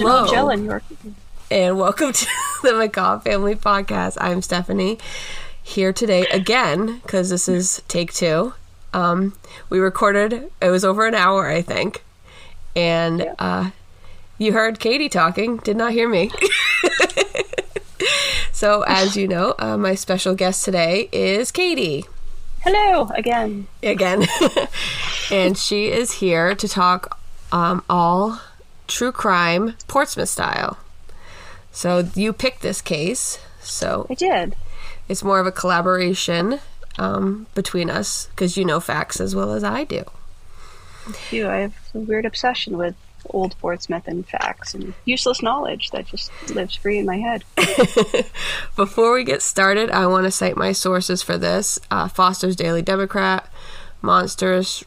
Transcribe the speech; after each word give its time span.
Hello. 0.00 0.26
gel 0.26 0.48
in 0.50 0.64
your. 0.64 0.82
and 1.50 1.78
welcome 1.78 2.12
to 2.14 2.26
the 2.62 2.72
Macabre 2.72 3.20
Family 3.30 3.54
Podcast. 3.54 4.16
I'm 4.18 4.40
Stephanie 4.40 4.98
here 5.62 5.92
today 5.92 6.22
again 6.32 7.00
because 7.00 7.28
this 7.28 7.48
is 7.48 7.82
take 7.86 8.12
two. 8.14 8.54
Um, 8.94 9.34
we 9.68 9.78
recorded, 9.78 10.50
it 10.60 10.70
was 10.70 10.84
over 10.86 11.06
an 11.06 11.14
hour, 11.14 11.48
I 11.50 11.60
think, 11.62 12.02
and 12.74 13.20
Yeah. 13.20 13.34
uh, 13.38 13.70
you 14.38 14.52
heard 14.54 14.80
Katie 14.80 15.10
talking, 15.10 15.58
did 15.58 15.76
not 15.76 15.92
hear 15.92 16.08
me. 16.08 16.30
so, 18.52 18.82
as 18.88 19.16
you 19.16 19.28
know, 19.28 19.54
uh, 19.58 19.76
my 19.76 19.94
special 19.94 20.34
guest 20.34 20.64
today 20.64 21.08
is 21.12 21.50
Katie 21.52 22.06
Hello 22.62 23.10
again. 23.14 23.66
again, 23.82 24.26
and 25.30 25.58
she 25.58 25.90
is 25.90 26.12
here 26.12 26.54
to 26.54 26.66
talk 26.68 27.18
um, 27.52 27.82
all 27.90 28.40
true 28.90 29.12
crime 29.12 29.74
Portsmouth 29.88 30.28
style. 30.28 30.78
So 31.72 32.08
you 32.14 32.32
picked 32.32 32.62
this 32.62 32.82
case, 32.82 33.38
so 33.60 34.06
I 34.10 34.14
did. 34.14 34.56
it's 35.08 35.22
more 35.22 35.38
of 35.38 35.46
a 35.46 35.52
collaboration 35.52 36.60
um, 36.98 37.46
between 37.54 37.88
us 37.88 38.26
because 38.26 38.56
you 38.56 38.64
know 38.64 38.80
facts 38.80 39.20
as 39.20 39.34
well 39.34 39.52
as 39.52 39.64
I 39.64 39.84
do. 39.84 40.04
You, 41.30 41.48
I 41.48 41.58
have 41.58 41.74
a 41.94 41.98
weird 41.98 42.26
obsession 42.26 42.76
with 42.76 42.94
old 43.30 43.56
Portsmouth 43.58 44.08
and 44.08 44.26
facts 44.26 44.74
and 44.74 44.94
useless 45.04 45.42
knowledge 45.42 45.90
that 45.90 46.06
just 46.06 46.30
lives 46.50 46.74
free 46.74 46.98
in 46.98 47.06
my 47.06 47.18
head. 47.18 47.44
Before 48.76 49.14
we 49.14 49.24
get 49.24 49.42
started, 49.42 49.90
I 49.90 50.06
want 50.06 50.24
to 50.24 50.30
cite 50.30 50.56
my 50.56 50.72
sources 50.72 51.22
for 51.22 51.38
this 51.38 51.78
uh, 51.90 52.08
Foster's 52.08 52.56
Daily 52.56 52.82
Democrat, 52.82 53.48
Monsters, 54.02 54.84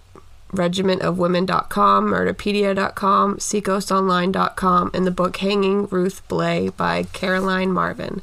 regimentofwomen.com, 0.54 2.06
murderpedia.com, 2.06 3.38
seacoastonline.com, 3.38 4.92
and 4.94 5.08
the 5.08 5.12
book 5.12 5.38
Hanging 5.38 5.88
Ruth 5.88 6.28
Blay 6.28 6.70
by 6.70 7.04
Caroline 7.14 7.72
Marvin. 7.72 8.22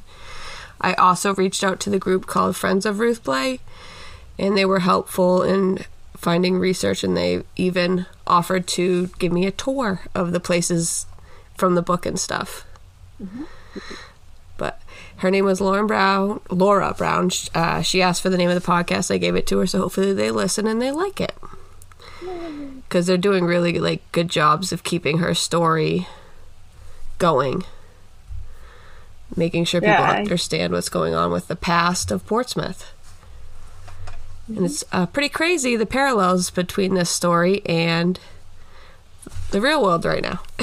I 0.80 0.94
also 0.94 1.34
reached 1.34 1.62
out 1.62 1.80
to 1.80 1.90
the 1.90 1.98
group 1.98 2.26
called 2.26 2.56
Friends 2.56 2.86
of 2.86 2.98
Ruth 3.00 3.22
Blay, 3.22 3.60
and 4.38 4.56
they 4.56 4.64
were 4.64 4.80
helpful 4.80 5.42
in 5.42 5.84
finding 6.16 6.58
research, 6.58 7.04
and 7.04 7.16
they 7.16 7.42
even 7.56 8.06
offered 8.26 8.66
to 8.68 9.08
give 9.18 9.32
me 9.32 9.46
a 9.46 9.50
tour 9.50 10.00
of 10.14 10.32
the 10.32 10.40
places 10.40 11.06
from 11.56 11.74
the 11.74 11.82
book 11.82 12.06
and 12.06 12.18
stuff. 12.18 12.64
But 14.56 14.80
her 15.16 15.30
name 15.30 15.44
was 15.44 15.60
Lauren 15.60 15.86
Brown. 15.86 16.40
Laura 16.50 16.94
Brown. 16.96 17.30
Uh, 17.54 17.82
she 17.82 18.00
asked 18.00 18.22
for 18.22 18.30
the 18.30 18.38
name 18.38 18.50
of 18.50 18.54
the 18.60 18.66
podcast. 18.66 19.10
I 19.12 19.18
gave 19.18 19.36
it 19.36 19.46
to 19.48 19.58
her, 19.58 19.66
so 19.66 19.80
hopefully 19.80 20.12
they 20.12 20.30
listen 20.30 20.66
and 20.66 20.80
they 20.80 20.90
like 20.90 21.20
it. 21.20 21.34
Because 22.88 23.06
they're 23.06 23.16
doing 23.16 23.44
really 23.44 23.78
like 23.78 24.00
good 24.12 24.28
jobs 24.28 24.72
of 24.72 24.82
keeping 24.82 25.18
her 25.18 25.34
story 25.34 26.06
going, 27.18 27.64
making 29.36 29.64
sure 29.64 29.80
people 29.80 29.94
Yeah, 29.94 30.10
I- 30.12 30.16
understand 30.18 30.72
what's 30.72 30.88
going 30.88 31.14
on 31.14 31.30
with 31.30 31.48
the 31.48 31.56
past 31.56 32.10
of 32.10 32.26
Portsmouth. 32.26 32.92
And 34.48 34.64
it's 34.64 34.82
uh, 34.90 35.06
pretty 35.06 35.28
crazy 35.28 35.76
the 35.76 35.86
parallels 35.86 36.50
between 36.50 36.94
this 36.94 37.08
story 37.10 37.62
and 37.64 38.18
the 39.52 39.60
real 39.60 39.82
world 39.82 40.04
right 40.04 40.22
now. 40.22 40.40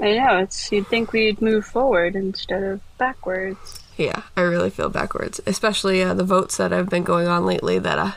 I 0.00 0.16
know. 0.16 0.38
It's 0.38 0.72
you'd 0.72 0.86
think 0.88 1.12
we'd 1.12 1.42
move 1.42 1.66
forward 1.66 2.16
instead 2.16 2.62
of 2.62 2.80
backwards. 2.98 3.80
Yeah, 3.98 4.22
I 4.36 4.40
really 4.40 4.70
feel 4.70 4.88
backwards, 4.88 5.38
especially 5.46 6.02
uh, 6.02 6.14
the 6.14 6.24
votes 6.24 6.56
that 6.56 6.72
have 6.72 6.88
been 6.88 7.02
going 7.04 7.28
on 7.28 7.44
lately. 7.44 7.78
That 7.78 7.98
uh, 7.98 8.12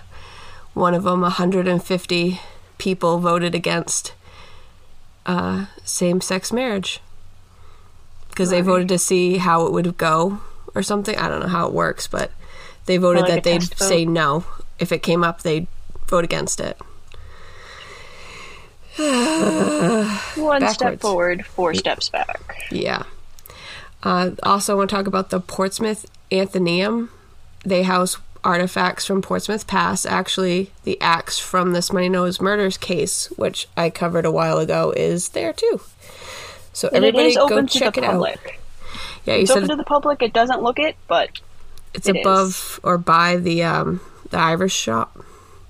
one 0.75 0.93
of 0.93 1.03
them, 1.03 1.21
150 1.21 2.39
people 2.77 3.17
voted 3.19 3.55
against 3.55 4.13
uh, 5.25 5.65
same-sex 5.83 6.53
marriage 6.53 6.99
because 8.29 8.49
they 8.49 8.61
voted 8.61 8.89
to 8.89 8.99
see 8.99 9.37
how 9.37 9.65
it 9.65 9.71
would 9.71 9.97
go 9.97 10.41
or 10.75 10.83
something. 10.83 11.17
I 11.17 11.29
don't 11.29 11.39
know 11.39 11.47
how 11.47 11.67
it 11.67 11.73
works, 11.73 12.05
but 12.05 12.31
they 12.85 12.97
voted 12.97 13.23
like 13.23 13.31
that 13.31 13.43
they'd 13.43 13.63
vote? 13.63 13.77
say 13.77 14.05
no 14.05 14.43
if 14.77 14.91
it 14.91 15.01
came 15.01 15.23
up. 15.23 15.41
They'd 15.41 15.67
vote 16.07 16.25
against 16.25 16.59
it. 16.59 16.77
One 20.37 20.67
step 20.69 21.01
forward, 21.01 21.45
four 21.45 21.73
steps 21.73 22.09
back. 22.09 22.67
Yeah. 22.71 23.03
Uh, 24.03 24.31
also, 24.43 24.73
I 24.73 24.75
want 24.77 24.89
to 24.89 24.95
talk 24.95 25.07
about 25.07 25.29
the 25.31 25.39
Portsmouth 25.39 26.05
Athenaeum. 26.31 27.09
They 27.65 27.83
house 27.83 28.17
artifacts 28.45 29.05
from 29.05 29.21
Portsmouth 29.21 29.67
Pass. 29.67 30.05
Actually, 30.05 30.71
the 30.83 30.99
axe 31.01 31.39
from 31.39 31.73
the 31.73 31.79
Smuttynose 31.79 32.39
murders 32.39 32.77
case, 32.77 33.27
which 33.35 33.67
I 33.75 33.89
covered 33.89 34.25
a 34.25 34.31
while 34.31 34.59
ago, 34.59 34.93
is 34.95 35.29
there 35.29 35.51
too. 35.51 35.81
So 36.71 36.87
And 36.87 36.97
everybody 37.03 37.29
is 37.29 37.35
go 37.35 37.43
open 37.45 37.67
to 37.67 37.79
check 37.79 37.95
the 37.95 38.01
it 38.01 38.05
out. 38.05 38.11
public. 38.13 38.59
Yeah, 39.25 39.35
you 39.35 39.41
It's 39.41 39.51
said 39.51 39.57
open 39.57 39.69
to 39.69 39.75
the 39.75 39.83
public. 39.83 40.21
It 40.21 40.33
doesn't 40.33 40.61
look 40.61 40.79
it, 40.79 40.95
but 41.07 41.29
it's 41.93 42.07
it 42.07 42.17
above 42.17 42.79
or 42.83 42.97
by 42.97 43.37
the 43.37 43.63
um 43.63 44.01
the 44.29 44.37
Irish 44.37 44.73
shop. 44.75 45.17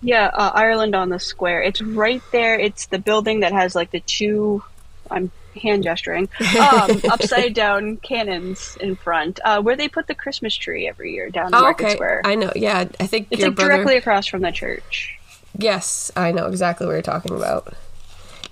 Yeah, 0.01 0.29
uh, 0.33 0.51
Ireland 0.53 0.95
on 0.95 1.09
the 1.09 1.19
Square. 1.19 1.63
It's 1.63 1.81
right 1.81 2.21
there. 2.31 2.59
It's 2.59 2.87
the 2.87 2.99
building 2.99 3.39
that 3.39 3.53
has 3.53 3.75
like 3.75 3.91
the 3.91 4.01
two. 4.01 4.63
I'm 5.09 5.31
hand 5.55 5.83
gesturing. 5.83 6.29
Um, 6.55 7.01
upside 7.11 7.53
down 7.53 7.97
cannons 7.97 8.77
in 8.79 8.95
front, 8.95 9.39
uh, 9.45 9.61
where 9.61 9.75
they 9.75 9.87
put 9.87 10.07
the 10.07 10.15
Christmas 10.15 10.55
tree 10.55 10.87
every 10.87 11.13
year 11.13 11.29
down 11.29 11.47
in 11.47 11.55
Oh, 11.55 11.61
Market 11.61 11.85
okay. 11.85 11.93
Square. 11.95 12.21
I 12.25 12.35
know. 12.35 12.51
Yeah, 12.55 12.85
I 12.99 13.07
think 13.07 13.27
it's 13.31 13.39
your 13.41 13.49
like 13.49 13.55
brother. 13.57 13.71
directly 13.73 13.97
across 13.97 14.25
from 14.27 14.41
the 14.41 14.51
church. 14.51 15.17
Yes, 15.57 16.11
I 16.15 16.31
know 16.31 16.47
exactly 16.47 16.85
what 16.87 16.93
you're 16.93 17.01
talking 17.01 17.35
about. 17.35 17.73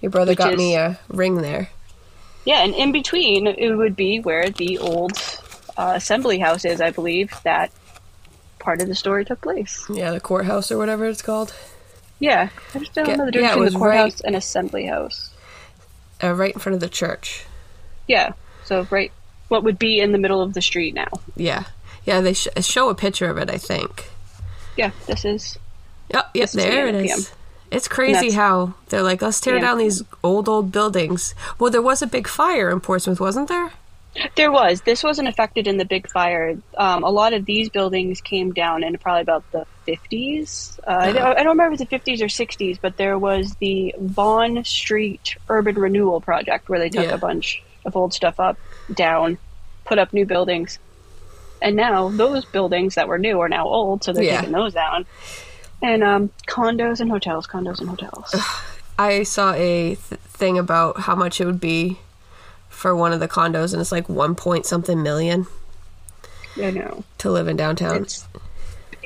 Your 0.01 0.09
brother 0.11 0.31
Which 0.31 0.37
got 0.39 0.53
is- 0.53 0.57
me 0.57 0.75
a 0.75 0.99
ring 1.09 1.41
there. 1.41 1.69
Yeah, 2.45 2.63
and 2.63 2.73
in 2.75 2.91
between 2.91 3.47
it 3.47 3.73
would 3.75 3.95
be 3.95 4.19
where 4.19 4.49
the 4.49 4.77
old 4.79 5.13
uh, 5.77 5.93
assembly 5.95 6.39
house 6.39 6.65
is, 6.65 6.81
I 6.81 6.91
believe. 6.91 7.33
That 7.43 7.71
part 8.59 8.81
of 8.81 8.87
the 8.89 8.95
story 8.95 9.23
took 9.25 9.41
place. 9.41 9.85
Yeah, 9.89 10.11
the 10.11 10.19
courthouse 10.19 10.71
or 10.71 10.77
whatever 10.77 11.05
it's 11.05 11.21
called. 11.21 11.53
Yeah, 12.19 12.49
I 12.75 12.79
just 12.79 12.93
don't 12.93 13.07
Yeah, 13.07 13.15
know 13.15 13.25
the 13.25 13.31
difference 13.31 13.53
it 13.55 13.59
between 13.59 13.73
the 13.73 13.79
right- 13.79 13.95
courthouse 13.97 14.21
and 14.21 14.35
assembly 14.35 14.85
house. 14.85 15.29
Uh, 16.23 16.33
right 16.33 16.53
in 16.53 16.59
front 16.59 16.73
of 16.75 16.79
the 16.79 16.89
church. 16.89 17.45
Yeah, 18.07 18.31
so 18.63 18.87
right, 18.89 19.11
what 19.49 19.63
would 19.63 19.77
be 19.77 19.99
in 19.99 20.11
the 20.11 20.17
middle 20.17 20.41
of 20.41 20.53
the 20.53 20.61
street 20.61 20.93
now? 20.93 21.09
Yeah, 21.35 21.65
yeah. 22.05 22.21
They 22.21 22.33
sh- 22.33 22.47
show 22.61 22.89
a 22.89 22.95
picture 22.95 23.29
of 23.29 23.37
it. 23.37 23.49
I 23.49 23.57
think. 23.57 24.09
Yeah, 24.77 24.91
this 25.05 25.25
is 25.25 25.57
Yep, 26.13 26.29
yep. 26.33 26.43
This 26.43 26.55
is 26.55 26.63
the 26.63 26.69
There 26.69 26.87
it 26.87 27.33
It's 27.71 27.87
crazy 27.87 28.31
how 28.31 28.73
they're 28.89 29.03
like, 29.03 29.21
let's 29.21 29.39
tear 29.39 29.55
Yeah. 29.55 29.61
down 29.61 29.77
these 29.79 30.03
old, 30.23 30.47
old 30.47 30.71
buildings. 30.71 31.33
Well, 31.59 31.71
there 31.71 31.81
was 31.81 32.01
a 32.01 32.07
big 32.07 32.27
fire 32.27 32.69
in 32.69 32.79
Portsmouth, 32.79 33.19
wasn't 33.19 33.47
there? 33.49 33.73
There 34.35 34.51
was. 34.51 34.81
This 34.81 35.03
wasn't 35.03 35.27
affected 35.27 35.67
in 35.67 35.77
the 35.77 35.85
big 35.85 36.07
fire. 36.09 36.57
Um, 36.77 37.03
a 37.03 37.09
lot 37.09 37.33
of 37.33 37.45
these 37.45 37.69
buildings 37.69 38.21
came 38.21 38.53
down 38.53 38.83
in 38.83 38.95
probably 38.97 39.21
about 39.21 39.43
the 39.51 39.65
50s. 39.87 40.79
Uh, 40.87 40.91
I, 40.91 41.11
don't, 41.11 41.23
I 41.25 41.43
don't 41.43 41.57
remember 41.57 41.73
if 41.73 41.81
it's 41.81 41.89
the 41.89 41.97
50s 42.13 42.21
or 42.21 42.25
60s, 42.25 42.77
but 42.79 42.97
there 42.97 43.17
was 43.17 43.55
the 43.55 43.95
Vaughan 43.99 44.63
Street 44.65 45.35
Urban 45.49 45.75
Renewal 45.75 46.21
Project 46.21 46.69
where 46.69 46.79
they 46.79 46.89
took 46.89 47.05
Yeah. 47.05 47.13
a 47.13 47.17
bunch 47.17 47.63
of 47.85 47.95
old 47.95 48.13
stuff 48.13 48.39
up, 48.39 48.57
down, 48.93 49.37
put 49.85 49.97
up 49.97 50.13
new 50.13 50.25
buildings. 50.25 50.77
And 51.61 51.75
now 51.75 52.09
those 52.09 52.45
buildings 52.45 52.95
that 52.95 53.07
were 53.07 53.17
new 53.17 53.39
are 53.39 53.49
now 53.49 53.65
old, 53.65 54.03
so 54.03 54.13
they're 54.13 54.23
Yeah. 54.23 54.37
taking 54.41 54.51
those 54.53 54.73
down. 54.73 55.05
And 55.81 56.03
um, 56.03 56.29
condos 56.47 56.99
and 56.99 57.09
hotels, 57.09 57.47
condos 57.47 57.79
and 57.79 57.89
hotels. 57.89 58.35
I 58.99 59.23
saw 59.23 59.53
a 59.53 59.95
th- 59.95 59.97
thing 59.97 60.59
about 60.59 60.99
how 61.01 61.15
much 61.15 61.41
it 61.41 61.45
would 61.45 61.59
be 61.59 61.97
for 62.83 62.93
one 62.93 63.13
of 63.13 63.21
the 63.21 63.29
condos, 63.29 63.71
and 63.71 63.79
it's 63.79 63.93
like 63.93 64.09
one 64.09 64.35
point 64.35 64.65
something 64.65 65.01
million 65.01 65.47
I 66.61 66.69
know. 66.69 67.05
to 67.19 67.31
live 67.31 67.47
in 67.47 67.55
downtown. 67.55 68.03
It's 68.03 68.27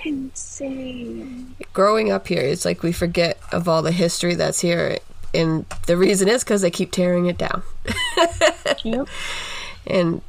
insane. 0.04 1.56
Growing 1.74 2.12
up 2.12 2.28
here, 2.28 2.42
it's 2.42 2.66
like 2.66 2.82
we 2.82 2.92
forget 2.92 3.38
of 3.52 3.68
all 3.68 3.84
the 3.84 3.92
history 3.92 4.34
that's 4.34 4.60
here, 4.62 4.98
and 5.32 5.64
the 5.86 5.96
reason 5.96 6.28
is 6.28 6.44
because 6.44 6.62
they 6.62 6.72
keep 6.72 6.92
tearing 6.92 7.28
it 7.28 7.38
down. 7.38 7.62
Yep. 8.84 9.08
and 9.86 10.22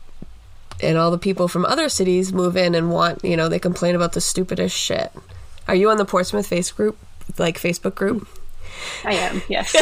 and 0.82 0.98
all 0.98 1.10
the 1.10 1.16
people 1.16 1.48
from 1.48 1.64
other 1.64 1.88
cities 1.88 2.34
move 2.34 2.54
in 2.54 2.74
and 2.74 2.90
want 2.90 3.24
you 3.24 3.34
know 3.34 3.48
they 3.48 3.58
complain 3.58 3.96
about 3.96 4.12
the 4.12 4.20
stupidest 4.20 4.76
shit 4.76 5.10
are 5.66 5.74
you 5.74 5.90
on 5.90 5.96
the 5.96 6.04
portsmouth 6.04 6.46
face 6.46 6.70
group 6.70 6.96
like 7.36 7.58
facebook 7.58 7.96
group 7.96 8.28
I 9.04 9.14
am, 9.14 9.42
yes. 9.48 9.74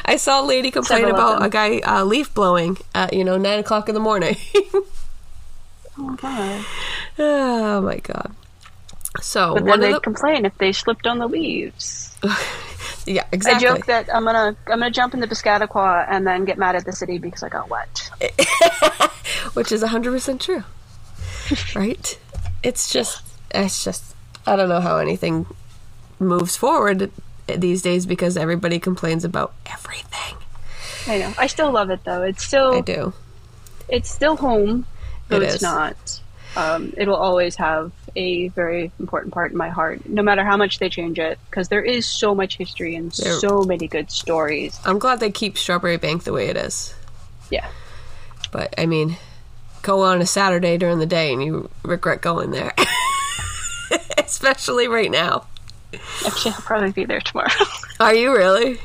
i 0.04 0.16
saw 0.16 0.40
a 0.42 0.46
lady 0.46 0.70
complain 0.70 1.06
about 1.06 1.44
a 1.44 1.48
guy 1.48 1.78
uh, 1.80 2.04
leaf 2.04 2.32
blowing 2.34 2.76
at 2.94 3.12
you 3.12 3.24
know 3.24 3.36
nine 3.36 3.58
o'clock 3.58 3.88
in 3.88 3.94
the 3.94 4.00
morning 4.00 4.36
oh, 5.98 6.14
God. 6.16 6.64
oh 7.18 7.80
my 7.80 7.96
god 7.98 8.34
so 9.20 9.54
But 9.54 9.64
then 9.66 9.80
they 9.80 9.92
the 9.92 10.00
complain 10.00 10.44
if 10.44 10.56
they 10.58 10.72
slipped 10.72 11.06
on 11.06 11.18
the 11.18 11.28
leaves. 11.28 12.16
yeah 13.06 13.26
exactly 13.30 13.68
I 13.68 13.74
joke 13.74 13.86
that 13.86 14.08
I'm 14.14 14.24
gonna 14.24 14.56
I'm 14.66 14.78
gonna 14.78 14.90
jump 14.90 15.12
in 15.14 15.20
the 15.20 15.26
Piscataqua 15.26 16.06
and 16.08 16.26
then 16.26 16.44
get 16.44 16.56
mad 16.56 16.76
at 16.76 16.84
the 16.84 16.92
city 16.92 17.18
because 17.18 17.42
I 17.42 17.48
got 17.48 17.68
wet. 17.68 18.10
which 19.54 19.70
is 19.70 19.82
100% 19.82 20.40
true 20.40 20.64
right 21.74 22.18
it's 22.62 22.92
just 22.92 23.22
it's 23.50 23.84
just 23.84 24.14
i 24.46 24.56
don't 24.56 24.68
know 24.68 24.80
how 24.80 24.98
anything 24.98 25.46
moves 26.18 26.56
forward 26.56 27.10
these 27.60 27.82
days 27.82 28.06
because 28.06 28.36
everybody 28.36 28.78
complains 28.78 29.24
about 29.24 29.52
everything 29.66 30.36
I 31.08 31.18
know. 31.18 31.34
I 31.36 31.46
still 31.48 31.70
love 31.72 31.90
it 31.90 32.04
though. 32.04 32.22
It's 32.22 32.44
still 32.44 32.74
I 32.74 32.80
do. 32.80 33.12
it's 33.88 34.08
still 34.10 34.36
home, 34.36 34.86
though 35.28 35.36
It 35.38 35.42
it's 35.44 35.54
is. 35.56 35.62
not. 35.62 36.20
Um, 36.54 36.92
it 36.96 37.08
will 37.08 37.16
always 37.16 37.56
have 37.56 37.90
a 38.14 38.48
very 38.48 38.92
important 39.00 39.32
part 39.32 39.50
in 39.52 39.56
my 39.56 39.70
heart, 39.70 40.06
no 40.08 40.22
matter 40.22 40.44
how 40.44 40.56
much 40.58 40.78
they 40.78 40.88
change 40.90 41.18
it, 41.18 41.38
because 41.50 41.68
there 41.68 41.82
is 41.82 42.06
so 42.06 42.34
much 42.34 42.56
history 42.58 42.94
and 42.94 43.10
There- 43.12 43.32
so 43.40 43.62
many 43.62 43.88
good 43.88 44.10
stories. 44.10 44.78
I'm 44.84 44.98
glad 44.98 45.18
they 45.18 45.30
keep 45.30 45.54
Strawbery 45.56 45.98
Banke 45.98 46.22
the 46.24 46.32
way 46.32 46.48
it 46.48 46.56
is. 46.56 46.94
Yeah, 47.50 47.66
But 48.50 48.72
I 48.78 48.84
mean, 48.86 49.16
go 49.80 50.02
on 50.02 50.20
a 50.20 50.26
Saturday 50.26 50.76
during 50.78 50.98
the 51.00 51.06
day 51.06 51.32
and 51.32 51.42
you 51.42 51.68
regret 51.82 52.20
going 52.20 52.50
there. 52.50 52.74
Especially 54.18 54.88
right 54.88 55.10
now. 55.10 55.46
Actually, 56.26 56.52
I'll 56.52 56.60
probably 56.62 56.92
be 56.92 57.04
there 57.04 57.20
tomorrow. 57.20 57.50
Are 58.00 58.14
you 58.14 58.32
really? 58.36 58.78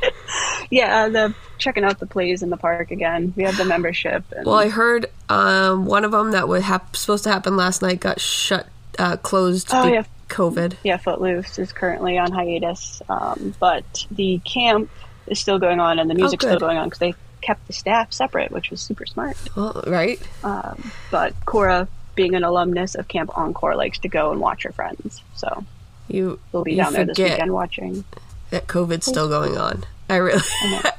yeah, 0.70 1.06
uh, 1.06 1.10
the 1.10 1.36
checking 1.58 1.84
out 1.84 2.00
the 2.00 2.06
plays 2.06 2.44
in 2.44 2.50
the 2.50 2.58
park 2.58 2.92
again. 2.92 3.34
We 3.36 3.44
have 3.44 3.58
the 3.58 3.66
membership. 3.66 4.24
And, 4.36 4.46
Well, 4.46 4.56
I 4.56 4.70
heard 4.70 5.08
um, 5.30 5.86
one 5.86 6.04
of 6.06 6.12
them 6.12 6.32
that 6.32 6.48
was 6.48 6.64
hap- 6.64 6.96
supposed 6.96 7.24
to 7.24 7.32
happen 7.32 7.56
last 7.58 7.82
night 7.82 8.00
got 8.00 8.20
shut, 8.22 8.68
uh, 9.00 9.18
closed. 9.18 9.70
Oh, 9.72 9.86
be- 9.86 9.94
yeah. 9.94 10.04
COVID. 10.30 10.76
yeah, 10.84 10.98
Footloose 10.98 11.58
is 11.58 11.72
currently 11.72 12.18
on 12.18 12.32
hiatus, 12.34 13.02
um, 13.08 13.56
but 13.62 14.06
the 14.12 14.40
camp 14.40 14.90
is 15.26 15.40
still 15.40 15.58
going 15.58 15.80
on 15.80 16.00
and 16.00 16.10
the 16.10 16.16
music's 16.16 16.44
Oh, 16.44 16.50
still 16.50 16.60
going 16.60 16.78
on 16.78 16.88
because 16.90 17.00
they 17.00 17.14
kept 17.42 17.66
the 17.68 17.74
staff 17.74 18.12
separate, 18.12 18.52
which 18.52 18.70
was 18.70 18.82
super 18.82 19.06
smart. 19.06 19.38
Well, 19.56 19.84
right? 19.88 20.20
Um, 20.44 20.92
but 21.12 21.34
Cora, 21.46 21.88
being 22.16 22.36
an 22.36 22.44
alumnus 22.44 22.96
of 22.96 23.08
Camp 23.08 23.38
Encore, 23.38 23.76
likes 23.78 24.00
to 24.00 24.10
go 24.10 24.32
and 24.32 24.42
watch 24.42 24.64
her 24.64 24.74
friends. 24.74 25.22
So 25.36 25.64
You 26.08 26.40
we'll 26.52 26.64
be 26.64 26.72
you 26.72 26.78
down 26.78 26.94
there 26.94 27.06
this 27.06 27.18
weekend 27.18 27.54
watching. 27.54 28.06
that 28.50 28.68
COVID's 28.68 29.06
still 29.06 29.28
going 29.28 29.58
on. 29.58 29.84
I 30.10 30.16
really, 30.18 30.42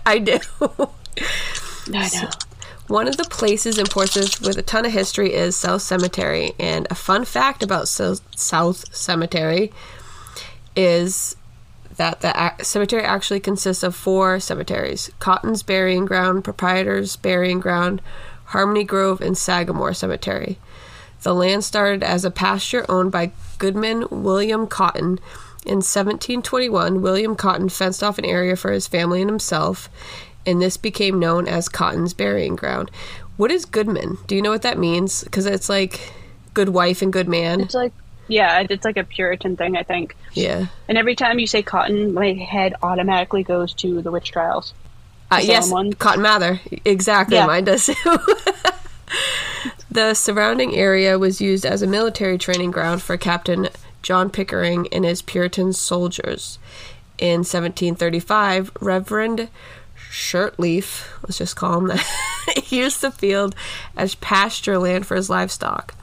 I 0.05 0.19
do. 0.23 0.39
I 1.95 2.11
know. 2.23 2.31
One 2.89 3.07
of 3.07 3.17
the 3.19 3.25
places 3.25 3.79
in 3.79 3.87
Portsmouth 3.87 4.41
with 4.41 4.57
a 4.57 4.63
ton 4.63 4.87
of 4.87 4.93
history 4.93 5.35
is 5.35 5.57
South 5.57 5.83
Cemetery. 5.83 6.53
And 6.59 6.87
a 6.91 6.95
fun 6.95 7.25
fact 7.27 7.63
about 7.63 7.87
South, 7.89 8.23
South 8.35 8.95
Cemetery 8.95 9.73
is 10.75 11.37
that 11.97 12.21
the 12.21 12.53
cemetery 12.63 13.03
actually 13.03 13.41
consists 13.41 13.83
of 13.83 13.95
four 13.95 14.41
cemeteries 14.41 15.11
Cotton's 15.19 15.63
Burying 15.63 16.07
Ground, 16.07 16.45
Proprietor's 16.45 17.17
Burying 17.17 17.61
Ground, 17.61 18.01
Harmony 18.47 18.85
Grove, 18.85 19.21
and 19.21 19.37
Sagamore 19.37 19.93
Cemetery. 19.95 20.59
The 21.23 21.35
land 21.35 21.65
started 21.65 22.03
as 22.03 22.25
a 22.25 22.31
pasture 22.31 22.87
owned 22.89 23.11
by 23.13 23.33
Goodman 23.59 24.07
William 24.11 24.67
Cotton. 24.67 25.19
In 25.67 25.77
1721, 25.83 27.03
William 27.03 27.37
Cotton 27.37 27.69
fenced 27.69 28.03
off 28.03 28.19
an 28.19 28.25
area 28.25 28.57
for 28.57 28.71
his 28.73 28.87
family 28.87 29.21
and 29.21 29.29
himself, 29.29 29.91
and 30.47 30.63
this 30.63 30.77
became 30.77 31.19
known 31.19 31.47
as 31.47 31.69
Cotton's 31.69 32.15
Burying 32.15 32.57
Ground. 32.57 32.91
What 33.37 33.51
is 33.51 33.65
Goodman? 33.67 34.19
Do 34.27 34.35
you 34.35 34.41
know 34.43 34.51
what 34.51 34.63
that 34.63 34.79
means? 34.79 35.25
Because 35.25 35.47
it's 35.47 35.69
like 35.69 36.13
good 36.55 36.71
wife 36.71 37.03
and 37.03 37.13
good 37.13 37.29
man. 37.29 37.61
It's 37.61 37.75
like, 37.75 37.93
yeah, 38.29 38.65
it's 38.69 38.85
like 38.85 38.97
a 38.97 39.05
Puritan 39.05 39.57
thing, 39.57 39.77
I 39.77 39.83
think. 39.83 40.17
Yeah. 40.33 40.67
And 40.89 40.97
every 40.97 41.15
time 41.17 41.39
you 41.39 41.47
say 41.47 41.63
cotton, 41.63 42.15
my 42.15 42.33
head 42.33 42.75
automatically 42.83 43.43
goes 43.43 43.75
to 43.75 44.01
the 44.01 44.11
witch 44.11 44.31
trials. 44.33 44.73
Uh, 45.31 45.41
yes, 45.43 45.71
Cotton 45.99 46.23
Mather. 46.23 46.61
Exactly, 46.85 47.37
Yeah. 47.37 47.47
mine 47.47 47.65
does 47.65 47.85
too. 47.87 47.95
the 49.91 50.15
surrounding 50.15 50.75
area 50.75 51.19
was 51.19 51.41
used 51.41 51.65
as 51.65 51.83
a 51.83 51.87
military 51.87 52.39
training 52.39 52.71
ground 52.71 53.03
for 53.03 53.17
Captain 53.17 53.69
John 54.03 54.31
Pickering 54.31 54.89
and 54.93 55.05
his 55.05 55.23
Puritan 55.23 55.73
soldiers. 55.73 56.59
In 57.19 57.41
1735, 57.41 58.71
Reverend 58.81 59.49
Shirtleaf, 60.11 61.05
let's 61.23 61.39
just 61.39 61.57
call 61.57 61.79
him 61.79 61.87
that, 61.89 62.71
used 62.71 63.01
the 63.01 63.11
field 63.11 63.55
as 63.97 64.15
pasture 64.17 64.79
land 64.79 65.07
for 65.07 65.17
his 65.17 65.29
livestock. 65.29 65.95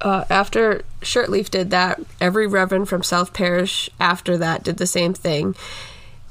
Uh, 0.00 0.24
after 0.30 0.82
Shirtleaf 1.02 1.50
did 1.50 1.70
that, 1.70 2.00
every 2.20 2.46
reverend 2.46 2.88
from 2.88 3.02
South 3.02 3.34
Parish 3.34 3.90
after 3.98 4.38
that 4.38 4.62
did 4.62 4.78
the 4.78 4.86
same 4.86 5.12
thing, 5.12 5.54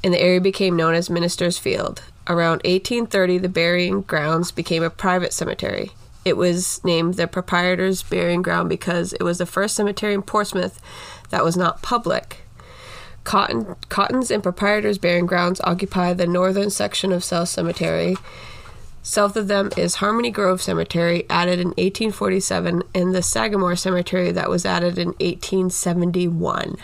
and 0.04 0.13
the 0.13 0.22
area 0.22 0.42
became 0.42 0.75
known 0.75 0.95
as 0.95 1.10
Minister's 1.10 1.60
Field. 1.60 2.02
Around 2.30 2.62
1830, 2.64 3.40
the 3.40 3.50
burying 3.50 4.02
grounds 4.02 4.52
became 4.52 4.84
a 4.84 4.92
private 4.92 5.34
cemetery. 5.34 5.92
It 6.24 6.38
was 6.38 6.80
named 6.84 7.16
the 7.16 7.26
Proprietor's 7.28 8.04
Burying 8.04 8.44
Ground 8.44 8.70
because 8.70 9.14
it 9.14 9.24
was 9.24 9.40
the 9.40 9.48
first 9.48 9.76
cemetery 9.76 10.14
in 10.14 10.22
Portsmouth 10.22 10.80
that 11.31 11.44
was 11.44 11.58
not 11.58 11.81
public. 11.81 12.42
Cotton, 13.24 13.76
Cotton's 13.90 14.30
and 14.30 14.44
Proprietor's 14.44 15.00
Burying 15.00 15.26
Grounds 15.26 15.60
occupy 15.64 16.14
the 16.14 16.28
northern 16.28 16.70
section 16.70 17.12
of 17.12 17.24
South 17.24 17.50
Cemetery. 17.50 18.16
South 19.02 19.36
of 19.36 19.48
them 19.48 19.72
is 19.76 19.96
Harmony 19.96 20.30
Grove 20.30 20.62
Cemetery, 20.62 21.26
added 21.31 21.60
in 21.60 21.70
1847, 21.70 22.84
and 22.94 23.16
the 23.16 23.24
Sagamore 23.24 23.76
Cemetery 23.76 24.31
that 24.31 24.50
was 24.50 24.68
added 24.68 25.00
in 25.00 25.10
1871. 25.20 26.76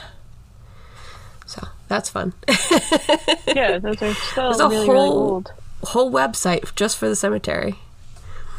That's 1.87 2.09
fun. 2.09 2.33
Yeah, 3.55 3.77
those 3.79 4.01
are 4.01 4.13
still 4.13 4.49
There's 4.49 4.59
a 4.59 4.67
really, 4.67 4.87
really 4.89 4.97
whole 5.07 5.29
old. 5.31 5.53
whole 5.83 6.11
website 6.11 6.75
just 6.75 6.97
for 6.97 7.07
the 7.07 7.15
cemetery. 7.15 7.75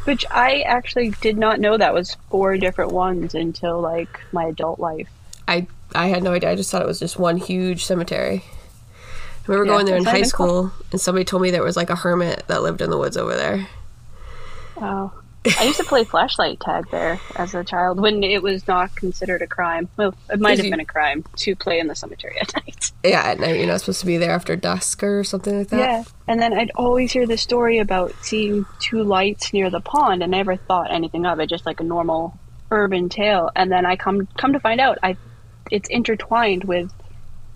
Which 0.05 0.25
I 0.31 0.61
actually 0.61 1.09
did 1.21 1.37
not 1.37 1.59
know 1.59 1.77
that 1.77 1.93
was 1.93 2.15
four 2.31 2.57
different 2.57 2.93
ones 2.93 3.35
until 3.35 3.79
like 3.79 4.21
my 4.31 4.45
adult 4.45 4.79
life. 4.79 5.07
I 5.47 5.67
I 5.93 6.07
had 6.07 6.23
no 6.23 6.33
idea. 6.33 6.49
I 6.51 6.55
just 6.55 6.71
thought 6.71 6.81
it 6.81 6.87
was 6.87 6.99
just 6.99 7.19
one 7.19 7.37
huge 7.37 7.85
cemetery. 7.85 8.43
I 8.45 9.51
remember 9.51 9.65
Yeah, 9.71 9.73
going 9.77 9.85
there 9.85 9.97
in 9.97 10.03
high 10.05 10.23
school, 10.23 10.71
and 10.91 10.99
somebody 10.99 11.23
told 11.25 11.41
me 11.43 11.51
there 11.51 11.63
was 11.63 11.77
like 11.77 11.89
a 11.89 11.95
hermit 11.95 12.43
that 12.47 12.63
lived 12.63 12.81
in 12.81 12.89
the 12.89 12.97
woods 12.97 13.17
over 13.17 13.35
there. 13.35 13.67
Oh. 14.77 15.11
I 15.59 15.63
used 15.63 15.77
to 15.77 15.83
play 15.83 16.03
flashlight 16.03 16.59
tag 16.59 16.89
there 16.91 17.19
as 17.35 17.53
a 17.55 17.63
child 17.63 17.99
when 17.99 18.23
it 18.23 18.41
was 18.41 18.67
not 18.67 18.95
considered 18.95 19.41
a 19.41 19.47
crime. 19.47 19.89
Well, 19.97 20.13
it 20.29 20.39
might 20.39 20.51
Did 20.51 20.57
have 20.57 20.65
you- 20.65 20.71
been 20.71 20.79
a 20.79 20.85
crime 20.85 21.23
to 21.37 21.55
play 21.55 21.79
in 21.79 21.87
the 21.87 21.95
cemetery 21.95 22.37
at 22.39 22.53
night. 22.55 22.91
Yeah, 23.03 23.21
at 23.21 23.39
night 23.39 23.57
you're 23.57 23.67
not 23.67 23.79
supposed 23.81 23.99
to 24.01 24.05
be 24.05 24.17
there 24.17 24.31
after 24.31 24.55
dusk 24.55 25.03
or 25.03 25.23
something 25.23 25.57
like 25.59 25.67
that. 25.69 25.79
Yeah. 25.79 26.03
And 26.27 26.41
then 26.41 26.53
I'd 26.53 26.71
always 26.75 27.11
hear 27.11 27.25
the 27.27 27.37
story 27.37 27.77
about 27.79 28.13
seeing 28.21 28.65
two 28.79 29.03
lights 29.03 29.53
near 29.53 29.69
the 29.69 29.79
pond 29.81 30.23
and 30.23 30.31
never 30.31 30.55
thought 30.55 30.91
anything 30.91 31.25
of 31.25 31.39
it, 31.39 31.47
just 31.49 31.65
like 31.65 31.79
a 31.79 31.83
normal 31.83 32.37
urban 32.71 33.07
tale. 33.09 33.49
And 33.55 33.71
then 33.71 33.85
I 33.85 33.95
come 33.95 34.27
come 34.37 34.53
to 34.53 34.59
find 34.59 34.81
out 34.81 34.97
I 35.03 35.15
it's 35.71 35.87
intertwined 35.89 36.63
with 36.65 36.91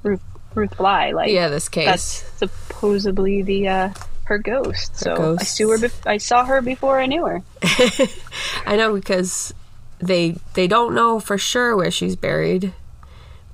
Ruth 0.03 0.21
Ruth 0.53 0.77
Bly. 0.77 1.11
Like 1.11 1.31
Yeah, 1.31 1.47
this 1.49 1.67
case. 1.69 1.85
that's 1.85 2.03
supposedly 2.37 3.41
the 3.41 3.67
uh 3.67 3.89
her 4.31 4.37
ghost. 4.37 4.95
so 4.97 5.35
I 5.39 5.43
saw 5.43 5.67
her 5.69 5.77
bef- 5.77 6.07
I 6.07 6.17
saw 6.17 6.45
her 6.45 6.61
before 6.61 6.99
I 7.01 7.05
knew 7.05 7.25
her. 7.25 7.41
I 8.65 8.77
know 8.77 8.93
because 8.93 9.53
they 9.99 10.37
they 10.53 10.67
don't 10.67 10.95
know 10.95 11.19
for 11.19 11.37
sure 11.37 11.75
where 11.75 11.91
she's 11.91 12.15
buried, 12.15 12.73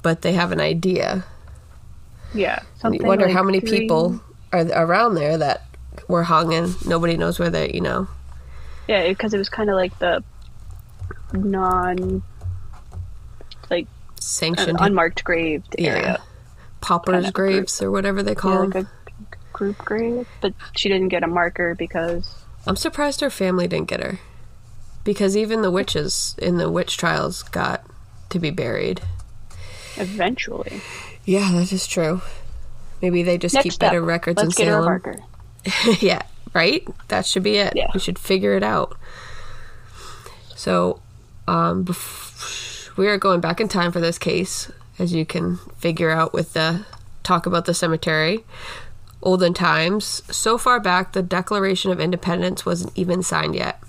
but 0.03 0.21
they 0.21 0.33
have 0.33 0.51
an 0.51 0.59
idea. 0.61 1.25
Yeah. 2.33 2.61
You 2.83 2.99
wonder 3.03 3.25
like 3.25 3.33
how 3.33 3.41
many 3.43 3.59
three- 3.59 3.79
people 3.81 4.21
are 4.53 4.67
around 4.71 5.15
there 5.15 5.37
that 5.37 5.65
were 6.07 6.23
hung 6.23 6.53
and 6.53 6.85
nobody 6.85 7.17
knows 7.17 7.39
where 7.39 7.49
they, 7.49 7.71
you 7.73 7.81
know. 7.81 8.07
Yeah, 8.87 9.07
because 9.07 9.33
it 9.33 9.37
was 9.39 9.49
kind 9.49 9.69
of 9.69 9.75
like 9.75 9.97
the 9.99 10.23
non, 11.33 12.21
like 13.69 13.87
Sanctioned 14.19 14.77
unmarked 14.79 15.23
grave 15.23 15.63
Yeah. 15.77 15.89
area. 15.89 16.21
paupers' 16.81 17.13
kind 17.15 17.25
of 17.25 17.33
group. 17.33 17.53
graves 17.53 17.81
or 17.81 17.89
whatever 17.91 18.21
they 18.23 18.35
call 18.35 18.51
Yeah, 18.51 18.57
them. 18.59 18.69
like 18.69 18.83
a 18.85 18.89
group 19.57 19.77
grave, 19.79 20.27
but 20.39 20.53
she 20.75 20.87
didn't 20.87 21.07
get 21.09 21.23
a 21.23 21.27
marker 21.27 21.73
because 21.75 22.35
I'm 22.67 22.75
surprised 22.75 23.21
her 23.21 23.29
family 23.31 23.67
didn't 23.67 23.87
get 23.87 24.01
her. 24.01 24.19
Because 25.03 25.35
even 25.35 25.61
the 25.63 25.71
witches 25.71 26.35
in 26.37 26.57
the 26.57 26.69
witch 26.69 26.95
trials 26.97 27.41
got 27.43 27.83
to 28.29 28.39
be 28.39 28.51
buried. 28.51 29.01
eventually. 29.97 30.81
Yeah, 31.25 31.51
that 31.53 31.71
is 31.73 31.87
true. 31.87 32.21
Maybe 33.01 33.23
they 33.23 33.37
just 33.37 33.55
Next 33.55 33.63
keep 33.63 33.73
step, 33.73 33.91
better 33.91 34.01
records 34.01 34.41
let's 34.41 34.59
in 34.59 34.65
get 34.65 34.71
her 34.71 34.79
a 34.79 34.83
Salem. 34.83 34.85
marker. 34.85 35.15
yeah, 36.01 36.21
right? 36.53 36.87
That 37.07 37.25
should 37.25 37.43
be 37.43 37.57
it. 37.57 37.73
Yeah. 37.75 37.87
We 37.93 37.99
should 37.99 38.19
figure 38.19 38.53
it 38.55 38.63
out. 38.63 38.97
So, 40.55 41.01
um, 41.47 41.85
bef- 41.85 42.95
we 42.97 43.07
are 43.07 43.17
going 43.17 43.39
back 43.41 43.61
in 43.61 43.67
time 43.67 43.91
for 43.91 43.99
this 43.99 44.17
case, 44.17 44.71
as 44.99 45.13
you 45.13 45.25
can 45.25 45.57
figure 45.77 46.09
out 46.09 46.33
with 46.33 46.53
the 46.53 46.85
talk 47.23 47.45
about 47.45 47.65
the 47.65 47.73
cemetery. 47.73 48.43
Olden 49.21 49.53
times. 49.53 50.21
So 50.31 50.57
far 50.57 50.79
back, 50.79 51.13
the 51.13 51.23
Declaration 51.23 51.91
of 51.91 51.99
Independence 51.99 52.65
wasn't 52.65 52.97
even 52.97 53.23
signed 53.23 53.55
yet. 53.55 53.81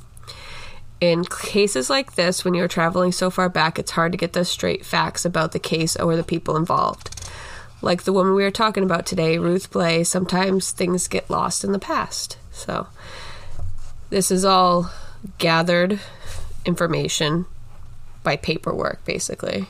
In 1.00 1.24
cases 1.24 1.88
like 1.88 2.14
this, 2.14 2.44
when 2.44 2.54
you're 2.54 2.66
traveling 2.66 3.12
so 3.12 3.30
far 3.30 3.48
back, 3.48 3.78
it's 3.78 3.92
hard 3.92 4.12
to 4.12 4.18
get 4.18 4.32
the 4.32 4.44
straight 4.44 4.84
facts 4.84 5.24
about 5.24 5.52
the 5.52 5.60
case 5.60 5.94
or 5.96 6.16
the 6.16 6.24
people 6.24 6.56
involved. 6.56 7.14
Like 7.80 8.02
the 8.02 8.12
woman 8.12 8.34
we 8.34 8.42
were 8.42 8.50
talking 8.50 8.82
about 8.82 9.06
today, 9.06 9.38
Ruth 9.38 9.70
Blay, 9.70 10.02
sometimes 10.02 10.72
things 10.72 11.06
get 11.06 11.30
lost 11.30 11.62
in 11.62 11.70
the 11.70 11.78
past. 11.78 12.36
So, 12.50 12.88
this 14.10 14.32
is 14.32 14.44
all 14.44 14.90
gathered 15.38 16.00
information 16.64 17.46
by 18.24 18.34
paperwork, 18.34 19.04
basically. 19.04 19.68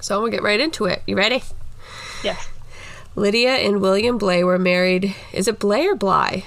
So, 0.00 0.16
I'm 0.16 0.22
gonna 0.22 0.30
get 0.30 0.42
right 0.42 0.60
into 0.60 0.86
it. 0.86 1.02
You 1.06 1.16
ready? 1.16 1.42
Yes. 2.24 2.48
Lydia 3.18 3.50
and 3.56 3.80
William 3.80 4.16
Blay 4.18 4.44
were 4.44 4.58
married. 4.58 5.14
Is 5.32 5.48
it 5.48 5.58
Blay 5.58 5.86
or 5.86 5.94
Bly? 5.96 6.44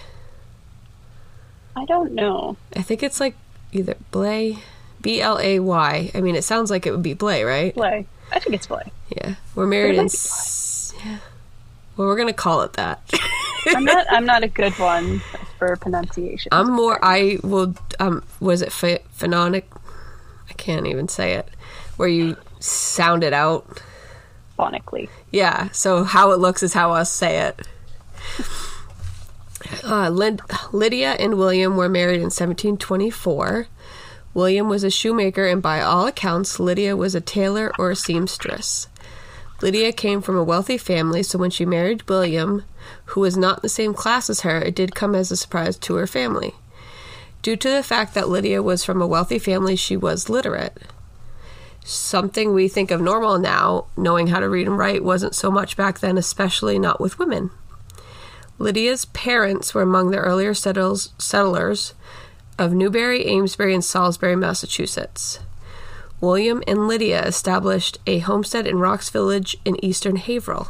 I 1.75 1.85
don't 1.85 2.13
know. 2.13 2.57
I 2.75 2.81
think 2.81 3.03
it's 3.03 3.19
like 3.19 3.35
either 3.71 3.95
Blay, 4.11 4.57
B 5.01 5.21
L 5.21 5.39
A 5.39 5.59
Y. 5.59 6.11
I 6.13 6.21
mean, 6.21 6.35
it 6.35 6.43
sounds 6.43 6.69
like 6.71 6.85
it 6.85 6.91
would 6.91 7.03
be 7.03 7.13
Blay, 7.13 7.43
right? 7.43 7.73
Blay. 7.75 8.05
I 8.31 8.39
think 8.39 8.55
it's 8.55 8.67
Blay. 8.67 8.91
Yeah, 9.15 9.35
we're 9.55 9.67
married 9.67 9.91
in. 9.91 9.97
might 9.97 10.03
be 10.03 10.05
s- 10.15 10.93
Yeah. 11.05 11.17
Well, 11.97 12.07
we're 12.07 12.17
gonna 12.17 12.33
call 12.33 12.61
it 12.61 12.73
that. 12.73 13.01
I'm 13.67 13.83
not. 13.85 14.05
I'm 14.09 14.25
not 14.25 14.43
a 14.43 14.47
good 14.47 14.73
one 14.79 15.19
for 15.59 15.75
pronunciation. 15.77 16.49
I'm 16.51 16.71
more. 16.71 16.99
I 17.03 17.37
will. 17.43 17.75
Um, 17.99 18.23
was 18.39 18.61
it 18.61 18.71
ph- 18.71 19.01
phononic? 19.17 19.63
I 20.49 20.53
can't 20.53 20.87
even 20.87 21.07
say 21.07 21.33
it. 21.33 21.47
Where 21.97 22.07
you 22.09 22.37
sound 22.59 23.23
it 23.23 23.33
out. 23.33 23.81
Phonically. 24.61 25.09
Yeah. 25.31 25.69
So 25.71 26.03
how 26.03 26.31
it 26.31 26.39
looks 26.39 26.61
is 26.61 26.73
how 26.73 26.91
us 26.91 27.11
say 27.11 27.39
it. 27.39 27.59
Uh, 29.83 30.09
Lyd- 30.09 30.41
Lydia 30.73 31.13
and 31.13 31.35
William 31.37 31.75
were 31.75 31.89
married 31.89 32.15
in 32.15 32.29
1724. 32.29 33.67
William 34.33 34.69
was 34.69 34.83
a 34.83 34.89
shoemaker, 34.89 35.45
and 35.45 35.61
by 35.61 35.81
all 35.81 36.07
accounts, 36.07 36.59
Lydia 36.59 36.95
was 36.95 37.15
a 37.15 37.21
tailor 37.21 37.71
or 37.77 37.91
a 37.91 37.95
seamstress. 37.95 38.87
Lydia 39.61 39.91
came 39.91 40.21
from 40.21 40.37
a 40.37 40.43
wealthy 40.43 40.77
family, 40.77 41.21
so 41.21 41.37
when 41.37 41.51
she 41.51 41.65
married 41.65 42.07
William, 42.09 42.63
who 43.05 43.21
was 43.21 43.37
not 43.37 43.57
in 43.57 43.61
the 43.61 43.69
same 43.69 43.93
class 43.93 44.29
as 44.29 44.41
her, 44.41 44.57
it 44.59 44.75
did 44.75 44.95
come 44.95 45.13
as 45.13 45.31
a 45.31 45.37
surprise 45.37 45.77
to 45.77 45.95
her 45.95 46.07
family. 46.07 46.53
Due 47.41 47.55
to 47.55 47.69
the 47.69 47.83
fact 47.83 48.13
that 48.13 48.29
Lydia 48.29 48.63
was 48.63 48.83
from 48.83 49.01
a 49.01 49.07
wealthy 49.07 49.39
family, 49.39 49.75
she 49.75 49.97
was 49.97 50.29
literate. 50.29 50.77
Something 51.83 52.53
we 52.53 52.67
think 52.67 52.91
of 52.91 53.01
normal 53.01 53.39
now, 53.39 53.85
knowing 53.97 54.27
how 54.27 54.39
to 54.39 54.49
read 54.49 54.67
and 54.67 54.77
write, 54.77 55.03
wasn't 55.03 55.35
so 55.35 55.49
much 55.49 55.75
back 55.75 55.99
then, 55.99 56.17
especially 56.17 56.77
not 56.77 57.01
with 57.01 57.17
women. 57.17 57.49
Lydia's 58.59 59.05
parents 59.05 59.73
were 59.73 59.81
among 59.81 60.11
the 60.11 60.19
earlier 60.19 60.53
settles, 60.53 61.13
settlers 61.17 61.95
of 62.59 62.73
Newbury, 62.73 63.25
Amesbury, 63.25 63.73
and 63.73 63.83
Salisbury, 63.83 64.35
Massachusetts. 64.35 65.39
William 66.19 66.61
and 66.67 66.87
Lydia 66.87 67.25
established 67.25 67.97
a 68.05 68.19
homestead 68.19 68.67
in 68.67 68.77
Rocks 68.77 69.09
Village 69.09 69.57
in 69.65 69.83
eastern 69.83 70.17
Haverhill. 70.17 70.67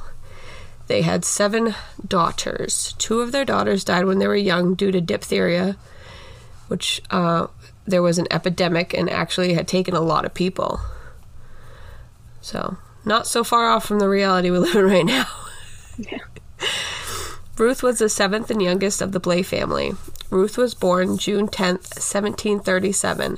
They 0.88 1.02
had 1.02 1.26
seven 1.26 1.76
daughters. 2.06 2.96
Two 2.98 3.20
of 3.20 3.34
their 3.34 3.44
daughters 3.44 3.84
died 3.84 4.06
when 4.06 4.20
they 4.20 4.28
were 4.28 4.36
young 4.36 4.76
due 4.76 4.92
to 4.92 5.02
diphtheria, 5.02 5.76
which 6.70 7.02
uh, 7.12 7.48
there 7.86 8.02
was 8.02 8.18
an 8.18 8.28
epidemic 8.32 8.94
and 8.94 9.10
actually 9.10 9.54
had 9.54 9.68
taken 9.68 9.94
a 9.94 10.02
lot 10.02 10.24
of 10.24 10.34
people. 10.34 10.80
So, 12.42 12.78
not 13.06 13.28
so 13.28 13.44
far 13.44 13.70
off 13.70 13.86
from 13.86 14.00
the 14.00 14.10
reality 14.10 14.50
we 14.50 14.58
live 14.58 14.76
in 14.76 14.86
right 14.86 15.06
now. 15.06 15.28
Yeah. 15.98 16.20
Ruth 17.58 17.84
was 17.84 18.00
the 18.00 18.10
seventh 18.10 18.50
and 18.50 18.62
youngest 18.62 19.02
of 19.02 19.12
the 19.12 19.20
Blay 19.20 19.44
family. 19.44 19.94
Ruth 20.32 20.58
was 20.58 20.74
born 20.74 21.18
June 21.18 21.48
10th, 21.48 21.94
1737. 22.00 23.38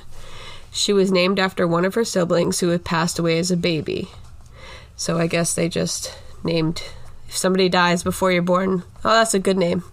She 0.72 0.94
was 0.94 1.12
named 1.12 1.40
after 1.40 1.68
one 1.68 1.84
of 1.84 1.96
her 1.96 2.06
siblings 2.06 2.60
who 2.60 2.70
had 2.70 2.86
passed 2.86 3.20
away 3.20 3.38
as 3.38 3.52
a 3.52 3.58
baby. 3.58 4.10
So 4.96 5.18
I 5.18 5.28
guess 5.28 5.54
they 5.54 5.68
just 5.68 6.18
named 6.44 6.84
if 7.28 7.36
somebody 7.36 7.68
dies 7.68 8.04
before 8.04 8.32
you're 8.32 8.42
born, 8.42 8.84
oh 9.04 9.10
that's 9.10 9.34
a 9.34 9.40
good 9.40 9.58
name. 9.58 9.84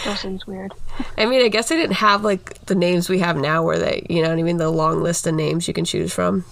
Still 0.00 0.16
seems 0.16 0.46
weird. 0.46 0.72
I 1.18 1.26
mean, 1.26 1.44
I 1.44 1.48
guess 1.48 1.68
they 1.68 1.76
didn't 1.76 1.96
have 1.96 2.24
like 2.24 2.64
the 2.66 2.74
names 2.74 3.08
we 3.08 3.20
have 3.20 3.36
now 3.36 3.62
where 3.62 3.78
they, 3.78 4.06
you 4.08 4.22
know 4.22 4.28
what 4.28 4.38
I 4.38 4.42
mean, 4.42 4.56
the 4.56 4.70
long 4.70 5.02
list 5.02 5.26
of 5.26 5.34
names 5.34 5.68
you 5.68 5.74
can 5.74 5.84
choose 5.84 6.12
from. 6.12 6.44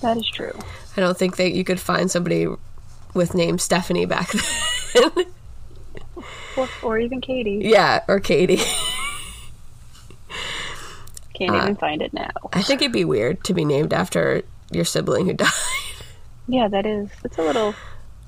That 0.00 0.16
is 0.16 0.28
true. 0.28 0.52
I 0.96 1.00
don't 1.00 1.16
think 1.18 1.36
that 1.36 1.52
you 1.52 1.64
could 1.64 1.80
find 1.80 2.10
somebody 2.10 2.46
with 3.14 3.34
name 3.34 3.58
Stephanie 3.58 4.06
back 4.06 4.30
then. 4.94 5.10
Or, 6.56 6.68
or 6.82 6.98
even 6.98 7.20
Katie. 7.20 7.60
yeah, 7.62 8.02
or 8.08 8.18
Katie. 8.20 8.60
Can't 11.34 11.52
Uh, 11.54 11.62
even 11.62 11.76
find 11.76 12.02
it 12.02 12.12
now. 12.12 12.30
I 12.52 12.62
think 12.62 12.82
it'd 12.82 12.92
be 12.92 13.04
weird 13.04 13.44
to 13.44 13.54
be 13.54 13.64
named 13.64 13.92
after 13.92 14.42
your 14.70 14.84
sibling 14.84 15.26
who 15.26 15.32
died. 15.34 15.48
Yeah, 16.48 16.66
that 16.68 16.84
is. 16.86 17.08
It's 17.24 17.38
a 17.38 17.42
little, 17.42 17.74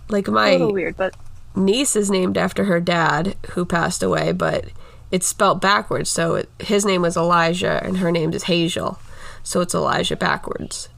Like 0.08 0.28
a 0.28 0.30
my 0.30 0.52
little 0.52 0.72
weird, 0.72 0.96
but 0.96 1.16
niece 1.56 1.96
is 1.96 2.10
named 2.10 2.38
after 2.38 2.64
her 2.64 2.78
dad 2.80 3.34
who 3.50 3.64
passed 3.64 4.02
away, 4.02 4.30
but 4.32 4.66
it's 5.10 5.26
spelt 5.26 5.60
backwards. 5.60 6.08
So 6.10 6.36
it, 6.36 6.48
his 6.60 6.84
name 6.84 7.02
was 7.02 7.16
Elijah 7.16 7.80
and 7.82 7.96
her 7.98 8.12
name 8.12 8.32
is 8.32 8.44
Hazel. 8.44 9.00
So 9.42 9.60
it's 9.60 9.74
Elijah 9.74 10.16
backwards. 10.16 10.88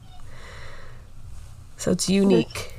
So 1.83 1.91
it's 1.91 2.07
unique. 2.07 2.73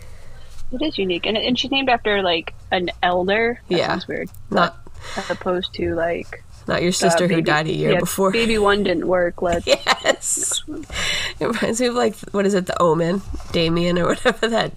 it 0.72 0.80
is 0.80 0.96
unique. 0.96 1.26
And, 1.26 1.36
and 1.36 1.58
she's 1.58 1.70
named 1.70 1.90
after 1.90 2.22
like 2.22 2.54
an 2.72 2.90
elder. 3.02 3.60
That 3.68 3.76
Yeah. 3.76 4.00
weird. 4.08 4.30
Not 4.50 4.78
As 5.18 5.30
opposed 5.30 5.74
to 5.74 5.94
like 5.94 6.42
not 6.66 6.82
your 6.82 6.92
sister 6.92 7.24
uh, 7.24 7.28
who 7.28 7.42
died 7.42 7.66
a 7.66 7.72
year 7.74 7.92
yeah, 7.92 8.00
before. 8.00 8.32
Baby 8.32 8.56
one 8.56 8.82
didn't 8.82 9.06
work. 9.06 9.42
Let's 9.42 9.66
Yes. 9.66 10.62
It 11.38 11.44
reminds 11.46 11.82
me 11.82 11.88
of 11.88 11.94
like 11.94 12.16
what 12.32 12.46
is 12.46 12.54
it, 12.54 12.64
the 12.64 12.80
Omen, 12.82 13.20
Damien 13.52 13.98
or 13.98 14.06
whatever 14.16 14.48
that 14.48 14.72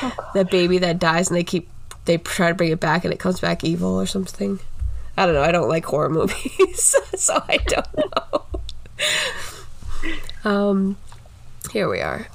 Oh, 0.00 0.30
that 0.32 0.50
baby 0.50 0.78
that 0.78 0.98
dies 0.98 1.28
and 1.28 1.36
they 1.36 1.44
keep 1.44 1.68
they 2.06 2.16
try 2.16 2.48
to 2.48 2.54
bring 2.54 2.70
it 2.72 2.80
back 2.80 3.04
and 3.04 3.12
it 3.12 3.20
comes 3.20 3.40
back 3.40 3.62
evil 3.62 4.00
or 4.00 4.06
something. 4.06 4.58
I 5.18 5.26
don't 5.26 5.34
know. 5.34 5.42
I 5.42 5.52
don't 5.52 5.68
like 5.68 5.84
horror 5.84 6.08
movies, 6.08 6.94
so 7.14 7.42
I 7.46 7.58
don't 7.66 7.96
know. 8.16 8.46
um, 10.50 10.96
here 11.72 11.90
we 11.90 12.00
are. 12.00 12.28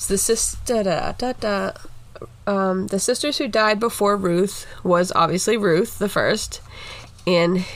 So 0.00 0.14
the 0.14 0.18
sister, 0.18 0.82
da, 0.82 1.12
da, 1.12 1.32
da, 1.34 1.72
um, 2.46 2.86
the 2.86 2.98
sisters 2.98 3.36
who 3.36 3.46
died 3.48 3.78
before 3.78 4.16
Ruth 4.16 4.66
was 4.82 5.12
obviously 5.14 5.58
Ruth 5.58 5.98
the 5.98 6.08
first, 6.08 6.62
and 7.26 7.66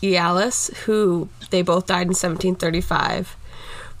Ealis, 0.00 0.74
who 0.86 1.28
they 1.50 1.60
both 1.60 1.88
died 1.88 2.06
in 2.06 2.16
1735. 2.16 3.36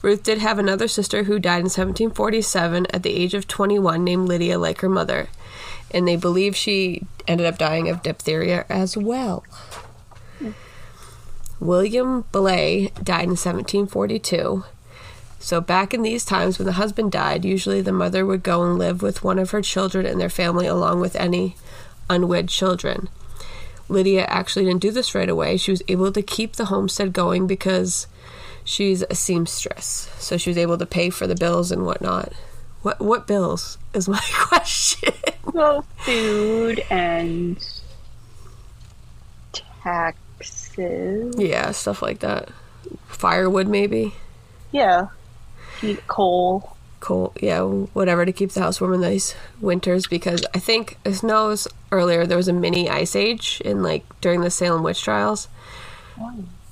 Ruth 0.00 0.22
did 0.22 0.38
have 0.38 0.58
another 0.58 0.88
sister 0.88 1.24
who 1.24 1.38
died 1.38 1.58
in 1.58 1.64
1747 1.64 2.86
at 2.86 3.02
the 3.02 3.14
age 3.14 3.34
of 3.34 3.46
21, 3.46 4.02
named 4.02 4.28
Lydia, 4.28 4.58
like 4.58 4.80
her 4.80 4.88
mother, 4.88 5.28
and 5.90 6.08
they 6.08 6.16
believe 6.16 6.56
she 6.56 7.06
ended 7.28 7.46
up 7.46 7.58
dying 7.58 7.86
of 7.86 8.02
diphtheria 8.02 8.64
as 8.70 8.96
well. 8.96 9.44
William 11.60 12.22
Blay 12.32 12.86
died 13.04 13.24
in 13.24 13.36
1742. 13.36 14.64
So, 15.42 15.60
back 15.60 15.92
in 15.92 16.02
these 16.02 16.24
times 16.24 16.58
when 16.58 16.66
the 16.66 16.72
husband 16.74 17.10
died, 17.10 17.44
usually 17.44 17.80
the 17.80 17.90
mother 17.92 18.24
would 18.24 18.44
go 18.44 18.62
and 18.62 18.78
live 18.78 19.02
with 19.02 19.24
one 19.24 19.40
of 19.40 19.50
her 19.50 19.60
children 19.60 20.06
and 20.06 20.20
their 20.20 20.30
family 20.30 20.68
along 20.68 21.00
with 21.00 21.16
any 21.16 21.56
unwed 22.08 22.48
children. 22.48 23.08
Lydia 23.88 24.24
actually 24.26 24.66
didn't 24.66 24.82
do 24.82 24.92
this 24.92 25.16
right 25.16 25.28
away. 25.28 25.56
She 25.56 25.72
was 25.72 25.82
able 25.88 26.12
to 26.12 26.22
keep 26.22 26.54
the 26.54 26.66
homestead 26.66 27.12
going 27.12 27.48
because 27.48 28.06
she's 28.62 29.02
a 29.10 29.16
seamstress. 29.16 30.08
So 30.18 30.36
she 30.36 30.50
was 30.50 30.56
able 30.56 30.78
to 30.78 30.86
pay 30.86 31.10
for 31.10 31.26
the 31.26 31.34
bills 31.34 31.72
and 31.72 31.84
whatnot. 31.84 32.32
What 32.82 33.00
what 33.00 33.26
bills 33.26 33.78
is 33.94 34.08
my 34.08 34.22
question? 34.34 35.12
well, 35.52 35.82
food 35.98 36.84
and 36.88 37.58
taxes. 39.82 41.34
yeah, 41.36 41.72
stuff 41.72 42.00
like 42.00 42.20
that. 42.20 42.48
Firewood 43.08 43.66
maybe. 43.66 44.14
Yeah. 44.70 45.08
Heat, 45.82 46.06
coal. 46.06 46.76
Coal, 47.00 47.32
yeah, 47.42 47.60
whatever 47.62 48.24
to 48.24 48.32
keep 48.32 48.50
the 48.52 48.60
house 48.60 48.80
warm 48.80 48.94
in 48.94 49.00
these 49.00 49.34
winters 49.60 50.06
because 50.06 50.46
I 50.54 50.60
think 50.60 50.96
it 51.04 51.14
snows 51.14 51.66
earlier 51.90 52.24
there 52.24 52.36
was 52.36 52.46
a 52.46 52.52
mini 52.52 52.88
ice 52.88 53.16
age 53.16 53.60
in 53.64 53.82
like 53.82 54.04
during 54.20 54.40
the 54.40 54.50
Salem 54.50 54.84
witch 54.84 55.02
trials. 55.02 55.48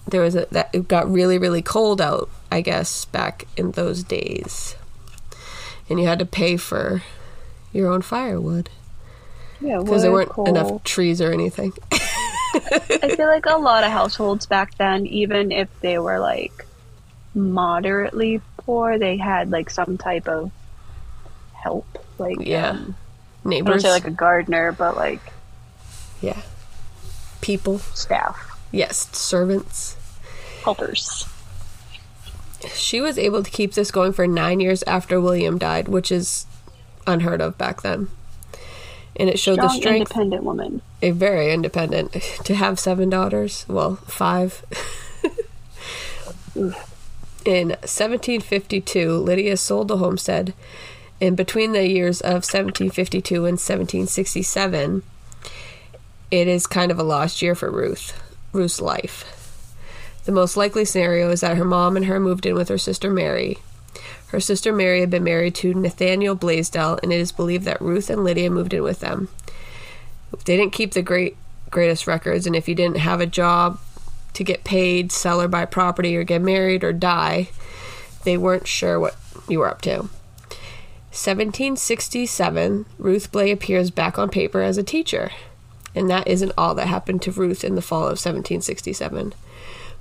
There 0.07 0.21
was 0.23 0.37
a 0.37 0.47
that 0.53 0.71
it 0.73 0.87
got 0.87 1.11
really 1.11 1.37
really 1.37 1.63
cold 1.63 2.01
out, 2.01 2.31
I 2.51 2.61
guess, 2.61 3.05
back 3.07 3.47
in 3.57 3.73
those 3.73 4.05
days. 4.05 4.77
And 5.89 5.99
you 5.99 6.07
had 6.07 6.21
to 6.21 6.27
pay 6.27 6.57
for 6.57 7.03
your 7.73 7.91
own 7.93 8.01
firewood 8.03 8.71
Yeah, 9.61 9.81
because 9.81 10.03
there 10.03 10.13
weren't 10.13 10.29
coal. 10.31 10.49
enough 10.49 10.85
trees 10.85 11.21
or 11.21 11.33
anything. 11.33 11.73
I 11.93 13.15
feel 13.17 13.27
like 13.27 13.47
a 13.47 13.57
lot 13.57 13.83
of 13.83 13.91
households 13.91 14.47
back 14.47 14.77
then, 14.79 15.07
even 15.07 15.51
if 15.51 15.69
they 15.81 15.99
were 15.99 16.21
like 16.21 16.67
moderately 17.35 18.41
poor, 18.71 18.99
they 19.01 19.17
had 19.17 19.51
like 19.51 19.69
some 19.69 19.99
type 19.99 20.29
of 20.29 20.53
help. 21.55 21.87
Like 22.19 22.37
Yeah. 22.39 22.71
um, 22.71 22.77
I 22.77 23.49
don't 23.49 23.51
Neighbors, 23.51 23.83
say 23.83 23.91
like 23.91 24.07
a 24.07 24.11
gardener, 24.13 24.71
but 24.71 24.97
like 24.97 25.21
yeah, 26.21 26.41
people, 27.41 27.79
staff, 27.79 28.57
yes, 28.71 29.09
servants. 29.17 29.97
helpers. 30.63 31.27
She 32.75 33.01
was 33.01 33.19
able 33.19 33.43
to 33.43 33.51
keep 33.51 33.73
this 33.73 33.91
going 33.91 34.13
for 34.13 34.27
nine 34.29 34.61
years 34.61 34.83
after 34.85 35.19
William 35.21 35.59
died, 35.59 35.89
which 35.89 36.13
is 36.13 36.45
unheard 37.09 37.41
of 37.41 37.57
back 37.59 37.81
then. 37.83 38.09
And 39.17 39.29
it 39.29 39.39
showed 39.41 39.59
the 39.59 39.69
strength, 39.71 40.11
independent 40.13 40.45
woman. 40.45 40.83
a 41.03 41.11
very 41.11 41.53
independent, 41.53 42.13
to 42.45 42.55
have 42.55 42.79
seven 42.79 43.09
daughters. 43.11 43.65
Well, 43.69 43.97
five. 43.97 44.63
In 47.45 47.69
1752, 47.69 49.17
Lydia 49.17 49.57
sold 49.57 49.89
the 49.89 49.97
homestead 49.97 50.53
in 51.21 51.35
between 51.35 51.73
the 51.73 51.87
years 51.87 52.21
of 52.23 52.45
1752 52.49 53.35
and 53.37 53.59
1767, 53.59 55.03
it 56.31 56.49
is 56.49 56.67
kind 56.67 56.91
of 56.91 56.99
a 56.99 57.03
lost 57.03 57.43
year 57.43 57.55
for 57.55 57.71
Ruth, 57.71 58.21
Ruth's 58.53 58.81
life. 58.81 59.25
The 60.25 60.33
most 60.33 60.57
likely 60.57 60.85
scenario 60.85 61.31
is 61.31 61.43
that 61.43 61.57
her 61.57 61.65
mom 61.65 61.97
and 61.97 62.07
her 62.07 62.19
moved 62.19 62.47
in 62.47 62.55
with 62.55 62.69
her 62.69 62.79
sister 62.79 63.11
Mary. 63.11 63.59
Her 64.29 64.41
sister 64.41 64.73
Mary 64.73 65.01
had 65.01 65.11
been 65.11 65.25
married 65.25 65.55
to 65.57 65.75
Nathaniel 65.75 66.35
Blaisdell, 66.35 66.99
and 67.03 67.13
it 67.13 67.21
is 67.21 67.33
believed 67.33 67.65
that 67.65 67.83
Ruth 67.83 68.09
and 68.09 68.25
Lydia 68.25 68.51
moved 68.51 68.73
in 68.73 68.83
with 68.83 69.01
them. 69.01 69.29
They 70.45 70.57
didn't 70.57 70.73
keep 70.73 70.93
the 70.93 71.03
great 71.03 71.37
greatest 71.71 72.07
records, 72.07 72.47
and 72.47 72.57
if 72.57 72.69
you 72.69 72.75
didn't 72.75 72.97
have 72.97 73.21
a 73.21 73.27
job 73.27 73.79
to 74.35 74.45
get 74.45 74.65
paid, 74.65 75.13
sell 75.13 75.41
or 75.41 75.49
buy 75.49 75.65
property, 75.65 76.17
or 76.17 76.25
get 76.25 76.43
married 76.43 76.85
or 76.85 76.93
die, 76.93 77.49
they 78.25 78.37
weren't 78.37 78.67
sure 78.67 78.99
what 78.99 79.17
you 79.49 79.59
were 79.59 79.69
up 79.69 79.83
to. 79.83 80.09
1767, 81.13 82.87
Ruth 82.99 83.33
Blay 83.33 83.51
appears 83.51 83.91
back 83.91 84.19
on 84.19 84.29
paper 84.29 84.63
as 84.63 84.79
a 84.79 84.83
teacher. 84.83 85.31
And 85.95 86.09
that 86.09 86.29
isn't 86.29 86.53
all 86.57 86.77
that 86.77 86.87
happened 86.87 87.23
to 87.23 87.33
Ruth 87.33 87.65
in 87.65 87.75
the 87.75 87.83
fall 87.83 88.03
of 88.03 88.19
1767. 88.19 89.35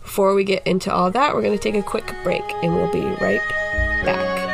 Before 0.02 0.36
we 0.36 0.44
get 0.44 0.66
into 0.68 0.94
all 0.94 1.10
that, 1.12 1.34
we're 1.34 1.42
going 1.42 1.58
to 1.58 1.62
take 1.62 1.76
a 1.76 1.82
quick 1.82 2.14
break 2.24 2.44
and 2.64 2.76
we'll 2.76 2.92
be 2.92 3.02
right 3.24 3.42
back. 4.06 4.49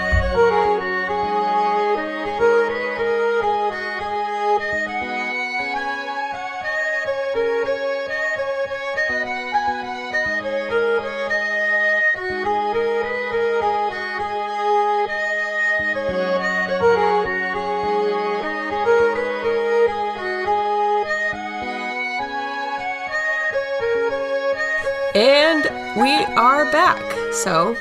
So, 27.36 27.76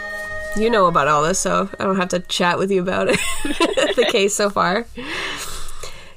you 0.57 0.69
know 0.69 0.87
about 0.87 1.07
all 1.07 1.23
this, 1.23 1.39
so 1.39 1.71
I 1.79 1.85
don't 1.85 1.97
have 1.97 2.09
to 2.09 2.21
chat 2.21 2.59
with 2.59 2.73
you 2.73 2.83
about 2.83 3.09
it. 3.09 3.21
the 3.97 4.07
case 4.11 4.35
so 4.35 4.51
far. 4.51 4.85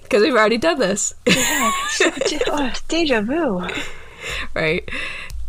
Because 0.02 0.24
we've 0.24 0.34
already 0.34 0.58
done 0.58 0.80
this. 0.80 1.14
oh, 1.28 2.74
deja 2.88 3.22
vu. 3.22 3.68
right. 4.56 4.90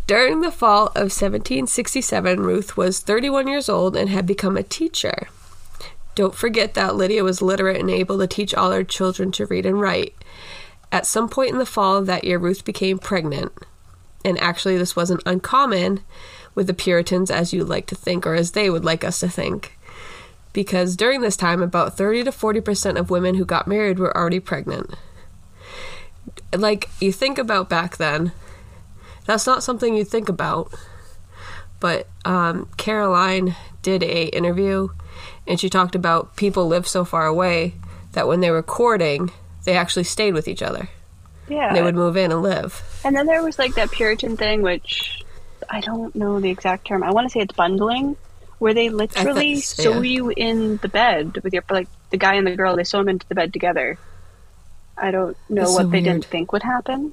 During 0.07 0.43
the 0.43 0.53
fall 0.53 0.89
of 0.89 1.11
1767, 1.11 2.41
Ruth 2.41 2.77
was 2.77 3.01
31 3.01 3.49
years 3.49 3.69
old 3.69 3.97
and 3.97 4.11
had 4.11 4.27
become 4.27 4.57
a 4.57 4.63
teacher. 4.63 5.29
Don't 6.15 6.35
forget 6.35 6.75
that 6.75 6.95
Lydia 6.95 7.25
was 7.25 7.41
literate 7.41 7.81
and 7.81 7.91
able 7.91 8.19
to 8.19 8.27
teach 8.27 8.55
all 8.55 8.71
her 8.71 8.85
children 8.85 9.33
to 9.33 9.47
read 9.47 9.65
and 9.65 9.81
write. 9.81 10.15
At 10.93 11.07
some 11.07 11.29
point 11.29 11.53
in 11.53 11.59
the 11.59 11.67
fall 11.67 11.97
of 11.97 12.07
that 12.07 12.25
year, 12.25 12.39
Ruth 12.39 12.65
became 12.65 12.99
pregnant. 12.99 13.53
And 14.25 14.39
actually, 14.41 14.77
this 14.77 14.95
wasn't 14.95 15.23
uncommon 15.25 16.01
with 16.59 16.67
the 16.67 16.75
Puritans, 16.75 17.31
as 17.31 17.53
you 17.53 17.65
like 17.65 17.87
to 17.87 17.95
think, 17.95 18.27
or 18.27 18.35
as 18.35 18.51
they 18.51 18.69
would 18.69 18.85
like 18.85 19.05
us 19.05 19.21
to 19.21 19.29
think. 19.29 19.79
Because 20.53 20.97
during 20.97 21.21
this 21.21 21.37
time, 21.37 21.63
about 21.63 21.97
30 21.97 22.25
to 22.25 22.33
40% 22.33 22.99
of 22.99 23.11
women 23.11 23.37
who 23.37 23.45
got 23.45 23.69
married 23.69 24.01
were 24.01 24.15
already 24.17 24.41
pregnant. 24.41 24.93
Like, 26.53 26.89
you 27.01 27.13
think 27.13 27.39
about 27.39 27.69
back 27.69 27.99
then, 27.99 28.33
that's 29.25 29.47
not 29.47 29.63
something 29.63 29.95
you 29.95 30.05
think 30.05 30.29
about. 30.29 30.75
But 31.79 32.09
um, 32.25 32.69
Caroline 32.77 33.55
did 33.83 34.03
a 34.03 34.25
interview, 34.37 34.89
and 35.47 35.61
she 35.61 35.71
talked 35.71 35.95
about 35.95 36.35
people 36.35 36.67
live 36.67 36.89
so 36.89 37.05
far 37.05 37.27
away 37.27 37.75
that 38.15 38.27
when 38.27 38.41
they 38.41 38.51
were 38.51 38.65
courting, 38.65 39.31
they 39.65 39.77
actually 39.77 40.03
stayed 40.03 40.35
with 40.35 40.49
each 40.49 40.63
other. 40.63 40.89
Yeah. 41.49 41.73
They 41.73 41.83
would 41.83 41.95
move 41.95 42.17
in 42.17 42.33
and 42.33 42.43
live. 42.43 42.83
And 43.05 43.15
then 43.15 43.27
there 43.27 43.45
was 43.45 43.61
like 43.61 43.77
that 43.77 43.93
Puritan 43.93 44.37
thing, 44.37 44.63
which 44.63 45.23
I 45.69 45.81
don't 45.81 46.15
know 46.15 46.41
the 46.41 46.51
exact 46.51 46.87
term. 46.87 47.03
I 47.03 47.11
want 47.11 47.27
to 47.27 47.31
say 47.31 47.41
it's 47.41 47.55
bundling, 47.55 48.17
where 48.59 48.75
they 48.75 48.89
literally 48.89 49.61
sew 49.61 50.01
yeah. 50.01 50.11
you 50.11 50.31
in 50.31 50.79
the 50.79 50.89
bed 50.89 51.39
with 51.43 51.53
your 51.53 51.63
like 51.71 51.89
the 52.11 52.17
guy 52.17 52.35
and 52.35 52.47
the 52.47 52.57
girl. 52.57 52.77
They 52.77 52.85
sew 52.85 52.99
them 52.99 53.09
into 53.09 53.27
the 53.29 53.35
bed 53.35 53.53
together. 53.53 53.99
I 54.97 55.11
don't 55.11 55.37
know 55.49 55.63
That's 55.63 55.73
what 55.73 55.83
so 55.83 55.89
they 55.89 56.01
weird. 56.01 56.05
didn't 56.05 56.25
think 56.25 56.53
would 56.53 56.63
happen. 56.63 57.13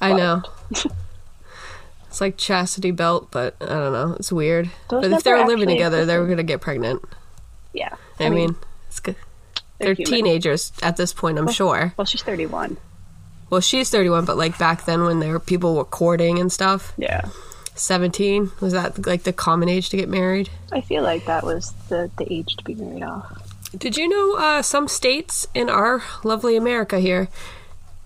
I 0.00 0.12
know. 0.12 0.42
it's 0.70 2.20
like 2.20 2.36
chastity 2.36 2.90
belt, 2.90 3.28
but 3.30 3.56
I 3.60 3.66
don't 3.66 3.92
know. 3.92 4.16
It's 4.18 4.32
weird. 4.32 4.70
Those 4.88 5.02
but 5.02 5.12
if 5.12 5.22
they 5.22 5.32
were 5.32 5.46
living 5.46 5.68
together, 5.68 6.04
they 6.04 6.18
were 6.18 6.26
going 6.26 6.38
to 6.38 6.42
get 6.42 6.60
pregnant. 6.60 7.02
Yeah. 7.72 7.94
I, 8.18 8.30
mean, 8.30 8.56
it's 8.88 9.00
good. 9.00 9.16
they're 9.78 9.94
They're, 9.94 10.06
teenagers 10.06 10.72
at 10.82 10.96
this 10.96 11.12
point, 11.12 11.38
I'm 11.38 11.48
sure. 11.48 11.92
Well, 11.96 12.06
she's 12.06 12.22
thirty-one. 12.22 12.78
Well, 13.50 13.60
she's 13.60 13.90
31, 13.90 14.24
but 14.24 14.36
like 14.36 14.58
back 14.58 14.86
then 14.86 15.04
when 15.04 15.20
there 15.20 15.32
were 15.32 15.40
people 15.40 15.76
were 15.76 15.84
courting 15.84 16.38
and 16.38 16.50
stuff, 16.50 16.92
Yeah. 16.96 17.28
17 17.76 18.52
was 18.60 18.72
that 18.72 19.06
like 19.06 19.22
the 19.24 19.32
common 19.32 19.68
age 19.68 19.90
to 19.90 19.96
get 19.96 20.08
married? 20.08 20.50
I 20.72 20.80
feel 20.80 21.02
like 21.02 21.26
that 21.26 21.44
was 21.44 21.72
the 21.88 22.10
the 22.16 22.32
age 22.32 22.56
to 22.56 22.64
be 22.64 22.74
married 22.74 23.02
off. 23.02 23.42
Did 23.76 23.96
you 23.96 24.08
know 24.08 24.36
uh, 24.38 24.62
some 24.62 24.88
states 24.88 25.46
in 25.54 25.68
our 25.68 26.02
lovely 26.24 26.56
America 26.56 26.98
here 26.98 27.28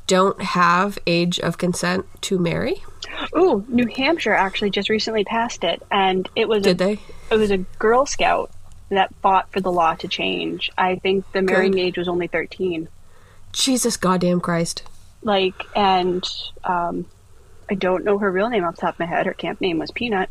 don't 0.06 0.40
have 0.42 0.98
age 1.06 1.38
of 1.38 1.59
consent 1.59 2.06
to 2.22 2.38
marry? 2.38 2.83
oh 3.35 3.64
New 3.68 3.87
Hampshire 3.87 4.33
actually 4.35 4.70
just 4.70 4.88
recently 4.88 5.24
passed 5.24 5.64
it, 5.64 5.83
and 5.90 6.28
it 6.35 6.48
was 6.48 6.62
Did 6.64 6.80
a, 6.80 6.85
they? 6.85 7.00
it 7.30 7.37
was 7.37 7.50
a 7.50 7.59
Girl 7.59 8.06
Scout 8.06 8.50
that 8.88 9.14
fought 9.22 9.50
for 9.52 9.61
the 9.61 9.70
law 9.70 9.94
to 9.94 10.09
change. 10.09 10.70
I 10.76 10.96
think 10.96 11.30
the 11.33 11.42
marrying 11.42 11.72
Good. 11.72 11.80
age 11.80 11.98
was 11.98 12.09
only 12.09 12.26
thirteen. 12.26 12.88
Jesus 13.52 13.96
goddamn 13.96 14.40
Christ. 14.40 14.83
Like, 15.22 15.66
and 15.76 16.24
um, 16.64 17.04
I 17.70 17.74
don't 17.74 18.04
know 18.04 18.18
her 18.18 18.30
real 18.30 18.48
name 18.48 18.64
off 18.64 18.74
the 18.76 18.80
top 18.83 18.94
of 18.94 19.00
my 19.00 19.06
head. 19.06 19.26
Her 19.26 19.33
camp 19.33 19.61
name 19.61 19.78
was 19.78 19.92
Peanut, 19.92 20.28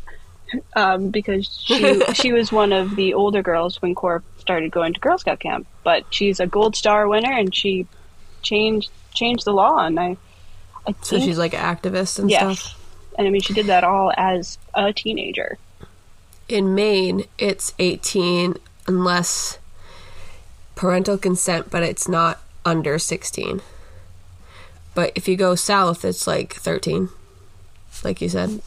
um, 0.76 1.08
because 1.08 1.46
she 1.64 2.00
she 2.14 2.32
was 2.32 2.52
one 2.52 2.72
of 2.72 2.96
the 2.96 3.14
older 3.14 3.42
girls 3.42 3.80
when 3.80 3.94
Cor 3.94 4.22
started 4.38 4.70
going 4.70 4.92
to 4.92 5.00
Girl 5.00 5.18
Scout 5.18 5.40
camp. 5.40 5.66
But 5.82 6.04
she's 6.10 6.38
a 6.38 6.46
Gold 6.46 6.76
Star 6.76 7.08
winner, 7.08 7.32
and 7.32 7.54
she 7.54 7.86
changed 8.42 8.90
changed 9.14 9.44
the 9.44 9.52
law. 9.52 9.78
And 9.78 9.98
I, 9.98 10.16
I 10.86 10.94
So 11.02 11.18
she's 11.18 11.38
like 11.38 11.54
an 11.54 11.60
activist 11.60 12.18
and 12.18 12.30
yes, 12.30 12.60
stuff. 12.60 12.80
and 13.18 13.26
I 13.26 13.30
mean 13.30 13.40
she 13.40 13.54
did 13.54 13.66
that 13.66 13.84
all 13.84 14.12
as 14.16 14.58
a 14.74 14.92
teenager. 14.92 15.58
In 16.48 16.74
Maine, 16.74 17.24
it's 17.38 17.74
18 17.78 18.56
unless 18.86 19.58
parental 20.74 21.16
consent, 21.16 21.70
but 21.70 21.82
it's 21.82 22.08
not 22.08 22.42
under 22.64 22.98
16. 22.98 23.62
But 24.94 25.12
if 25.14 25.28
you 25.28 25.36
go 25.36 25.54
south, 25.54 26.04
it's 26.04 26.26
like 26.26 26.54
13, 26.54 27.10
like 28.04 28.20
you 28.20 28.28
said. 28.28 28.60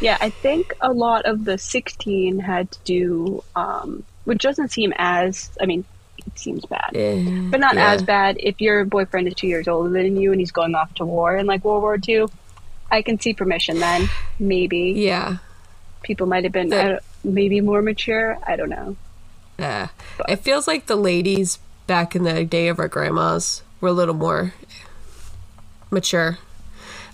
Yeah, 0.00 0.16
I 0.20 0.30
think 0.30 0.74
a 0.80 0.92
lot 0.92 1.26
of 1.26 1.44
the 1.44 1.58
16 1.58 2.38
had 2.38 2.70
to 2.70 2.78
do, 2.84 3.44
um, 3.56 4.04
which 4.24 4.42
doesn't 4.42 4.68
seem 4.68 4.92
as, 4.96 5.50
I 5.60 5.66
mean, 5.66 5.84
it 6.26 6.38
seems 6.38 6.64
bad, 6.66 6.90
Eh, 6.94 7.48
but 7.50 7.58
not 7.58 7.74
yeah. 7.74 7.92
as 7.92 8.02
bad. 8.02 8.36
If 8.38 8.60
your 8.60 8.84
boyfriend 8.84 9.26
is 9.28 9.34
two 9.34 9.46
years 9.48 9.66
older 9.66 9.90
than 9.90 10.16
you 10.20 10.30
and 10.32 10.40
he's 10.40 10.52
going 10.52 10.74
off 10.74 10.94
to 10.96 11.04
war 11.04 11.36
in 11.36 11.46
like 11.46 11.64
World 11.64 11.82
War 11.82 11.98
II, 12.06 12.26
I 12.90 13.02
can 13.02 13.18
see 13.18 13.34
permission 13.34 13.78
then. 13.80 14.08
Maybe 14.38 14.92
Yeah. 14.96 15.38
people 16.02 16.26
might 16.26 16.44
have 16.44 16.52
been 16.52 16.98
maybe 17.24 17.60
more 17.60 17.82
mature. 17.82 18.38
I 18.46 18.56
don't 18.56 18.68
know. 18.70 18.96
Yeah. 19.58 19.88
It 20.28 20.36
feels 20.36 20.68
like 20.68 20.86
the 20.86 20.96
ladies 20.96 21.58
back 21.88 22.14
in 22.14 22.22
the 22.22 22.44
day 22.44 22.68
of 22.68 22.78
our 22.78 22.88
grandmas 22.88 23.62
were 23.80 23.88
a 23.88 23.92
little 23.92 24.14
more 24.14 24.52
mature. 25.90 26.38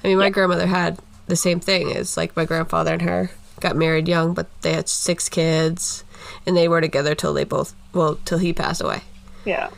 I 0.04 0.08
mean, 0.08 0.18
my 0.18 0.28
grandmother 0.30 0.66
had 0.66 0.98
the 1.26 1.36
same 1.36 1.58
thing. 1.60 1.90
It's 1.90 2.16
like 2.16 2.36
my 2.36 2.44
grandfather 2.44 2.92
and 2.92 3.02
her 3.02 3.30
got 3.60 3.74
married 3.76 4.06
young, 4.06 4.34
but 4.34 4.46
they 4.62 4.74
had 4.74 4.88
six 4.88 5.28
kids, 5.30 6.04
and 6.46 6.56
they 6.56 6.68
were 6.68 6.80
together 6.82 7.14
till 7.14 7.32
they 7.32 7.44
both, 7.44 7.74
well, 7.94 8.18
till 8.26 8.38
he 8.38 8.52
passed 8.52 8.82
away 8.82 9.00
Yeah. 9.44 9.70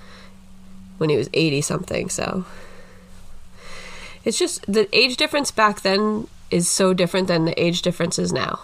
when 0.99 1.09
he 1.11 1.17
was 1.17 1.31
80 1.33 1.61
something. 1.61 2.09
So 2.09 2.45
it's 4.25 4.39
just 4.39 4.65
the 4.71 4.89
age 4.97 5.17
difference 5.17 5.51
back 5.53 5.83
then 5.83 6.27
is 6.51 6.69
so 6.69 6.93
different 6.93 7.29
than 7.29 7.45
the 7.45 7.63
age 7.63 7.83
differences 7.83 8.33
now. 8.33 8.59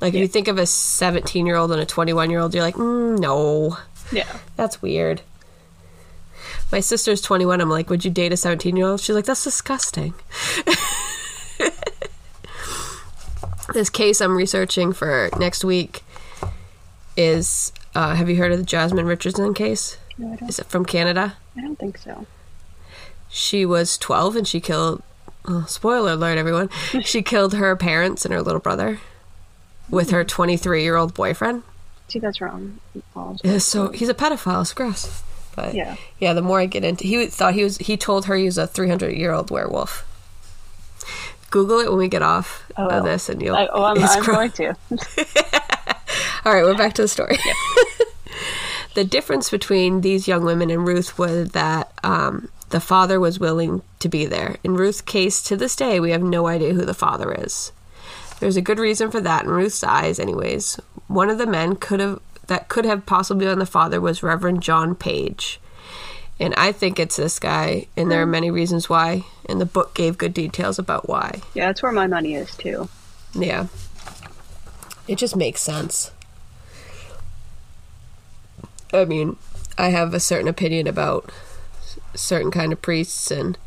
Like, 0.00 0.14
if 0.14 0.20
you 0.20 0.28
think 0.28 0.48
of 0.48 0.58
a 0.58 0.66
17 0.66 1.46
year 1.46 1.56
old 1.56 1.70
and 1.72 1.80
a 1.80 1.86
21 1.86 2.30
year 2.30 2.40
old, 2.40 2.54
you're 2.54 2.64
like, 2.64 2.76
mm, 2.76 3.18
no. 3.18 3.76
Yeah. 4.10 4.38
That's 4.56 4.80
weird. 4.82 5.20
My 6.72 6.80
sister's 6.80 7.20
21. 7.20 7.60
I'm 7.60 7.70
like, 7.70 7.90
would 7.90 8.04
you 8.04 8.10
date 8.10 8.32
a 8.32 8.36
17 8.36 8.76
year 8.76 8.86
old? 8.86 9.00
She's 9.00 9.14
like, 9.14 9.24
that's 9.24 9.44
disgusting. 9.44 10.14
this 13.72 13.90
case 13.90 14.20
I'm 14.20 14.36
researching 14.36 14.92
for 14.92 15.30
next 15.38 15.64
week 15.64 16.02
is 17.16 17.72
uh, 17.94 18.14
have 18.14 18.28
you 18.28 18.36
heard 18.36 18.52
of 18.52 18.58
the 18.58 18.64
Jasmine 18.64 19.06
Richardson 19.06 19.54
case? 19.54 19.98
No, 20.16 20.32
I 20.32 20.36
don't, 20.36 20.48
Is 20.48 20.58
it 20.58 20.66
from 20.66 20.84
Canada? 20.84 21.36
I 21.56 21.60
don't 21.60 21.78
think 21.78 21.98
so. 21.98 22.26
She 23.28 23.64
was 23.64 23.98
12 23.98 24.36
and 24.36 24.48
she 24.48 24.60
killed, 24.60 25.02
oh, 25.46 25.64
spoiler 25.68 26.12
alert, 26.12 26.38
everyone. 26.38 26.68
she 27.02 27.22
killed 27.22 27.54
her 27.54 27.74
parents 27.76 28.24
and 28.24 28.32
her 28.32 28.42
little 28.42 28.60
brother 28.60 29.00
with 29.88 30.10
her 30.10 30.24
23 30.24 30.82
year 30.82 30.96
old 30.96 31.14
boyfriend. 31.14 31.62
See, 32.08 32.18
that's 32.18 32.40
wrong. 32.40 32.80
It's 33.44 33.64
so 33.64 33.90
he's 33.90 34.08
a 34.08 34.14
pedophile. 34.14 34.62
It's 34.62 34.72
gross. 34.72 35.22
But 35.56 35.74
Yeah. 35.74 35.96
yeah, 36.18 36.32
the 36.32 36.42
more 36.42 36.60
I 36.60 36.66
get 36.66 36.84
into, 36.84 37.04
he 37.04 37.26
thought 37.26 37.54
he 37.54 37.64
was. 37.64 37.78
He 37.78 37.96
told 37.96 38.26
her 38.26 38.36
he 38.36 38.44
was 38.44 38.58
a 38.58 38.66
300 38.66 39.16
year 39.16 39.32
old 39.32 39.50
werewolf. 39.50 40.06
Google 41.50 41.80
it 41.80 41.88
when 41.90 41.98
we 41.98 42.08
get 42.08 42.22
off 42.22 42.62
Oh, 42.76 42.86
of 42.88 43.04
this, 43.04 43.28
and 43.28 43.42
you'll. 43.42 43.56
I, 43.56 43.66
oh, 43.72 43.82
I'm, 43.82 43.98
I'm 43.98 44.22
going 44.24 44.50
to. 44.52 44.68
All 46.44 46.54
right, 46.54 46.64
we're 46.64 46.76
back 46.76 46.94
to 46.94 47.02
the 47.02 47.08
story. 47.08 47.36
the 48.94 49.04
difference 49.04 49.50
between 49.50 50.00
these 50.00 50.28
young 50.28 50.44
women 50.44 50.70
and 50.70 50.86
Ruth 50.86 51.18
was 51.18 51.50
that 51.50 51.92
um, 52.04 52.48
the 52.70 52.80
father 52.80 53.18
was 53.18 53.38
willing 53.40 53.82
to 53.98 54.08
be 54.08 54.26
there. 54.26 54.56
In 54.62 54.74
Ruth's 54.74 55.00
case, 55.00 55.42
to 55.42 55.56
this 55.56 55.74
day, 55.76 55.98
we 56.00 56.12
have 56.12 56.22
no 56.22 56.46
idea 56.46 56.72
who 56.74 56.84
the 56.84 56.94
father 56.94 57.32
is. 57.32 57.72
There's 58.38 58.56
a 58.56 58.62
good 58.62 58.78
reason 58.78 59.10
for 59.10 59.20
that 59.20 59.44
in 59.44 59.50
Ruth's 59.50 59.82
eyes, 59.84 60.18
anyways. 60.18 60.78
One 61.08 61.28
of 61.30 61.38
the 61.38 61.46
men 61.46 61.76
could 61.76 62.00
have 62.00 62.20
that 62.46 62.68
could 62.68 62.84
have 62.84 63.06
possibly 63.06 63.46
been 63.46 63.58
the 63.58 63.66
father 63.66 64.00
was 64.00 64.22
Reverend 64.22 64.62
John 64.62 64.94
Page. 64.94 65.60
And 66.38 66.54
I 66.56 66.72
think 66.72 66.98
it's 66.98 67.16
this 67.16 67.38
guy, 67.38 67.86
and 67.96 68.10
there 68.10 68.22
are 68.22 68.24
hmm. 68.24 68.30
many 68.30 68.50
reasons 68.50 68.88
why, 68.88 69.24
and 69.48 69.60
the 69.60 69.66
book 69.66 69.94
gave 69.94 70.16
good 70.16 70.32
details 70.32 70.78
about 70.78 71.08
why. 71.08 71.40
Yeah, 71.54 71.66
that's 71.66 71.82
where 71.82 71.92
my 71.92 72.06
money 72.06 72.34
is 72.34 72.56
too. 72.56 72.88
Yeah. 73.34 73.66
It 75.06 75.18
just 75.18 75.36
makes 75.36 75.60
sense. 75.60 76.12
I 78.92 79.04
mean, 79.04 79.36
I 79.76 79.88
have 79.88 80.14
a 80.14 80.20
certain 80.20 80.48
opinion 80.48 80.86
about 80.86 81.30
certain 82.14 82.50
kind 82.50 82.72
of 82.72 82.82
priests, 82.82 83.30
and 83.30 83.58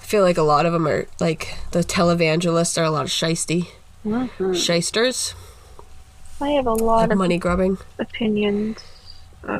I 0.00 0.04
feel 0.04 0.22
like 0.22 0.38
a 0.38 0.42
lot 0.42 0.64
of 0.64 0.72
them 0.72 0.86
are 0.86 1.06
like 1.20 1.56
the 1.72 1.80
televangelists 1.80 2.78
are 2.80 2.84
a 2.84 2.90
lot 2.90 3.04
of 3.04 3.10
shisty 3.10 3.68
mm-hmm. 4.06 4.52
shysters, 4.52 5.34
I 6.40 6.50
have 6.50 6.66
a 6.66 6.72
lot 6.74 7.10
of 7.10 7.18
money 7.18 7.38
grubbing. 7.38 7.78
opinions. 7.98 8.78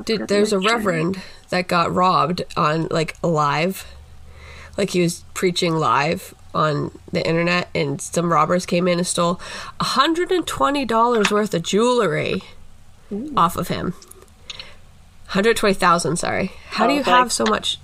Dude, 0.05 0.29
there's 0.29 0.53
a 0.53 0.59
reverend 0.59 1.21
that 1.51 1.69
got 1.69 1.95
robbed 1.95 2.43
on 2.57 2.89
like 2.91 3.17
live, 3.23 3.87
like 4.77 4.91
he 4.91 5.01
was 5.01 5.25
preaching 5.33 5.77
live 5.77 6.35
on 6.55 6.91
the 7.12 7.25
internet, 7.27 7.69
and 7.75 8.01
some 8.01 8.33
robbers 8.33 8.67
came 8.67 8.89
in 8.89 8.99
and 8.99 9.07
stole 9.07 9.41
hundred 9.81 10.33
and 10.33 10.47
twenty 10.47 10.85
dollars 10.85 11.31
worth 11.31 11.55
of 11.55 11.62
jewelry 11.62 12.43
off 13.37 13.57
of 13.57 13.69
him. 13.69 13.95
Hundred 15.29 15.57
twenty 15.57 15.75
thousand. 15.75 16.17
Sorry. 16.17 16.53
How 16.71 16.87
do 16.87 16.93
Oh, 16.93 16.95
you 16.97 17.01
okay. 17.03 17.11
have 17.12 17.33
so 17.33 17.45
much? 17.45 17.79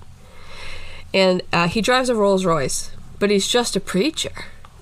And 1.14 1.42
uh, 1.52 1.68
he 1.68 1.80
drives 1.80 2.08
a 2.08 2.14
Rolls 2.16 2.44
Royce, 2.44 2.90
but 3.20 3.30
he's 3.30 3.46
just 3.46 3.76
a 3.76 3.80
preacher. 3.80 4.32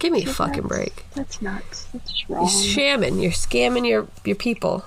Give 0.00 0.12
me 0.12 0.24
a 0.24 0.26
fucking 0.26 0.66
break. 0.66 1.04
That's 1.14 1.40
nuts. 1.40 1.84
That's 1.92 2.28
wrong. 2.28 2.42
You're 2.42 2.50
shamming. 2.50 3.20
You're 3.20 3.30
scamming 3.30 3.86
your 3.86 4.08
your 4.24 4.34
people. 4.36 4.84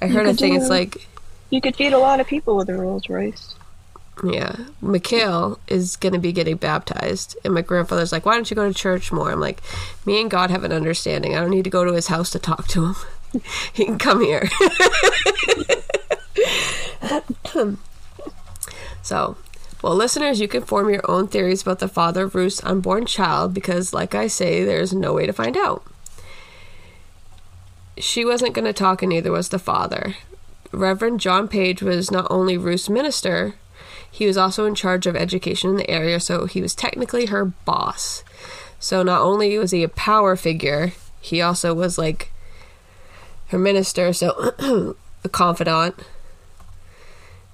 I 0.00 0.06
heard 0.06 0.26
a 0.26 0.34
thing. 0.34 0.54
It's 0.54 0.68
like 0.68 1.08
You 1.50 1.60
could 1.60 1.74
feed 1.74 1.92
a 1.92 1.98
lot 1.98 2.20
of 2.20 2.26
people 2.26 2.56
with 2.56 2.68
a 2.68 2.74
Rolls 2.74 3.08
Royce. 3.08 3.56
Yeah. 4.22 4.56
Mikhail 4.80 5.58
is 5.66 5.96
going 5.96 6.12
to 6.12 6.18
be 6.18 6.30
getting 6.32 6.56
baptized. 6.56 7.36
And 7.44 7.54
my 7.54 7.62
grandfather's 7.62 8.12
like, 8.12 8.24
why 8.24 8.34
don't 8.34 8.48
you 8.48 8.54
go 8.54 8.68
to 8.68 8.74
church 8.74 9.10
more? 9.10 9.32
I'm 9.32 9.40
like, 9.40 9.60
me 10.06 10.20
and 10.20 10.30
God 10.30 10.50
have 10.50 10.62
an 10.62 10.72
understanding. 10.72 11.34
I 11.34 11.40
don't 11.40 11.50
need 11.50 11.64
to 11.64 11.70
go 11.70 11.84
to 11.84 11.92
his 11.92 12.06
house 12.06 12.30
to 12.30 12.38
talk 12.38 12.68
to 12.68 12.86
him. 12.86 12.94
he 13.72 13.84
can 13.84 13.98
come 13.98 14.22
here. 14.22 14.48
so, 19.02 19.36
well, 19.84 19.96
listeners, 19.96 20.40
you 20.40 20.48
can 20.48 20.62
form 20.62 20.88
your 20.88 21.02
own 21.10 21.28
theories 21.28 21.60
about 21.60 21.78
the 21.78 21.88
father 21.88 22.24
of 22.24 22.34
Ruth's 22.34 22.64
unborn 22.64 23.04
child 23.04 23.52
because, 23.52 23.92
like 23.92 24.14
I 24.14 24.28
say, 24.28 24.64
there's 24.64 24.94
no 24.94 25.12
way 25.12 25.26
to 25.26 25.32
find 25.34 25.58
out. 25.58 25.84
She 27.98 28.24
wasn't 28.24 28.54
going 28.54 28.64
to 28.64 28.72
talk, 28.72 29.02
and 29.02 29.10
neither 29.10 29.30
was 29.30 29.50
the 29.50 29.58
father. 29.58 30.16
Reverend 30.72 31.20
John 31.20 31.48
Page 31.48 31.82
was 31.82 32.10
not 32.10 32.26
only 32.30 32.56
Ruth's 32.56 32.88
minister, 32.88 33.56
he 34.10 34.26
was 34.26 34.38
also 34.38 34.64
in 34.64 34.74
charge 34.74 35.06
of 35.06 35.16
education 35.16 35.68
in 35.68 35.76
the 35.76 35.90
area, 35.90 36.18
so 36.18 36.46
he 36.46 36.62
was 36.62 36.74
technically 36.74 37.26
her 37.26 37.44
boss. 37.44 38.24
So 38.80 39.02
not 39.02 39.20
only 39.20 39.58
was 39.58 39.72
he 39.72 39.82
a 39.82 39.88
power 39.90 40.34
figure, 40.34 40.94
he 41.20 41.42
also 41.42 41.74
was 41.74 41.98
like 41.98 42.32
her 43.48 43.58
minister, 43.58 44.14
so 44.14 44.54
a 45.24 45.28
confidant. 45.28 45.94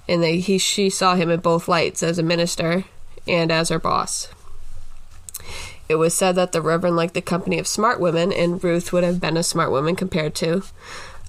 And 0.07 0.21
they, 0.21 0.39
he 0.39 0.57
she 0.57 0.89
saw 0.89 1.15
him 1.15 1.29
in 1.29 1.39
both 1.39 1.67
lights 1.67 2.03
as 2.03 2.19
a 2.19 2.23
minister 2.23 2.85
and 3.27 3.51
as 3.51 3.69
her 3.69 3.79
boss. 3.79 4.29
It 5.87 5.95
was 5.95 6.13
said 6.13 6.35
that 6.35 6.53
the 6.53 6.61
Reverend 6.61 6.95
liked 6.95 7.13
the 7.13 7.21
company 7.21 7.59
of 7.59 7.67
smart 7.67 7.99
women, 7.99 8.31
and 8.31 8.63
Ruth 8.63 8.93
would 8.93 9.03
have 9.03 9.19
been 9.19 9.37
a 9.37 9.43
smart 9.43 9.71
woman 9.71 9.95
compared 9.95 10.35
to 10.35 10.63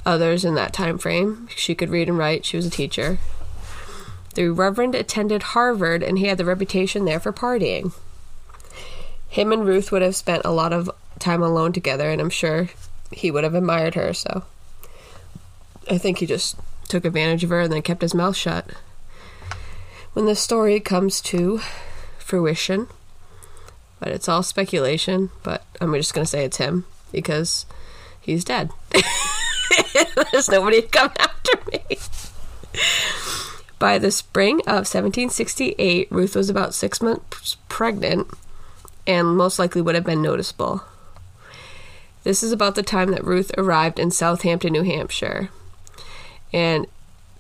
others 0.06 0.44
in 0.44 0.54
that 0.54 0.72
time 0.72 0.98
frame. 0.98 1.48
She 1.54 1.74
could 1.74 1.90
read 1.90 2.08
and 2.08 2.16
write. 2.16 2.44
She 2.44 2.56
was 2.56 2.66
a 2.66 2.70
teacher. 2.70 3.18
The 4.34 4.48
Reverend 4.48 4.94
attended 4.94 5.42
Harvard, 5.42 6.02
and 6.02 6.18
he 6.18 6.26
had 6.26 6.38
the 6.38 6.44
reputation 6.44 7.04
there 7.04 7.20
for 7.20 7.32
partying. 7.32 7.92
Him 9.28 9.52
and 9.52 9.66
Ruth 9.66 9.92
would 9.92 10.02
have 10.02 10.16
spent 10.16 10.42
a 10.44 10.52
lot 10.52 10.72
of 10.72 10.90
time 11.18 11.42
alone 11.42 11.72
together, 11.72 12.10
and 12.10 12.20
I'm 12.20 12.30
sure 12.30 12.68
he 13.10 13.30
would 13.30 13.44
have 13.44 13.54
admired 13.54 13.94
her. 13.94 14.14
So 14.14 14.44
I 15.90 15.98
think 15.98 16.18
he 16.18 16.26
just 16.26 16.56
took 16.88 17.04
advantage 17.04 17.44
of 17.44 17.50
her 17.50 17.60
and 17.60 17.72
then 17.72 17.82
kept 17.82 18.02
his 18.02 18.14
mouth 18.14 18.36
shut. 18.36 18.70
When 20.12 20.26
the 20.26 20.36
story 20.36 20.78
comes 20.80 21.20
to 21.22 21.60
fruition, 22.18 22.88
but 23.98 24.08
it's 24.08 24.28
all 24.28 24.42
speculation, 24.42 25.30
but 25.42 25.64
I'm 25.80 25.94
just 25.94 26.12
going 26.12 26.24
to 26.24 26.30
say 26.30 26.44
it's 26.44 26.56
him 26.56 26.84
because 27.12 27.66
he's 28.20 28.44
dead. 28.44 28.70
There's 30.32 30.48
nobody 30.48 30.82
to 30.82 30.88
come 30.88 31.12
after 31.18 31.52
me. 31.70 31.98
By 33.78 33.98
the 33.98 34.10
spring 34.10 34.60
of 34.60 34.86
1768, 34.88 36.08
Ruth 36.10 36.36
was 36.36 36.50
about 36.50 36.74
six 36.74 37.00
months 37.00 37.56
pregnant 37.68 38.28
and 39.06 39.36
most 39.36 39.58
likely 39.58 39.82
would 39.82 39.94
have 39.94 40.04
been 40.04 40.22
noticeable. 40.22 40.82
This 42.24 42.42
is 42.42 42.52
about 42.52 42.76
the 42.76 42.82
time 42.82 43.10
that 43.10 43.24
Ruth 43.24 43.50
arrived 43.58 43.98
in 43.98 44.10
Southampton, 44.10 44.72
New 44.72 44.82
Hampshire. 44.82 45.50
And 46.52 46.86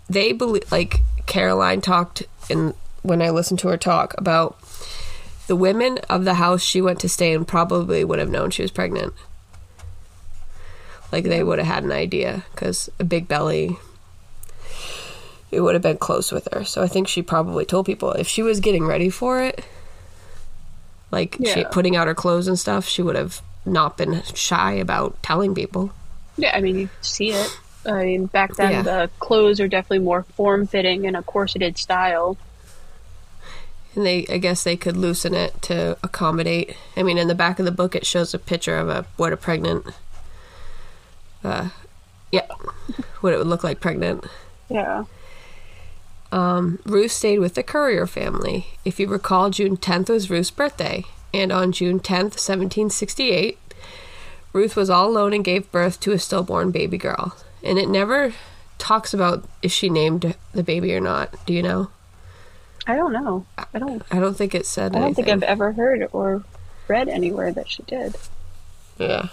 they 0.08 0.32
believe, 0.32 0.70
like 0.72 1.00
Caroline 1.26 1.80
talked 1.80 2.22
in 2.48 2.74
when 3.02 3.20
I 3.20 3.30
listened 3.30 3.58
to 3.60 3.68
her 3.68 3.76
talk 3.76 4.14
about 4.16 4.58
the 5.46 5.56
women 5.56 5.98
of 6.08 6.24
the 6.24 6.34
house 6.34 6.62
she 6.62 6.80
went 6.80 7.00
to 7.00 7.08
stay 7.08 7.32
in 7.32 7.44
probably 7.44 8.04
would 8.04 8.18
have 8.18 8.30
known 8.30 8.50
she 8.50 8.62
was 8.62 8.70
pregnant. 8.70 9.12
Like 11.10 11.24
they 11.24 11.42
would 11.42 11.58
have 11.58 11.68
had 11.68 11.84
an 11.84 11.92
idea 11.92 12.44
because 12.52 12.88
a 12.98 13.04
big 13.04 13.28
belly, 13.28 13.76
it 15.50 15.60
would 15.60 15.74
have 15.74 15.82
been 15.82 15.98
close 15.98 16.32
with 16.32 16.48
her. 16.52 16.64
So 16.64 16.82
I 16.82 16.88
think 16.88 17.08
she 17.08 17.22
probably 17.22 17.64
told 17.64 17.86
people 17.86 18.12
if 18.12 18.28
she 18.28 18.42
was 18.42 18.60
getting 18.60 18.86
ready 18.86 19.10
for 19.10 19.42
it, 19.42 19.64
like 21.10 21.36
she 21.44 21.64
putting 21.64 21.96
out 21.96 22.06
her 22.06 22.14
clothes 22.14 22.48
and 22.48 22.58
stuff, 22.58 22.86
she 22.88 23.02
would 23.02 23.16
have 23.16 23.42
not 23.66 23.98
been 23.98 24.22
shy 24.34 24.72
about 24.72 25.22
telling 25.22 25.54
people. 25.54 25.92
Yeah, 26.38 26.56
I 26.56 26.62
mean, 26.62 26.78
you 26.78 26.88
see 27.02 27.32
it. 27.32 27.58
I 27.84 28.04
mean, 28.04 28.26
back 28.26 28.54
then 28.56 28.70
Yeah. 28.70 28.82
the 28.82 29.10
clothes 29.18 29.60
are 29.60 29.68
definitely 29.68 30.00
more 30.00 30.22
form 30.34 30.66
fitting 30.66 31.04
in 31.04 31.14
a 31.14 31.22
corseted 31.22 31.78
style. 31.78 32.36
And 33.94 34.06
they, 34.06 34.26
I 34.30 34.38
guess, 34.38 34.62
they 34.62 34.76
could 34.76 34.96
loosen 34.96 35.34
it 35.34 35.60
to 35.62 35.98
accommodate. 36.02 36.76
I 36.96 37.02
mean, 37.02 37.18
in 37.18 37.28
the 37.28 37.34
back 37.34 37.58
of 37.58 37.64
the 37.64 37.70
book, 37.72 37.94
it 37.94 38.06
shows 38.06 38.32
a 38.32 38.38
picture 38.38 38.78
of 38.78 38.88
a 38.88 39.04
what 39.16 39.32
a 39.32 39.36
pregnant, 39.36 39.84
uh, 41.44 41.68
yeah, 42.30 42.46
what 43.20 43.34
it 43.34 43.38
would 43.38 43.46
look 43.48 43.64
like 43.64 43.80
pregnant. 43.80 44.24
Yeah. 44.70 45.04
Um, 46.30 46.78
Ruth 46.86 47.12
stayed 47.12 47.40
with 47.40 47.54
the 47.54 47.62
Currier 47.62 48.06
family. 48.06 48.68
If 48.86 48.98
you 48.98 49.06
recall, 49.06 49.50
June 49.50 49.76
10th 49.76 50.08
was 50.08 50.30
Ruth's 50.30 50.50
birthday, 50.50 51.04
and 51.34 51.52
on 51.52 51.72
June 51.72 52.00
10th, 52.00 52.38
1768, 52.40 53.58
Ruth 54.54 54.74
was 54.74 54.88
all 54.88 55.10
alone 55.10 55.34
and 55.34 55.44
gave 55.44 55.70
birth 55.70 56.00
to 56.00 56.12
a 56.12 56.18
stillborn 56.18 56.70
baby 56.70 56.96
girl. 56.96 57.34
And 57.64 57.78
it 57.78 57.88
never 57.88 58.34
talks 58.78 59.14
about 59.14 59.44
if 59.62 59.70
she 59.72 59.88
named 59.88 60.34
the 60.52 60.62
baby 60.62 60.94
or 60.94 61.00
not. 61.00 61.34
Do 61.46 61.52
you 61.52 61.62
know? 61.62 61.90
I 62.86 62.96
don't 62.96 63.12
know. 63.12 63.46
I 63.72 63.78
don't. 63.78 64.02
I 64.10 64.18
don't 64.18 64.36
think 64.36 64.54
it 64.54 64.66
said 64.66 64.92
I 64.92 64.98
don't 64.98 65.04
anything. 65.04 65.24
think 65.26 65.36
I've 65.36 65.42
ever 65.44 65.72
heard 65.72 66.08
or 66.12 66.44
read 66.88 67.08
anywhere 67.08 67.52
that 67.52 67.70
she 67.70 67.82
did. 67.84 68.16
Yeah. 68.98 69.28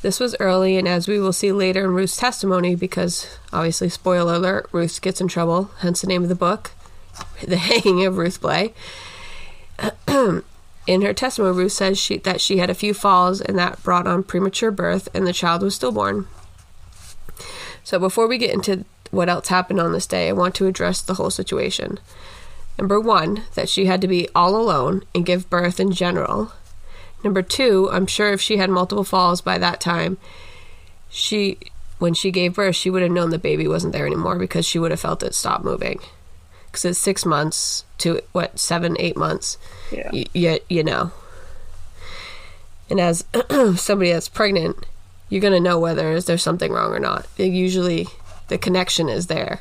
This 0.00 0.20
was 0.20 0.36
early, 0.38 0.76
and 0.76 0.86
as 0.86 1.08
we 1.08 1.18
will 1.18 1.32
see 1.32 1.50
later 1.50 1.82
in 1.84 1.94
Ruth's 1.94 2.16
testimony, 2.16 2.74
because 2.76 3.38
obviously, 3.52 3.88
spoiler 3.88 4.34
alert, 4.34 4.68
Ruth 4.70 5.00
gets 5.00 5.20
in 5.20 5.26
trouble, 5.26 5.70
hence 5.78 6.02
the 6.02 6.06
name 6.06 6.22
of 6.22 6.28
the 6.28 6.34
book, 6.36 6.70
The 7.46 7.56
Hanging 7.56 8.04
of 8.04 8.16
Ruth 8.16 8.40
Blay. 8.40 8.74
in 10.86 11.02
her 11.02 11.12
testimony, 11.12 11.56
Ruth 11.56 11.72
says 11.72 11.98
she, 11.98 12.18
that 12.18 12.40
she 12.40 12.58
had 12.58 12.70
a 12.70 12.74
few 12.74 12.94
falls 12.94 13.40
and 13.40 13.58
that 13.58 13.82
brought 13.82 14.06
on 14.06 14.22
premature 14.22 14.70
birth, 14.70 15.08
and 15.14 15.26
the 15.26 15.32
child 15.32 15.62
was 15.62 15.74
stillborn. 15.74 16.28
So, 17.88 17.98
before 17.98 18.28
we 18.28 18.36
get 18.36 18.52
into 18.52 18.84
what 19.10 19.30
else 19.30 19.48
happened 19.48 19.80
on 19.80 19.92
this 19.92 20.06
day, 20.06 20.28
I 20.28 20.32
want 20.32 20.54
to 20.56 20.66
address 20.66 21.00
the 21.00 21.14
whole 21.14 21.30
situation. 21.30 21.98
Number 22.76 23.00
one, 23.00 23.44
that 23.54 23.70
she 23.70 23.86
had 23.86 24.02
to 24.02 24.06
be 24.06 24.28
all 24.34 24.56
alone 24.56 25.04
and 25.14 25.24
give 25.24 25.48
birth 25.48 25.80
in 25.80 25.92
general. 25.92 26.52
Number 27.24 27.40
two, 27.40 27.88
I'm 27.90 28.06
sure 28.06 28.30
if 28.30 28.42
she 28.42 28.58
had 28.58 28.68
multiple 28.68 29.04
falls 29.04 29.40
by 29.40 29.56
that 29.56 29.80
time, 29.80 30.18
she 31.08 31.56
when 31.98 32.12
she 32.12 32.30
gave 32.30 32.56
birth, 32.56 32.76
she 32.76 32.90
would 32.90 33.00
have 33.00 33.10
known 33.10 33.30
the 33.30 33.38
baby 33.38 33.66
wasn't 33.66 33.94
there 33.94 34.06
anymore 34.06 34.36
because 34.36 34.66
she 34.66 34.78
would 34.78 34.90
have 34.90 35.00
felt 35.00 35.22
it 35.22 35.34
stop 35.34 35.64
moving. 35.64 35.98
Because 36.66 36.84
it's 36.84 36.98
six 36.98 37.24
months 37.24 37.86
to 37.96 38.20
what 38.32 38.58
seven, 38.58 38.96
eight 38.98 39.16
months. 39.16 39.56
Yeah. 39.90 40.10
Y- 40.12 40.26
you, 40.34 40.58
you 40.68 40.84
know. 40.84 41.12
And 42.90 43.00
as 43.00 43.24
somebody 43.76 44.12
that's 44.12 44.28
pregnant, 44.28 44.84
you're 45.28 45.40
gonna 45.40 45.60
know 45.60 45.78
whether 45.78 46.20
there's 46.20 46.42
something 46.42 46.72
wrong 46.72 46.92
or 46.92 46.98
not. 47.00 47.26
Usually, 47.36 48.06
the 48.48 48.58
connection 48.58 49.08
is 49.08 49.26
there. 49.26 49.60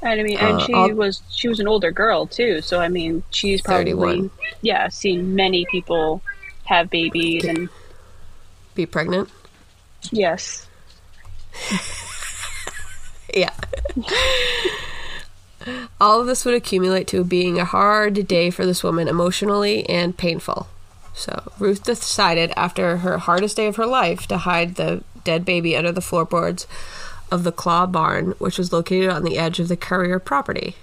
And 0.00 0.20
I 0.20 0.22
mean, 0.22 0.38
and 0.38 0.56
Uh, 0.60 0.66
she 0.66 0.72
I'll- 0.74 0.92
was 0.94 1.22
she 1.30 1.48
was 1.48 1.58
an 1.60 1.66
older 1.68 1.90
girl 1.90 2.26
too, 2.26 2.60
so 2.62 2.80
I 2.80 2.88
mean, 2.88 3.22
she's 3.30 3.60
probably 3.62 3.92
31. 3.92 4.30
yeah 4.62 4.88
seen 4.88 5.34
many 5.34 5.66
people 5.70 6.22
have 6.64 6.88
babies 6.90 7.44
and 7.44 7.68
Be 8.74 8.86
pregnant. 8.86 9.28
yes, 10.12 10.66
Yeah. 13.34 13.50
All 16.00 16.20
of 16.20 16.26
this 16.26 16.44
would 16.44 16.54
accumulate 16.54 17.06
to 17.08 17.24
being 17.24 17.58
a 17.58 17.64
hard 17.64 18.26
day 18.28 18.50
for 18.50 18.64
this 18.64 18.82
woman 18.82 19.06
emotionally 19.08 19.86
and 19.88 20.16
painful. 20.16 20.68
So 21.18 21.50
Ruth 21.58 21.82
decided 21.82 22.52
after 22.56 22.98
her 22.98 23.18
hardest 23.18 23.56
day 23.56 23.66
of 23.66 23.74
her 23.74 23.86
life 23.86 24.28
to 24.28 24.38
hide 24.38 24.76
the 24.76 25.02
dead 25.24 25.44
baby 25.44 25.76
under 25.76 25.90
the 25.90 26.00
floorboards 26.00 26.68
of 27.32 27.42
the 27.42 27.50
Claw 27.50 27.86
Barn, 27.86 28.34
which 28.38 28.56
was 28.56 28.72
located 28.72 29.10
on 29.10 29.24
the 29.24 29.36
edge 29.36 29.58
of 29.58 29.66
the 29.66 29.76
Currier 29.76 30.20
property. 30.20 30.76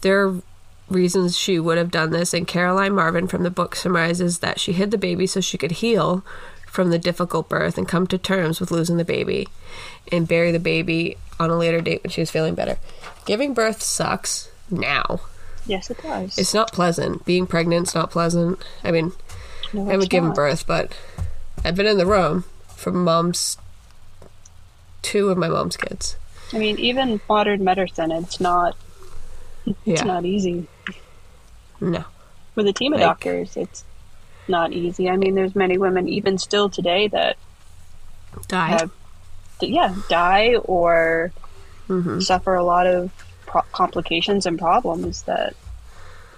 There 0.00 0.26
are 0.26 0.40
reasons 0.88 1.36
she 1.36 1.60
would 1.60 1.76
have 1.76 1.90
done 1.90 2.10
this, 2.10 2.32
and 2.32 2.48
Caroline 2.48 2.94
Marvin 2.94 3.28
from 3.28 3.42
the 3.42 3.50
book 3.50 3.76
summarizes 3.76 4.38
that 4.38 4.58
she 4.58 4.72
hid 4.72 4.90
the 4.90 4.98
baby 4.98 5.26
so 5.26 5.40
she 5.40 5.58
could 5.58 5.72
heal 5.72 6.24
from 6.66 6.88
the 6.88 6.98
difficult 6.98 7.50
birth 7.50 7.76
and 7.76 7.86
come 7.86 8.06
to 8.06 8.16
terms 8.16 8.60
with 8.60 8.70
losing 8.70 8.96
the 8.96 9.04
baby 9.04 9.46
and 10.10 10.26
bury 10.26 10.50
the 10.50 10.58
baby 10.58 11.18
on 11.38 11.50
a 11.50 11.56
later 11.58 11.82
date 11.82 12.02
when 12.02 12.10
she 12.10 12.22
was 12.22 12.30
feeling 12.30 12.54
better. 12.54 12.78
Giving 13.26 13.52
birth 13.52 13.82
sucks 13.82 14.50
now. 14.70 15.20
Yes, 15.66 15.90
it 15.90 16.02
does. 16.02 16.38
It's 16.38 16.54
not 16.54 16.72
pleasant. 16.72 17.24
Being 17.24 17.46
pregnant's 17.46 17.94
not 17.94 18.10
pleasant. 18.10 18.62
I 18.84 18.90
mean, 18.90 19.12
no, 19.72 19.88
I 19.88 19.92
haven't 19.92 20.10
given 20.10 20.32
birth, 20.32 20.66
but 20.66 20.92
I've 21.64 21.74
been 21.76 21.86
in 21.86 21.98
the 21.98 22.06
room 22.06 22.44
for 22.68 22.90
mom's 22.92 23.56
two 25.02 25.28
of 25.30 25.38
my 25.38 25.48
mom's 25.48 25.76
kids. 25.76 26.16
I 26.52 26.58
mean, 26.58 26.78
even 26.78 27.20
modern 27.28 27.64
medicine, 27.64 28.12
it's 28.12 28.40
not 28.40 28.76
it's 29.66 29.76
Yeah. 29.84 30.02
not 30.04 30.24
easy. 30.24 30.66
No. 31.80 32.04
With 32.54 32.66
a 32.66 32.72
team 32.72 32.92
of 32.92 33.00
Like- 33.00 33.08
doctors, 33.08 33.56
it's 33.56 33.84
not 34.48 34.72
easy. 34.72 35.08
I 35.08 35.16
mean, 35.16 35.34
there's 35.34 35.54
many 35.54 35.78
women 35.78 36.08
even 36.08 36.36
still 36.38 36.68
today 36.68 37.08
that 37.08 37.36
Die. 38.48 38.66
have 38.68 38.90
yeah 39.60 39.94
die 40.08 40.56
or 40.64 41.30
hmm 41.86 42.18
suffer 42.20 42.54
a 42.56 42.64
lot 42.64 42.86
of 42.86 43.10
pro- 43.52 43.62
complications 43.72 44.46
and 44.46 44.58
problems 44.58 45.22
that 45.22 45.54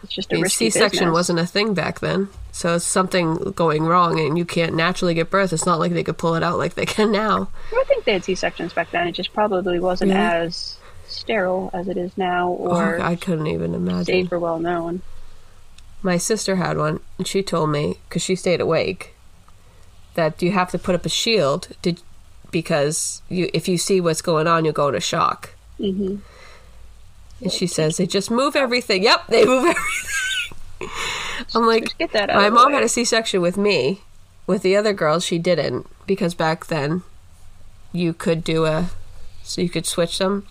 it's 0.03 0.13
just 0.13 0.33
a 0.33 0.41
risky 0.41 0.67
C-section 0.67 0.91
business. 0.91 1.13
wasn't 1.13 1.39
a 1.39 1.47
thing 1.47 1.73
back 1.73 2.01
then, 2.01 2.29
so 2.53 2.75
it's 2.75 2.85
something 2.85 3.37
going 3.53 3.85
wrong, 3.85 4.21
and 4.21 4.37
you 4.37 4.45
can't 4.45 4.75
naturally 4.75 5.15
get 5.15 5.31
birth. 5.31 5.53
It's 5.53 5.65
not 5.65 5.79
like 5.79 5.93
they 5.93 6.05
could 6.05 6.19
pull 6.19 6.35
it 6.35 6.43
out 6.43 6.59
like 6.59 6.75
they 6.75 6.85
can 6.85 7.11
now. 7.11 7.49
I 7.73 7.85
think 7.89 8.05
they 8.05 8.13
had 8.13 8.25
C 8.25 8.35
sections 8.35 8.75
back 8.75 8.91
then. 8.91 9.07
It 9.07 9.13
just 9.13 9.33
probably 9.33 9.81
wasn't 9.81 10.13
as 10.13 10.77
sterile 11.07 11.71
as 11.73 11.89
it 11.89 11.97
is 11.97 12.19
now, 12.19 12.51
or 12.51 13.01
oh, 13.01 13.03
I 13.03 13.17
couldn't 13.17 13.47
even 13.47 13.75
imagine. 13.75 14.05
safe 14.05 14.33
or 14.33 14.39
well 14.39 14.59
known. 14.59 15.01
My 16.03 16.19
sister 16.19 16.57
had 16.57 16.77
one, 16.77 17.01
and 17.17 17.27
she 17.27 17.43
told 17.43 17.71
me 17.71 17.97
because 18.09 18.23
she 18.23 18.37
stayed 18.37 18.61
awake 18.61 19.15
that 20.17 20.43
you 20.43 20.53
have 20.53 20.71
to 20.73 20.79
put 20.79 20.95
up 20.95 21.07
a 21.07 21.09
shield 21.09 21.69
to, 21.83 21.95
because 22.51 23.23
you 23.31 23.49
if 23.55 23.69
you 23.69 23.79
see 23.79 24.03
what's 24.03 24.21
going 24.21 24.47
on, 24.47 24.67
you'll 24.67 24.75
go 24.75 24.89
into 24.89 25.01
shock. 25.01 25.55
hmm 25.79 26.17
And 27.45 27.53
she 27.53 27.67
says 27.67 27.97
they 27.99 28.07
just 28.07 28.31
move 28.31 28.57
everything. 28.57 29.03
Yep, 29.05 29.27
they 29.29 29.45
move 29.45 29.65
everything. 29.67 30.89
I'm 31.55 31.67
like, 31.67 31.97
get 31.99 32.13
that 32.13 32.31
out 32.31 32.37
my 32.37 32.51
mom 32.51 32.69
way. 32.69 32.75
had 32.75 32.83
a 32.85 32.89
C-section 32.89 33.41
with 33.41 33.57
me. 33.57 34.01
With 34.47 34.63
the 34.63 34.77
other 34.77 34.93
girls, 34.93 35.25
she 35.25 35.39
didn't 35.39 35.87
because 36.07 36.35
back 36.35 36.67
then 36.67 37.03
you 37.93 38.13
could 38.13 38.45
do 38.45 38.67
a, 38.67 38.91
so 39.43 39.63
you 39.63 39.71
could 39.71 39.87
switch 39.87 40.19
them. 40.19 40.47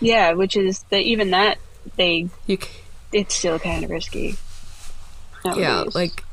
Yeah, 0.00 0.32
which 0.32 0.56
is 0.56 0.82
that 0.90 1.02
even 1.02 1.30
that 1.30 1.58
they 1.96 2.28
You, 2.46 2.56
c- 2.60 2.68
it's 3.12 3.34
still 3.34 3.58
kind 3.58 3.84
of 3.84 3.90
risky. 3.90 4.36
yeah, 5.44 5.84
like 5.94 6.24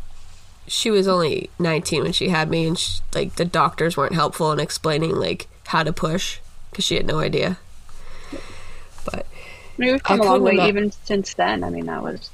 she 0.65 0.89
was 0.89 1.08
only 1.08 1.49
19 1.60 2.04
when 2.04 2.13
she 2.13 2.30
had 2.30 2.49
me, 2.49 2.65
and 2.67 2.80
sh 2.80 2.99
like 3.13 3.36
the 3.36 3.45
doctors 3.45 3.95
weren't 3.95 4.15
helpful 4.15 4.52
in 4.52 4.60
explaining 4.60 5.15
like 5.15 5.47
how 5.67 5.84
to 5.84 5.93
push 5.93 6.39
because 6.71 6.86
she 6.86 6.95
had 6.95 7.06
no 7.06 7.19
idea. 7.19 7.58
But 9.78 9.84
I 9.84 9.86
mean, 9.86 9.92
we've 9.94 10.04
come 10.04 10.22
I 10.22 10.26
a 10.26 10.28
long 10.28 10.44
way 10.44 10.68
even 10.68 10.92
since 10.92 11.34
then. 11.34 11.64
I 11.64 11.70
mean, 11.70 11.86
that 11.88 12.04
was 12.04 12.30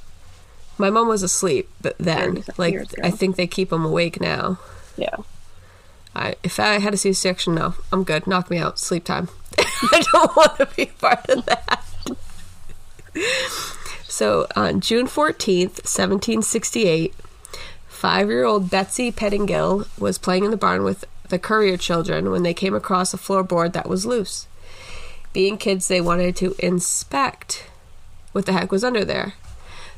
my 0.80 0.90
mom 0.90 1.08
was 1.08 1.24
asleep, 1.24 1.70
but 1.82 1.98
then 1.98 2.44
like. 2.58 2.76
I 3.04 3.12
think 3.12 3.36
they 3.36 3.48
keep 3.48 3.70
them 3.70 3.86
awake 3.86 4.20
now. 4.22 4.60
yeah. 4.96 5.18
I 6.16 6.36
if 6.42 6.60
I 6.60 6.80
had 6.80 6.94
a 6.94 6.98
C-section, 6.98 7.56
no, 7.56 7.76
I'm 7.92 8.04
good. 8.04 8.26
Knock 8.26 8.50
me 8.50 8.58
out. 8.58 8.80
Sleep 8.80 9.04
time. 9.04 9.30
I 9.58 10.04
don't 10.12 10.36
want 10.36 10.58
to 10.58 10.66
be 10.76 10.88
part 10.88 11.30
of 11.30 11.46
that. 11.46 11.84
so 14.08 14.48
on 14.56 14.82
June 14.82 15.06
14th, 15.08 15.84
1768, 15.86 17.14
five-year-old 17.88 18.70
Betsy 18.70 19.12
Pettingill 19.12 19.88
was 20.00 20.18
playing 20.18 20.46
in 20.46 20.52
the 20.52 20.58
barn 20.58 20.84
with 20.84 21.06
the 21.30 21.40
Currier 21.40 21.78
children 21.78 22.32
when 22.32 22.44
they 22.44 22.54
came 22.54 22.74
across 22.74 23.14
a 23.14 23.18
floorboard 23.18 23.74
that 23.74 23.88
was 23.88 24.06
loose. 24.06 24.48
Being 25.34 25.58
kids, 25.58 25.88
they 25.88 26.02
wanted 26.02 26.36
to 26.38 26.56
inspect 26.60 27.66
what 28.32 28.46
the 28.46 28.54
heck 28.54 28.72
was 28.72 28.84
under 28.84 29.06
there. 29.06 29.34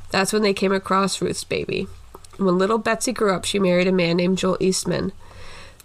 That's 0.10 0.34
when 0.34 0.42
they 0.42 0.54
came 0.54 0.74
across 0.74 1.22
Ruth's 1.22 1.44
baby. 1.44 1.88
When 2.38 2.58
little 2.58 2.78
Betsy 2.78 3.14
grew 3.14 3.34
up, 3.34 3.46
she 3.46 3.60
married 3.60 3.88
a 3.88 3.92
man 3.92 4.18
named 4.18 4.38
Joel 4.38 4.58
Eastman. 4.60 5.12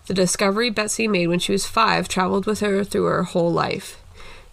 The 0.07 0.15
discovery 0.15 0.71
Betsy 0.71 1.07
made 1.07 1.29
when 1.29 1.39
she 1.39 1.53
was 1.53 1.67
five 1.67 2.09
traveled 2.09 2.47
with 2.47 2.61
her 2.61 2.83
through 2.85 3.05
her 3.05 3.23
whole 3.25 3.53
life. 3.53 4.01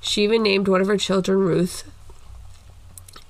She 0.01 0.23
even 0.23 0.43
named 0.43 0.67
one 0.67 0.81
of 0.81 0.87
her 0.87 0.97
children 0.97 1.39
Ruth. 1.39 1.89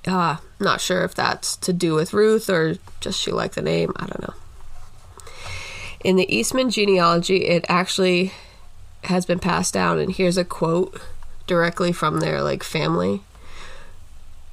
Uh, 0.06 0.36
not 0.58 0.80
sure 0.80 1.04
if 1.04 1.14
that's 1.14 1.56
to 1.56 1.72
do 1.72 1.94
with 1.94 2.12
Ruth 2.12 2.50
or 2.50 2.76
just 3.00 3.20
she 3.20 3.30
liked 3.30 3.54
the 3.54 3.62
name. 3.62 3.92
I 3.96 4.06
don't 4.06 4.22
know. 4.22 4.34
In 6.02 6.16
the 6.16 6.34
Eastman 6.34 6.70
genealogy, 6.70 7.46
it 7.46 7.64
actually 7.68 8.32
has 9.04 9.24
been 9.24 9.38
passed 9.38 9.72
down, 9.72 9.98
and 9.98 10.12
here's 10.12 10.36
a 10.36 10.44
quote 10.44 11.00
directly 11.46 11.92
from 11.92 12.20
their 12.20 12.42
like 12.42 12.62
family. 12.62 13.22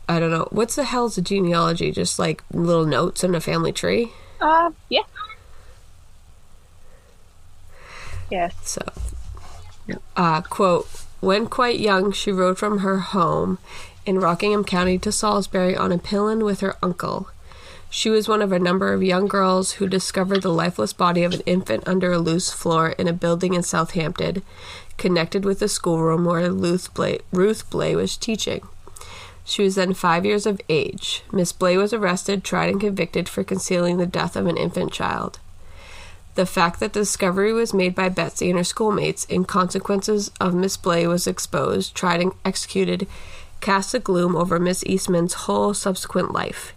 I 0.10 0.20
don't 0.20 0.32
know 0.32 0.48
what's 0.52 0.76
the 0.76 0.84
hell's 0.84 1.18
a 1.18 1.22
genealogy? 1.22 1.92
Just 1.92 2.20
like 2.20 2.44
little 2.52 2.86
notes 2.86 3.24
in 3.24 3.36
a 3.36 3.42
family 3.42 3.72
tree. 3.72 4.12
Uh, 4.40 4.72
yeah. 4.90 5.04
Yes. 8.30 8.56
So, 8.64 8.82
uh, 10.16 10.42
quote, 10.42 10.90
when 11.20 11.48
quite 11.48 11.80
young, 11.80 12.12
she 12.12 12.32
rode 12.32 12.58
from 12.58 12.80
her 12.80 13.00
home 13.00 13.60
in 14.06 14.20
Rockingham 14.20 14.64
County 14.64 14.98
to 15.00 15.12
Salisbury 15.12 15.76
on 15.76 15.92
a 15.92 15.98
pillion 15.98 16.44
with 16.44 16.62
her 16.62 16.76
uncle. 16.82 17.28
She 17.90 18.10
was 18.10 18.30
one 18.30 18.42
of 18.42 18.54
a 18.54 18.60
number 18.60 18.94
of 18.94 19.04
young 19.04 19.28
girls 19.28 19.74
who 19.74 19.88
discovered 19.88 20.42
the 20.42 20.50
lifeless 20.50 20.94
body 20.94 21.24
of 21.24 21.34
an 21.34 21.42
infant 21.42 21.86
under 21.86 22.14
a 22.14 22.20
loose 22.20 22.52
floor 22.52 22.92
in 22.92 23.10
a 23.10 23.14
building 23.14 23.54
in 23.54 23.64
Southampton, 23.64 24.44
connected 25.02 25.44
with 25.44 25.58
the 25.58 25.68
schoolroom 25.68 26.26
where 26.26 26.52
Ruth 26.52 26.94
Blay, 26.94 27.18
Ruth 27.32 27.68
Blay 27.72 27.96
was 27.96 28.16
teaching. 28.16 28.62
She 29.44 29.64
was 29.64 29.74
then 29.74 29.96
five 29.96 30.26
years 30.26 30.46
of 30.46 30.62
age. 30.70 31.24
Miss 31.32 31.52
Blay 31.52 31.76
was 31.76 31.92
arrested, 31.92 32.44
tried, 32.44 32.70
and 32.70 32.80
convicted 32.80 33.28
for 33.28 33.44
concealing 33.44 33.98
the 33.98 34.06
death 34.06 34.36
of 34.36 34.46
an 34.46 34.58
infant 34.58 34.94
child. 34.94 35.40
The 36.36 36.46
fact 36.46 36.80
that 36.80 36.94
the 36.94 37.00
discovery 37.00 37.52
was 37.52 37.74
made 37.74 37.96
by 37.96 38.10
Betsy 38.10 38.50
and 38.52 38.60
her 38.60 38.64
schoolmates 38.64 39.26
in 39.26 39.44
consequences 39.44 40.30
of 40.40 40.54
Miss 40.54 40.78
Blay 40.78 41.08
was 41.08 41.26
exposed, 41.26 41.96
tried, 41.96 42.22
and 42.22 42.34
executed 42.46 43.08
cast 43.60 43.96
a 43.96 44.00
gloom 44.00 44.36
over 44.36 44.60
Miss 44.60 44.84
Eastman's 44.86 45.34
whole 45.34 45.74
subsequent 45.74 46.32
life. 46.32 46.74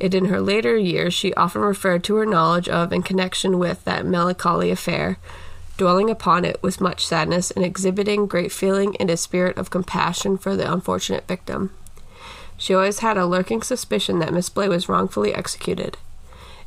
And 0.00 0.14
in 0.14 0.24
her 0.26 0.40
later 0.40 0.74
years, 0.74 1.12
she 1.12 1.34
often 1.34 1.60
referred 1.60 2.02
to 2.04 2.16
her 2.16 2.26
knowledge 2.26 2.68
of 2.70 2.92
and 2.92 3.04
connection 3.04 3.58
with 3.58 3.84
that 3.84 4.06
melancholy 4.06 4.70
affair, 4.70 5.18
dwelling 5.78 6.10
upon 6.10 6.44
it 6.44 6.62
with 6.62 6.80
much 6.80 7.06
sadness 7.06 7.50
and 7.50 7.64
exhibiting 7.64 8.26
great 8.26 8.52
feeling 8.52 8.94
and 8.98 9.08
a 9.08 9.16
spirit 9.16 9.56
of 9.56 9.70
compassion 9.70 10.36
for 10.36 10.54
the 10.54 10.70
unfortunate 10.70 11.26
victim. 11.26 11.72
She 12.58 12.74
always 12.74 12.98
had 12.98 13.16
a 13.16 13.24
lurking 13.24 13.62
suspicion 13.62 14.18
that 14.18 14.34
Miss 14.34 14.50
Blay 14.50 14.68
was 14.68 14.88
wrongfully 14.88 15.32
executed 15.32 15.96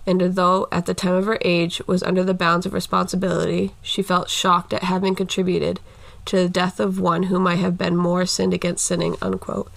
and 0.06 0.22
though 0.22 0.68
at 0.72 0.86
the 0.86 0.94
time 0.94 1.14
of 1.14 1.26
her 1.26 1.38
age 1.42 1.82
was 1.88 2.04
under 2.04 2.24
the 2.24 2.34
bounds 2.34 2.66
of 2.66 2.74
responsibility, 2.74 3.74
she 3.82 4.02
felt 4.02 4.30
shocked 4.30 4.74
at 4.74 4.84
having 4.84 5.16
contributed 5.16 5.80
to 6.26 6.38
the 6.38 6.50
death 6.50 6.80
of 6.80 7.00
one 7.00 7.24
who 7.24 7.40
might 7.40 7.60
have 7.60 7.78
been 7.78 7.96
more 7.96 8.26
sinned 8.26 8.54
against 8.54 8.86
sinning. 8.86 9.16
Unquote. 9.22 9.72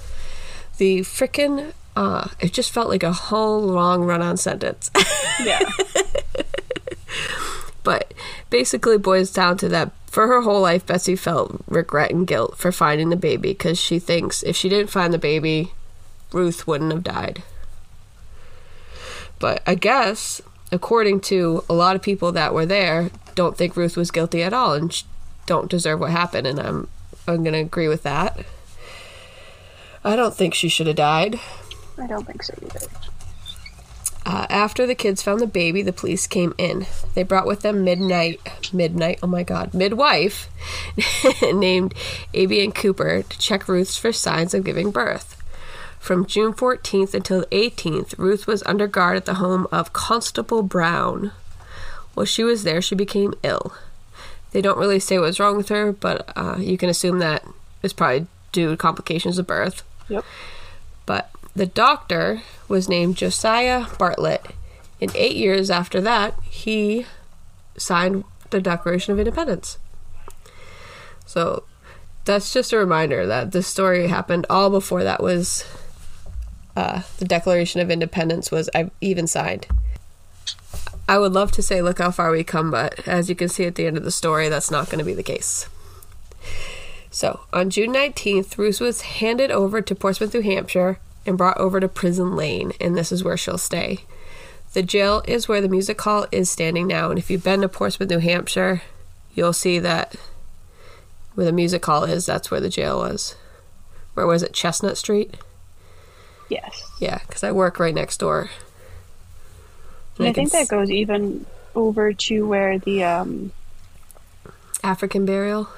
The 0.78 1.00
frickin' 1.00 1.72
uh, 1.96 2.28
it 2.40 2.52
just 2.52 2.72
felt 2.72 2.88
like 2.88 3.04
a 3.04 3.12
whole 3.12 3.60
long 3.60 4.02
run-on 4.04 4.36
sentence. 4.36 4.90
Yeah. 5.40 5.68
But 7.84 8.12
basically 8.50 8.98
boils 8.98 9.30
down 9.30 9.56
to 9.58 9.68
that 9.68 9.92
for 10.06 10.26
her 10.26 10.42
whole 10.42 10.60
life, 10.60 10.86
Betsy 10.86 11.16
felt 11.16 11.62
regret 11.68 12.10
and 12.10 12.26
guilt 12.26 12.56
for 12.56 12.72
finding 12.72 13.10
the 13.10 13.16
baby 13.16 13.48
because 13.48 13.78
she 13.78 13.98
thinks 13.98 14.42
if 14.42 14.56
she 14.56 14.68
didn't 14.68 14.90
find 14.90 15.12
the 15.12 15.18
baby, 15.18 15.72
Ruth 16.32 16.66
wouldn't 16.66 16.92
have 16.92 17.02
died. 17.02 17.42
But 19.38 19.62
I 19.66 19.74
guess, 19.74 20.40
according 20.72 21.20
to 21.22 21.64
a 21.68 21.74
lot 21.74 21.96
of 21.96 22.02
people 22.02 22.32
that 22.32 22.54
were 22.54 22.64
there, 22.64 23.10
don't 23.34 23.56
think 23.56 23.76
Ruth 23.76 23.96
was 23.96 24.10
guilty 24.10 24.42
at 24.42 24.52
all 24.52 24.74
and 24.74 25.02
don't 25.46 25.70
deserve 25.70 26.00
what 26.00 26.10
happened, 26.10 26.46
and 26.46 26.60
I'm 26.60 26.88
I'm 27.26 27.42
gonna 27.42 27.58
agree 27.58 27.88
with 27.88 28.02
that. 28.04 28.38
I 30.04 30.16
don't 30.16 30.34
think 30.34 30.54
she 30.54 30.68
should 30.68 30.86
have 30.86 30.96
died. 30.96 31.40
I 31.98 32.06
don't 32.06 32.26
think 32.26 32.42
so 32.42 32.54
either. 32.62 32.86
Uh, 34.26 34.46
after 34.48 34.86
the 34.86 34.94
kids 34.94 35.22
found 35.22 35.40
the 35.40 35.46
baby, 35.46 35.82
the 35.82 35.92
police 35.92 36.26
came 36.26 36.54
in. 36.56 36.86
They 37.14 37.22
brought 37.22 37.46
with 37.46 37.60
them 37.60 37.84
midnight, 37.84 38.40
midnight, 38.72 39.18
oh 39.22 39.26
my 39.26 39.42
god, 39.42 39.74
midwife 39.74 40.48
named 41.42 41.94
Abby 42.34 42.64
and 42.64 42.74
Cooper 42.74 43.22
to 43.22 43.38
check 43.38 43.68
Ruth's 43.68 43.98
for 43.98 44.12
signs 44.12 44.54
of 44.54 44.64
giving 44.64 44.90
birth. 44.90 45.42
From 45.98 46.26
June 46.26 46.52
14th 46.52 47.14
until 47.14 47.40
the 47.40 47.46
18th, 47.46 48.18
Ruth 48.18 48.46
was 48.46 48.62
under 48.64 48.86
guard 48.86 49.16
at 49.16 49.24
the 49.26 49.34
home 49.34 49.66
of 49.70 49.92
Constable 49.92 50.62
Brown. 50.62 51.32
While 52.14 52.26
she 52.26 52.44
was 52.44 52.62
there, 52.62 52.80
she 52.80 52.94
became 52.94 53.34
ill. 53.42 53.74
They 54.52 54.62
don't 54.62 54.78
really 54.78 55.00
say 55.00 55.18
what 55.18 55.26
was 55.26 55.40
wrong 55.40 55.56
with 55.56 55.68
her, 55.68 55.92
but 55.92 56.30
uh, 56.36 56.56
you 56.58 56.78
can 56.78 56.88
assume 56.88 57.18
that 57.18 57.44
it's 57.82 57.92
probably 57.92 58.26
due 58.52 58.70
to 58.70 58.76
complications 58.76 59.38
of 59.38 59.46
birth. 59.46 59.82
Yep. 60.08 60.24
The 61.56 61.66
doctor 61.66 62.42
was 62.68 62.88
named 62.88 63.16
Josiah 63.16 63.86
Bartlett. 63.98 64.46
And 65.00 65.14
eight 65.14 65.36
years 65.36 65.70
after 65.70 66.00
that, 66.00 66.38
he 66.44 67.06
signed 67.76 68.24
the 68.50 68.60
Declaration 68.60 69.12
of 69.12 69.18
Independence. 69.18 69.78
So 71.26 71.64
that's 72.24 72.52
just 72.52 72.72
a 72.72 72.78
reminder 72.78 73.26
that 73.26 73.52
this 73.52 73.66
story 73.66 74.08
happened 74.08 74.46
all 74.48 74.70
before 74.70 75.04
that 75.04 75.22
was 75.22 75.64
uh, 76.76 77.02
the 77.18 77.24
Declaration 77.24 77.80
of 77.80 77.90
Independence 77.90 78.50
was 78.50 78.68
even 79.00 79.26
signed. 79.26 79.66
I 81.08 81.18
would 81.18 81.32
love 81.32 81.52
to 81.52 81.62
say, 81.62 81.82
look 81.82 81.98
how 81.98 82.10
far 82.10 82.30
we 82.30 82.44
come, 82.44 82.70
but 82.70 83.06
as 83.06 83.28
you 83.28 83.34
can 83.34 83.48
see 83.48 83.66
at 83.66 83.74
the 83.74 83.86
end 83.86 83.96
of 83.96 84.04
the 84.04 84.10
story, 84.10 84.48
that's 84.48 84.70
not 84.70 84.86
going 84.86 84.98
to 84.98 85.04
be 85.04 85.12
the 85.12 85.22
case. 85.22 85.68
So, 87.10 87.40
on 87.52 87.70
June 87.70 87.92
19th, 87.92 88.56
Ruth 88.58 88.80
was 88.80 89.02
handed 89.02 89.50
over 89.50 89.80
to 89.80 89.94
Portsmouth, 89.94 90.34
New 90.34 90.40
Hampshire, 90.40 90.98
and 91.26 91.38
brought 91.38 91.58
over 91.58 91.80
to 91.80 91.88
Prison 91.88 92.36
Lane, 92.36 92.72
and 92.80 92.96
this 92.96 93.12
is 93.12 93.24
where 93.24 93.36
she'll 93.36 93.58
stay. 93.58 94.00
The 94.72 94.82
jail 94.82 95.22
is 95.26 95.48
where 95.48 95.60
the 95.60 95.68
music 95.68 96.00
hall 96.00 96.26
is 96.32 96.50
standing 96.50 96.86
now, 96.86 97.10
and 97.10 97.18
if 97.18 97.30
you've 97.30 97.44
been 97.44 97.60
to 97.60 97.68
Portsmouth, 97.68 98.10
New 98.10 98.18
Hampshire, 98.18 98.82
you'll 99.34 99.52
see 99.52 99.78
that 99.78 100.16
where 101.34 101.46
the 101.46 101.52
music 101.52 101.84
hall 101.84 102.04
is, 102.04 102.26
that's 102.26 102.50
where 102.50 102.60
the 102.60 102.68
jail 102.68 102.98
was. 102.98 103.36
Where 104.14 104.26
was 104.26 104.42
it? 104.42 104.52
Chestnut 104.52 104.96
Street? 104.96 105.34
Yes. 106.48 106.82
Yeah, 107.00 107.18
because 107.26 107.42
I 107.42 107.52
work 107.52 107.78
right 107.78 107.94
next 107.94 108.18
door. 108.18 108.50
And 110.18 110.28
I, 110.28 110.30
I 110.30 110.32
think 110.32 110.52
that 110.52 110.68
goes 110.68 110.90
even 110.90 111.46
over 111.74 112.12
to 112.12 112.46
where 112.46 112.78
the 112.78 113.02
um, 113.04 113.52
African 114.82 115.26
burial. 115.26 115.68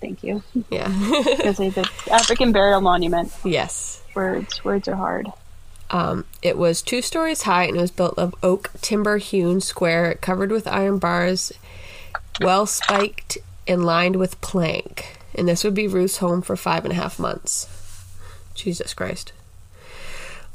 Thank 0.00 0.22
you. 0.22 0.42
Yeah. 0.70 0.88
Because 1.24 1.56
the 1.58 1.88
African 2.10 2.52
burial 2.52 2.80
monument. 2.80 3.32
Yes. 3.44 4.02
Words. 4.14 4.64
Words 4.64 4.88
are 4.88 4.96
hard. 4.96 5.32
Um, 5.90 6.24
it 6.42 6.56
was 6.56 6.82
two 6.82 7.02
stories 7.02 7.42
high 7.42 7.64
and 7.64 7.76
it 7.76 7.80
was 7.80 7.90
built 7.90 8.18
of 8.18 8.34
oak 8.42 8.70
timber 8.80 9.18
hewn 9.18 9.60
square, 9.60 10.14
covered 10.14 10.50
with 10.50 10.66
iron 10.66 10.98
bars, 10.98 11.52
well 12.40 12.66
spiked 12.66 13.38
and 13.66 13.84
lined 13.84 14.16
with 14.16 14.40
plank. 14.40 15.18
And 15.34 15.48
this 15.48 15.64
would 15.64 15.74
be 15.74 15.88
Ruth's 15.88 16.18
home 16.18 16.42
for 16.42 16.56
five 16.56 16.84
and 16.84 16.92
a 16.92 16.96
half 16.96 17.18
months. 17.18 17.68
Jesus 18.54 18.94
Christ. 18.94 19.32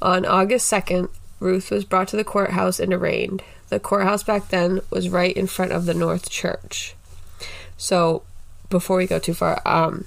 On 0.01 0.25
August 0.25 0.71
2nd, 0.71 1.09
Ruth 1.39 1.71
was 1.71 1.85
brought 1.85 2.07
to 2.09 2.15
the 2.15 2.23
courthouse 2.23 2.79
and 2.79 2.93
arraigned. 2.93 3.43
The 3.69 3.79
courthouse 3.79 4.23
back 4.23 4.49
then 4.49 4.81
was 4.89 5.09
right 5.09 5.35
in 5.35 5.47
front 5.47 5.71
of 5.71 5.85
the 5.85 5.93
North 5.93 6.29
Church. 6.29 6.95
So, 7.77 8.23
before 8.69 8.97
we 8.97 9.07
go 9.07 9.19
too 9.19 9.33
far, 9.33 9.61
um, 9.65 10.05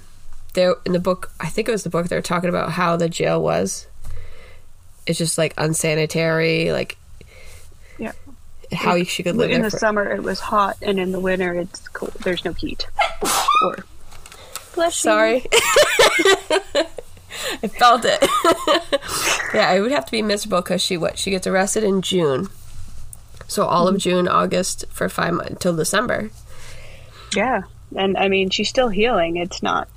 there 0.53 0.75
in 0.85 0.93
the 0.93 0.99
book, 0.99 1.31
I 1.39 1.47
think 1.47 1.67
it 1.67 1.71
was 1.71 1.83
the 1.83 1.89
book 1.89 2.07
they 2.07 2.15
were 2.15 2.21
talking 2.21 2.49
about 2.49 2.71
how 2.71 2.95
the 2.95 3.09
jail 3.09 3.41
was. 3.41 3.87
It's 5.05 5.17
just 5.17 5.37
like 5.37 5.53
unsanitary, 5.57 6.71
like 6.71 6.97
yeah, 7.97 8.13
how 8.71 8.93
like, 8.93 9.09
she 9.09 9.23
could 9.23 9.35
live 9.35 9.51
in 9.51 9.61
the 9.61 9.69
for... 9.69 9.77
summer. 9.77 10.09
It 10.09 10.23
was 10.23 10.39
hot, 10.39 10.77
and 10.81 10.99
in 10.99 11.11
the 11.11 11.19
winter 11.19 11.53
it's 11.53 11.87
cold. 11.89 12.13
There's 12.23 12.45
no 12.45 12.53
heat. 12.53 12.87
Or 13.65 13.85
bless 14.75 14.95
Sorry. 14.95 15.45
I 17.61 17.67
felt 17.67 18.03
it. 18.05 18.19
yeah, 19.53 19.71
it 19.71 19.81
would 19.81 19.91
have 19.91 20.05
to 20.05 20.11
be 20.11 20.21
miserable 20.21 20.61
because 20.61 20.81
she 20.81 20.97
what 20.97 21.17
she 21.17 21.31
gets 21.31 21.47
arrested 21.47 21.83
in 21.83 22.01
June, 22.01 22.47
so 23.47 23.65
all 23.65 23.87
mm-hmm. 23.87 23.95
of 23.95 24.01
June, 24.01 24.27
August 24.27 24.85
for 24.89 25.09
five 25.09 25.33
months 25.33 25.57
till 25.59 25.75
December. 25.75 26.31
Yeah, 27.35 27.63
and 27.95 28.17
I 28.17 28.29
mean 28.29 28.49
she's 28.49 28.69
still 28.69 28.89
healing. 28.89 29.35
It's 29.37 29.61
not 29.61 29.89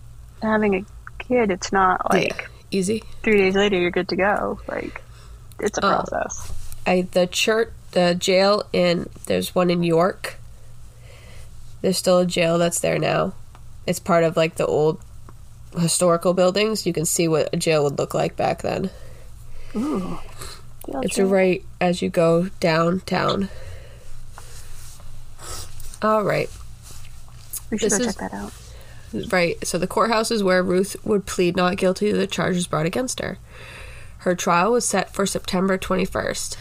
having 0.47 0.75
a 0.75 0.85
kid, 1.23 1.51
it's 1.51 1.73
not 1.73 2.13
like 2.13 2.39
yeah, 2.39 2.47
easy. 2.71 3.03
Three 3.23 3.39
days 3.39 3.55
later, 3.55 3.79
you're 3.79 3.91
good 3.91 4.09
to 4.09 4.17
go. 4.17 4.61
Like 4.69 5.03
it's 5.61 5.79
a 5.79 5.85
oh. 5.85 5.89
process. 5.89 6.53
I 6.87 7.03
the 7.11 7.27
church, 7.27 7.71
the 7.93 8.15
jail 8.15 8.65
in 8.73 9.09
there's 9.27 9.55
one 9.55 9.71
in 9.71 9.83
York. 9.83 10.37
There's 11.83 11.99
still 11.99 12.19
a 12.21 12.27
jail 12.27 12.59
that's 12.59 12.81
there 12.81 12.99
now. 12.99 13.35
It's 13.87 14.01
part 14.01 14.25
of 14.25 14.37
like 14.37 14.57
the 14.57 14.67
old 14.67 15.01
historical 15.79 16.35
buildings. 16.35 16.87
You 16.87 16.93
can 16.93 17.05
see 17.05 17.29
what 17.29 17.51
a 17.53 17.57
jail 17.57 17.85
would 17.85 17.99
look 17.99 18.15
like 18.15 18.37
back 18.37 18.63
then. 18.63 18.91
Ooh, 19.75 20.19
it's 20.89 21.19
right 21.19 21.63
as 21.81 22.03
you 22.03 22.09
go 22.09 22.49
downtown. 22.61 23.49
All 26.03 26.23
right. 26.25 26.51
We 27.71 27.79
should 27.79 27.91
this 27.91 27.99
go 27.99 28.05
is, 28.05 28.15
check 28.17 28.31
that 28.31 28.37
out. 28.37 28.53
Right. 29.31 29.65
So 29.67 29.79
the 29.79 29.87
courthouse 29.87 30.31
is 30.31 30.43
where 30.43 30.63
Ruth 30.63 30.97
would 31.05 31.27
plead 31.27 31.57
not 31.57 31.77
guilty 31.77 32.11
to 32.11 32.17
the 32.17 32.27
charges 32.27 32.67
brought 32.67 32.87
against 32.87 33.21
her. 33.21 33.39
Her 34.19 34.35
trial 34.35 34.73
was 34.73 34.89
set 34.89 35.15
for 35.15 35.27
September 35.27 35.79
21st. 35.79 36.57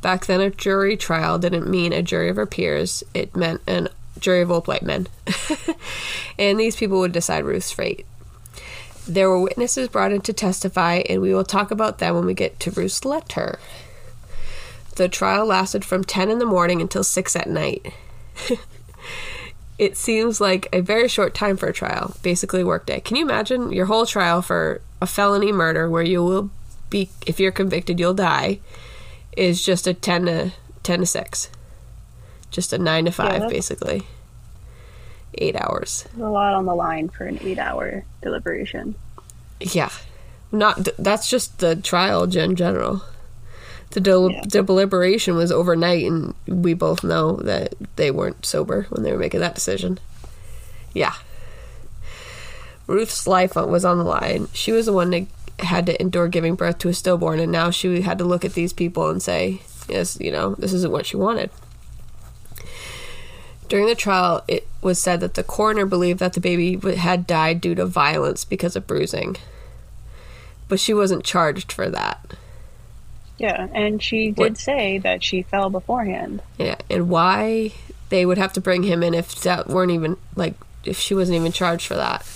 Back 0.00 0.26
then, 0.26 0.40
a 0.40 0.50
jury 0.50 0.96
trial 0.96 1.38
didn't 1.38 1.70
mean 1.70 1.92
a 1.92 2.02
jury 2.02 2.28
of 2.28 2.36
her 2.36 2.46
peers, 2.46 3.04
it 3.14 3.36
meant 3.36 3.60
an 3.68 3.88
jury 4.18 4.40
of 4.40 4.50
old 4.50 4.66
white 4.66 4.82
men. 4.82 5.06
and 6.38 6.58
these 6.58 6.76
people 6.76 6.98
would 7.00 7.12
decide 7.12 7.44
Ruth's 7.44 7.72
fate. 7.72 8.04
There 9.06 9.28
were 9.28 9.40
witnesses 9.40 9.88
brought 9.88 10.12
in 10.12 10.20
to 10.22 10.32
testify, 10.32 11.02
and 11.08 11.20
we 11.20 11.34
will 11.34 11.44
talk 11.44 11.70
about 11.70 11.98
them 11.98 12.14
when 12.14 12.26
we 12.26 12.34
get 12.34 12.58
to 12.60 12.70
Ruth's 12.70 13.04
letter. 13.04 13.58
The 14.96 15.08
trial 15.08 15.46
lasted 15.46 15.84
from 15.84 16.04
10 16.04 16.30
in 16.30 16.38
the 16.38 16.46
morning 16.46 16.80
until 16.80 17.04
6 17.04 17.36
at 17.36 17.48
night. 17.48 17.92
it 19.82 19.96
seems 19.96 20.40
like 20.40 20.68
a 20.72 20.80
very 20.80 21.08
short 21.08 21.34
time 21.34 21.56
for 21.56 21.66
a 21.66 21.72
trial, 21.72 22.14
basically 22.22 22.62
workday. 22.62 23.00
Can 23.00 23.16
you 23.16 23.24
imagine 23.24 23.72
your 23.72 23.86
whole 23.86 24.06
trial 24.06 24.40
for 24.40 24.80
a 25.00 25.08
felony 25.08 25.50
murder 25.50 25.90
where 25.90 26.04
you 26.04 26.22
will 26.22 26.50
be 26.88 27.10
if 27.26 27.40
you're 27.40 27.50
convicted 27.50 27.98
you'll 27.98 28.14
die 28.14 28.60
is 29.36 29.64
just 29.64 29.88
a 29.88 29.94
10 29.94 30.26
to 30.26 30.52
10 30.84 31.00
to 31.00 31.06
6. 31.06 31.50
Just 32.52 32.72
a 32.72 32.78
9 32.78 33.06
to 33.06 33.10
5 33.10 33.42
yeah, 33.42 33.48
basically. 33.48 34.02
8 35.34 35.56
hours. 35.56 36.06
a 36.16 36.30
lot 36.30 36.54
on 36.54 36.64
the 36.64 36.74
line 36.76 37.08
for 37.08 37.24
an 37.24 37.38
8-hour 37.38 38.04
deliberation. 38.22 38.94
Yeah. 39.58 39.90
Not 40.52 40.90
that's 40.96 41.28
just 41.28 41.58
the 41.58 41.74
trial 41.74 42.22
in 42.22 42.54
general 42.54 43.02
the 43.92 44.00
del- 44.00 44.30
yeah. 44.30 44.42
deliberation 44.46 45.36
was 45.36 45.52
overnight, 45.52 46.04
and 46.04 46.34
we 46.46 46.74
both 46.74 47.04
know 47.04 47.36
that 47.36 47.74
they 47.96 48.10
weren't 48.10 48.44
sober 48.44 48.86
when 48.90 49.02
they 49.02 49.12
were 49.12 49.18
making 49.18 49.40
that 49.40 49.54
decision. 49.54 49.98
Yeah. 50.94 51.14
Ruth's 52.86 53.26
life 53.26 53.54
was 53.54 53.84
on 53.84 53.98
the 53.98 54.04
line. 54.04 54.48
She 54.52 54.72
was 54.72 54.86
the 54.86 54.92
one 54.92 55.10
that 55.10 55.26
had 55.60 55.86
to 55.86 56.00
endure 56.00 56.28
giving 56.28 56.54
birth 56.54 56.78
to 56.78 56.88
a 56.88 56.94
stillborn, 56.94 57.40
and 57.40 57.52
now 57.52 57.70
she 57.70 58.02
had 58.02 58.18
to 58.18 58.24
look 58.24 58.44
at 58.44 58.54
these 58.54 58.72
people 58.72 59.08
and 59.08 59.22
say, 59.22 59.62
yes, 59.88 60.18
you 60.20 60.32
know, 60.32 60.54
this 60.56 60.72
isn't 60.72 60.92
what 60.92 61.06
she 61.06 61.16
wanted. 61.16 61.50
During 63.68 63.86
the 63.86 63.94
trial, 63.94 64.42
it 64.48 64.66
was 64.82 64.98
said 64.98 65.20
that 65.20 65.34
the 65.34 65.42
coroner 65.42 65.86
believed 65.86 66.18
that 66.18 66.34
the 66.34 66.40
baby 66.40 66.76
had 66.96 67.26
died 67.26 67.60
due 67.60 67.74
to 67.76 67.86
violence 67.86 68.44
because 68.44 68.76
of 68.76 68.86
bruising. 68.86 69.36
But 70.68 70.80
she 70.80 70.92
wasn't 70.92 71.24
charged 71.24 71.72
for 71.72 71.88
that. 71.88 72.34
Yeah, 73.42 73.68
and 73.74 74.02
she 74.02 74.28
did 74.30 74.38
what? 74.38 74.58
say 74.58 74.98
that 74.98 75.22
she 75.22 75.42
fell 75.42 75.68
beforehand. 75.68 76.40
Yeah, 76.58 76.76
and 76.88 77.08
why 77.08 77.72
they 78.08 78.24
would 78.24 78.38
have 78.38 78.52
to 78.54 78.60
bring 78.60 78.84
him 78.84 79.02
in 79.02 79.14
if 79.14 79.34
that 79.42 79.68
weren't 79.68 79.90
even 79.90 80.16
like 80.36 80.54
if 80.84 80.98
she 80.98 81.14
wasn't 81.14 81.36
even 81.36 81.52
charged 81.52 81.86
for 81.86 81.94
that. 81.96 82.26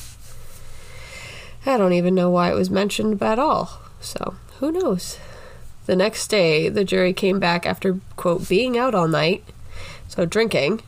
I 1.64 1.78
don't 1.78 1.94
even 1.94 2.14
know 2.14 2.30
why 2.30 2.50
it 2.50 2.54
was 2.54 2.70
mentioned 2.70 3.22
at 3.22 3.38
all. 3.38 3.80
So, 4.00 4.36
who 4.59 4.70
knows? 4.70 5.18
The 5.86 5.96
next 5.96 6.28
day, 6.28 6.68
the 6.68 6.84
jury 6.84 7.12
came 7.12 7.40
back 7.40 7.66
after, 7.66 8.00
quote, 8.16 8.48
being 8.48 8.76
out 8.76 8.94
all 8.94 9.09
night 9.09 9.44
so 10.09 10.24
drinking. 10.24 10.82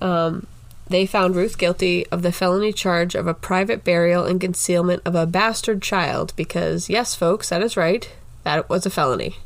Um, 0.00 0.46
they 0.88 1.06
found 1.06 1.36
Ruth 1.36 1.58
guilty 1.58 2.06
of 2.06 2.22
the 2.22 2.32
felony 2.32 2.72
charge 2.72 3.14
of 3.14 3.26
a 3.26 3.34
private 3.34 3.84
burial 3.84 4.24
and 4.24 4.40
concealment 4.40 5.02
of 5.04 5.14
a 5.14 5.26
bastard 5.26 5.82
child 5.82 6.32
because, 6.36 6.88
yes, 6.88 7.14
folks, 7.14 7.50
that 7.50 7.62
is 7.62 7.76
right, 7.76 8.10
that 8.44 8.68
was 8.68 8.86
a 8.86 8.90
felony. 8.90 9.36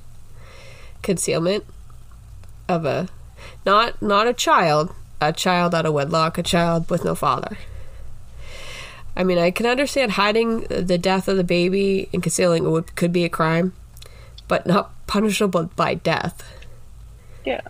Concealment 1.03 1.65
of 2.69 2.85
a 2.85 3.09
not 3.67 4.01
not 4.01 4.27
a 4.27 4.33
child, 4.33 4.95
a 5.21 5.33
child 5.33 5.75
out 5.75 5.87
of 5.87 5.95
wedlock, 5.95 6.39
a 6.39 6.43
child 6.43 6.89
with 6.91 7.05
no 7.05 7.15
father. 7.15 7.57
I 9.15 9.25
mean, 9.25 9.39
I 9.39 9.51
can 9.51 9.67
understand 9.67 10.13
hiding 10.13 10.61
the 10.61 10.97
death 10.97 11.29
of 11.29 11.37
the 11.37 11.45
baby 11.45 12.09
and 12.13 12.23
concealing 12.23 12.65
it 12.77 12.97
could 12.97 13.13
be 13.13 13.25
a 13.25 13.29
crime, 13.29 13.75
but 14.49 14.67
not 14.67 14.93
punishable 15.07 15.65
by 15.77 15.95
death. 15.95 16.43
Yeah. 17.45 17.61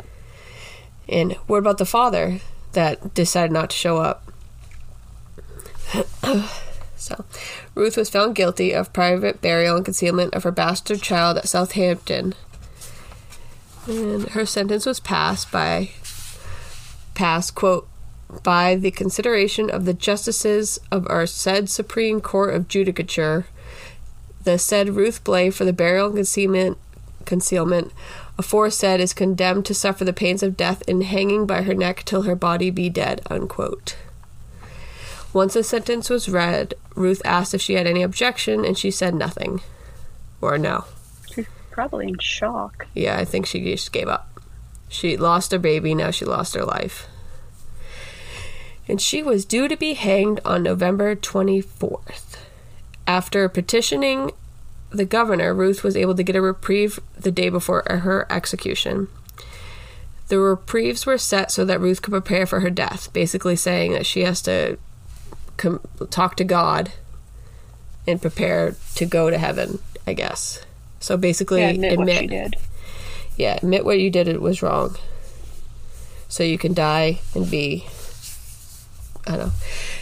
And 1.08 1.32
what 1.46 1.58
about 1.58 1.78
the 1.78 1.84
father 1.84 2.40
that 2.72 3.14
decided 3.14 3.52
not 3.52 3.70
to 3.70 3.76
show 3.76 3.98
up? 3.98 4.24
so, 7.02 7.24
Ruth 7.74 7.96
was 7.96 8.08
found 8.08 8.36
guilty 8.36 8.72
of 8.72 8.92
private 8.92 9.40
burial 9.40 9.74
and 9.74 9.84
concealment 9.84 10.34
of 10.34 10.44
her 10.44 10.52
bastard 10.52 11.02
child 11.02 11.36
at 11.36 11.48
Southampton. 11.48 12.34
And 13.88 14.28
her 14.30 14.46
sentence 14.46 14.86
was 14.86 15.00
passed 15.00 15.50
by 15.50 15.90
passed, 17.14 17.56
quote, 17.56 17.88
by 18.44 18.76
the 18.76 18.92
consideration 18.92 19.68
of 19.68 19.84
the 19.84 19.94
justices 19.94 20.78
of 20.92 21.04
our 21.10 21.26
said 21.26 21.68
Supreme 21.68 22.20
Court 22.20 22.54
of 22.54 22.68
Judicature, 22.68 23.46
the 24.44 24.56
said 24.56 24.90
Ruth 24.90 25.24
Blay 25.24 25.50
for 25.50 25.64
the 25.64 25.72
burial 25.72 26.06
and 26.06 26.14
concealment, 26.14 26.78
concealment 27.24 27.92
aforesaid 28.38 29.00
is 29.00 29.12
condemned 29.12 29.66
to 29.66 29.74
suffer 29.74 30.04
the 30.04 30.12
pains 30.12 30.42
of 30.42 30.56
death 30.56 30.82
in 30.86 31.02
hanging 31.02 31.46
by 31.46 31.62
her 31.62 31.74
neck 31.74 32.04
till 32.04 32.22
her 32.22 32.36
body 32.36 32.70
be 32.70 32.88
dead. 32.88 33.20
Unquote. 33.28 33.96
Once 35.32 35.54
the 35.54 35.62
sentence 35.62 36.10
was 36.10 36.28
read, 36.28 36.74
Ruth 36.94 37.22
asked 37.24 37.54
if 37.54 37.62
she 37.62 37.74
had 37.74 37.86
any 37.86 38.02
objection, 38.02 38.64
and 38.64 38.76
she 38.76 38.90
said 38.90 39.14
nothing. 39.14 39.60
Or 40.40 40.58
no. 40.58 40.84
She's 41.32 41.46
probably 41.70 42.08
in 42.08 42.18
shock. 42.18 42.86
Yeah, 42.94 43.16
I 43.18 43.24
think 43.24 43.46
she 43.46 43.60
just 43.64 43.92
gave 43.92 44.08
up. 44.08 44.40
She 44.88 45.16
lost 45.16 45.52
her 45.52 45.58
baby, 45.58 45.94
now 45.94 46.10
she 46.10 46.26
lost 46.26 46.54
her 46.54 46.64
life. 46.64 47.06
And 48.86 49.00
she 49.00 49.22
was 49.22 49.46
due 49.46 49.68
to 49.68 49.76
be 49.76 49.94
hanged 49.94 50.40
on 50.44 50.62
November 50.62 51.16
24th. 51.16 52.36
After 53.06 53.48
petitioning 53.48 54.32
the 54.90 55.06
governor, 55.06 55.54
Ruth 55.54 55.82
was 55.82 55.96
able 55.96 56.14
to 56.14 56.22
get 56.22 56.36
a 56.36 56.42
reprieve 56.42 57.00
the 57.18 57.30
day 57.30 57.48
before 57.48 57.84
her 57.88 58.26
execution. 58.30 59.08
The 60.28 60.38
reprieves 60.38 61.06
were 61.06 61.18
set 61.18 61.50
so 61.50 61.64
that 61.64 61.80
Ruth 61.80 62.02
could 62.02 62.12
prepare 62.12 62.46
for 62.46 62.60
her 62.60 62.70
death, 62.70 63.12
basically 63.12 63.56
saying 63.56 63.92
that 63.92 64.06
she 64.06 64.24
has 64.24 64.42
to 64.42 64.78
com- 65.56 65.80
talk 66.10 66.36
to 66.36 66.44
God 66.44 66.92
and 68.06 68.20
prepare 68.20 68.74
to 68.96 69.06
go 69.06 69.30
to 69.30 69.38
heaven, 69.38 69.78
I 70.06 70.12
guess. 70.14 70.64
So 71.00 71.16
basically, 71.16 71.60
Yeah, 71.60 71.68
admit, 71.68 71.98
what 71.98 72.08
she 72.08 72.16
admit, 72.16 72.30
did. 72.52 72.56
yeah, 73.36 73.56
admit 73.56 73.84
what 73.84 73.98
you 73.98 74.10
did 74.10 74.28
it 74.28 74.40
was 74.42 74.62
wrong, 74.62 74.96
so 76.28 76.42
you 76.44 76.58
can 76.58 76.74
die 76.74 77.20
and 77.34 77.50
be. 77.50 77.86
I 79.26 79.30
don't 79.36 79.38
know. 79.46 79.52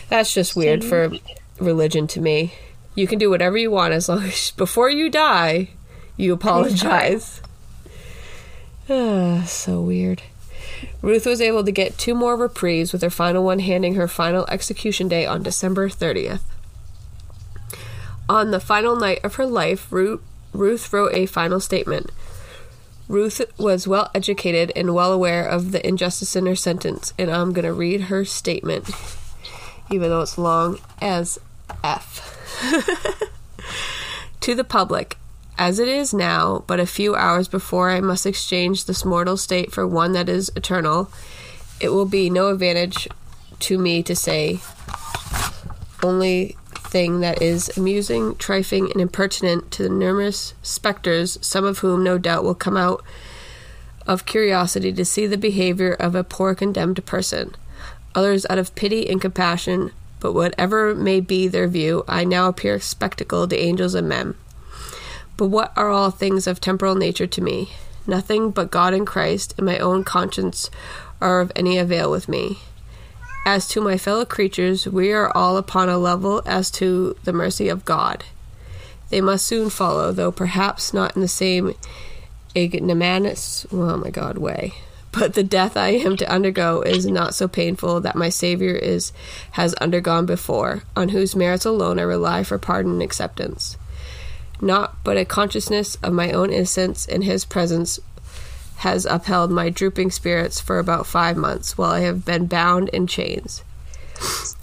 That's 0.09 0.32
just 0.32 0.57
weird 0.57 0.82
for 0.84 1.11
religion 1.59 2.07
to 2.09 2.20
me. 2.20 2.55
You 2.94 3.07
can 3.07 3.18
do 3.18 3.28
whatever 3.30 3.57
you 3.59 3.70
want 3.70 3.92
as 3.92 4.09
long 4.09 4.22
as 4.24 4.51
before 4.53 4.88
you 4.90 5.11
die, 5.11 5.70
you 6.16 6.32
apologize. 6.32 7.40
So 8.88 9.80
weird. 9.80 10.22
Ruth 11.03 11.26
was 11.26 11.41
able 11.41 11.64
to 11.64 11.72
get 11.72 11.99
two 11.99 12.14
more 12.14 12.37
reprieves, 12.37 12.93
with 12.93 13.03
her 13.03 13.11
final 13.11 13.45
one 13.45 13.61
handing 13.61 13.95
her 13.95 14.09
final 14.09 14.47
execution 14.49 15.09
day 15.09 15.26
on 15.26 15.43
December 15.43 15.89
30th. 15.89 16.43
On 18.28 18.51
the 18.51 18.61
final 18.61 18.97
night 18.97 19.20
of 19.24 19.35
her 19.37 19.47
life, 19.47 19.91
Ruth, 19.91 20.20
Ruth 20.53 20.93
wrote 20.93 21.14
a 21.14 21.26
final 21.26 21.61
statement. 21.61 22.11
Ruth 23.09 23.41
was 23.59 23.89
well 23.89 24.09
educated 24.14 24.70
and 24.76 24.95
well 24.95 25.12
aware 25.12 25.45
of 25.45 25.72
the 25.72 25.85
injustice 25.85 26.37
in 26.37 26.47
her 26.47 26.55
sentence, 26.55 27.12
and 27.18 27.28
I'm 27.28 27.53
going 27.53 27.64
to 27.64 27.72
read 27.72 28.03
her 28.03 28.24
statement, 28.24 28.89
even 29.91 30.11
though 30.11 30.20
it's 30.20 30.39
long 30.39 30.78
as 31.01 31.41
F. 31.83 32.37
to 34.41 34.55
the 34.55 34.62
public, 34.62 35.16
as 35.61 35.78
it 35.78 35.88
is 35.88 36.14
now, 36.14 36.64
but 36.66 36.80
a 36.80 36.86
few 36.86 37.14
hours 37.14 37.46
before 37.46 37.90
I 37.90 38.00
must 38.00 38.24
exchange 38.24 38.86
this 38.86 39.04
mortal 39.04 39.36
state 39.36 39.70
for 39.70 39.86
one 39.86 40.12
that 40.12 40.26
is 40.26 40.50
eternal, 40.56 41.12
it 41.78 41.90
will 41.90 42.06
be 42.06 42.30
no 42.30 42.48
advantage 42.48 43.06
to 43.58 43.76
me 43.76 44.02
to 44.04 44.16
say 44.16 44.61
only 46.02 46.56
thing 46.72 47.20
that 47.20 47.42
is 47.42 47.76
amusing, 47.76 48.36
trifling, 48.36 48.90
and 48.90 49.02
impertinent 49.02 49.70
to 49.72 49.82
the 49.82 49.90
numerous 49.90 50.54
spectres, 50.62 51.38
some 51.42 51.66
of 51.66 51.80
whom 51.80 52.02
no 52.02 52.16
doubt 52.16 52.42
will 52.42 52.54
come 52.54 52.78
out 52.78 53.04
of 54.06 54.24
curiosity 54.24 54.94
to 54.94 55.04
see 55.04 55.26
the 55.26 55.36
behavior 55.36 55.92
of 55.92 56.14
a 56.14 56.24
poor 56.24 56.54
condemned 56.54 57.04
person, 57.04 57.54
others 58.14 58.46
out 58.48 58.58
of 58.58 58.74
pity 58.74 59.06
and 59.11 59.20
compassion, 59.20 59.90
but 60.20 60.32
whatever 60.32 60.94
may 60.94 61.20
be 61.20 61.46
their 61.46 61.68
view, 61.68 62.02
I 62.08 62.24
now 62.24 62.48
appear 62.48 62.80
spectacle 62.80 63.46
to 63.46 63.58
angels 63.58 63.94
and 63.94 64.08
men. 64.08 64.36
But 65.41 65.47
what 65.47 65.72
are 65.74 65.88
all 65.88 66.11
things 66.11 66.47
of 66.47 66.61
temporal 66.61 66.95
nature 66.95 67.26
to 67.26 67.41
me? 67.41 67.70
Nothing 68.07 68.51
but 68.51 68.70
God 68.70 68.93
and 68.93 69.07
Christ 69.07 69.55
and 69.57 69.64
my 69.64 69.78
own 69.78 70.05
conscience 70.05 70.68
are 71.18 71.41
of 71.41 71.51
any 71.57 71.78
avail 71.78 72.11
with 72.11 72.28
me. 72.28 72.59
As 73.47 73.66
to 73.68 73.80
my 73.80 73.97
fellow 73.97 74.26
creatures, 74.26 74.86
we 74.86 75.12
are 75.12 75.34
all 75.34 75.57
upon 75.57 75.88
a 75.88 75.97
level 75.97 76.43
as 76.45 76.70
to 76.72 77.16
the 77.24 77.32
mercy 77.32 77.70
of 77.70 77.86
God. 77.86 78.22
They 79.09 79.22
must 79.22 79.47
soon 79.47 79.70
follow, 79.70 80.12
though 80.12 80.30
perhaps 80.30 80.93
not 80.93 81.16
in 81.16 81.22
the 81.22 81.26
same 81.26 81.74
ignominious, 82.55 83.64
oh 83.72 83.97
my 83.97 84.11
God, 84.11 84.36
way. 84.36 84.74
But 85.11 85.32
the 85.32 85.43
death 85.43 85.74
I 85.74 85.93
am 85.93 86.18
to 86.18 86.30
undergo 86.30 86.82
is 86.82 87.07
not 87.07 87.34
so 87.34 87.49
painful 87.49 88.03
that 88.03 88.14
my 88.14 88.28
Savior 88.28 88.74
is 88.74 89.11
has 89.53 89.72
undergone 89.76 90.26
before, 90.26 90.82
on 90.95 91.09
whose 91.09 91.34
merits 91.34 91.64
alone 91.64 91.99
I 91.99 92.03
rely 92.03 92.45
for 92.45 92.59
pardon 92.59 92.93
and 92.93 93.03
acceptance. 93.03 93.78
Not 94.61 95.02
but 95.04 95.16
a 95.16 95.24
consciousness 95.24 95.96
of 96.02 96.12
my 96.12 96.32
own 96.32 96.50
innocence 96.50 97.06
in 97.06 97.22
His 97.22 97.44
presence 97.44 97.98
has 98.76 99.04
upheld 99.06 99.50
my 99.50 99.68
drooping 99.68 100.11
spirits 100.11 100.61
for 100.61 100.78
about 100.78 101.06
five 101.06 101.36
months 101.36 101.76
while 101.76 101.90
I 101.90 102.00
have 102.00 102.24
been 102.24 102.46
bound 102.46 102.88
in 102.90 103.06
chains. 103.06 103.62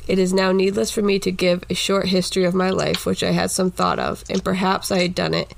It 0.08 0.18
is 0.20 0.34
now 0.34 0.52
needless 0.52 0.90
for 0.90 1.02
me 1.02 1.20
to 1.20 1.32
give 1.32 1.64
a 1.70 1.76
short 1.76 2.08
history 2.08 2.46
of 2.46 2.54
my 2.54 2.70
life, 2.70 3.06
which 3.06 3.24
I 3.24 3.32
had 3.32 3.52
some 3.52 3.72
thought 3.72 4.00
of, 4.00 4.24
and 4.30 4.44
perhaps 4.44 4.92
I 4.92 5.02
had 5.02 5.14
done 5.14 5.34
it, 5.34 5.54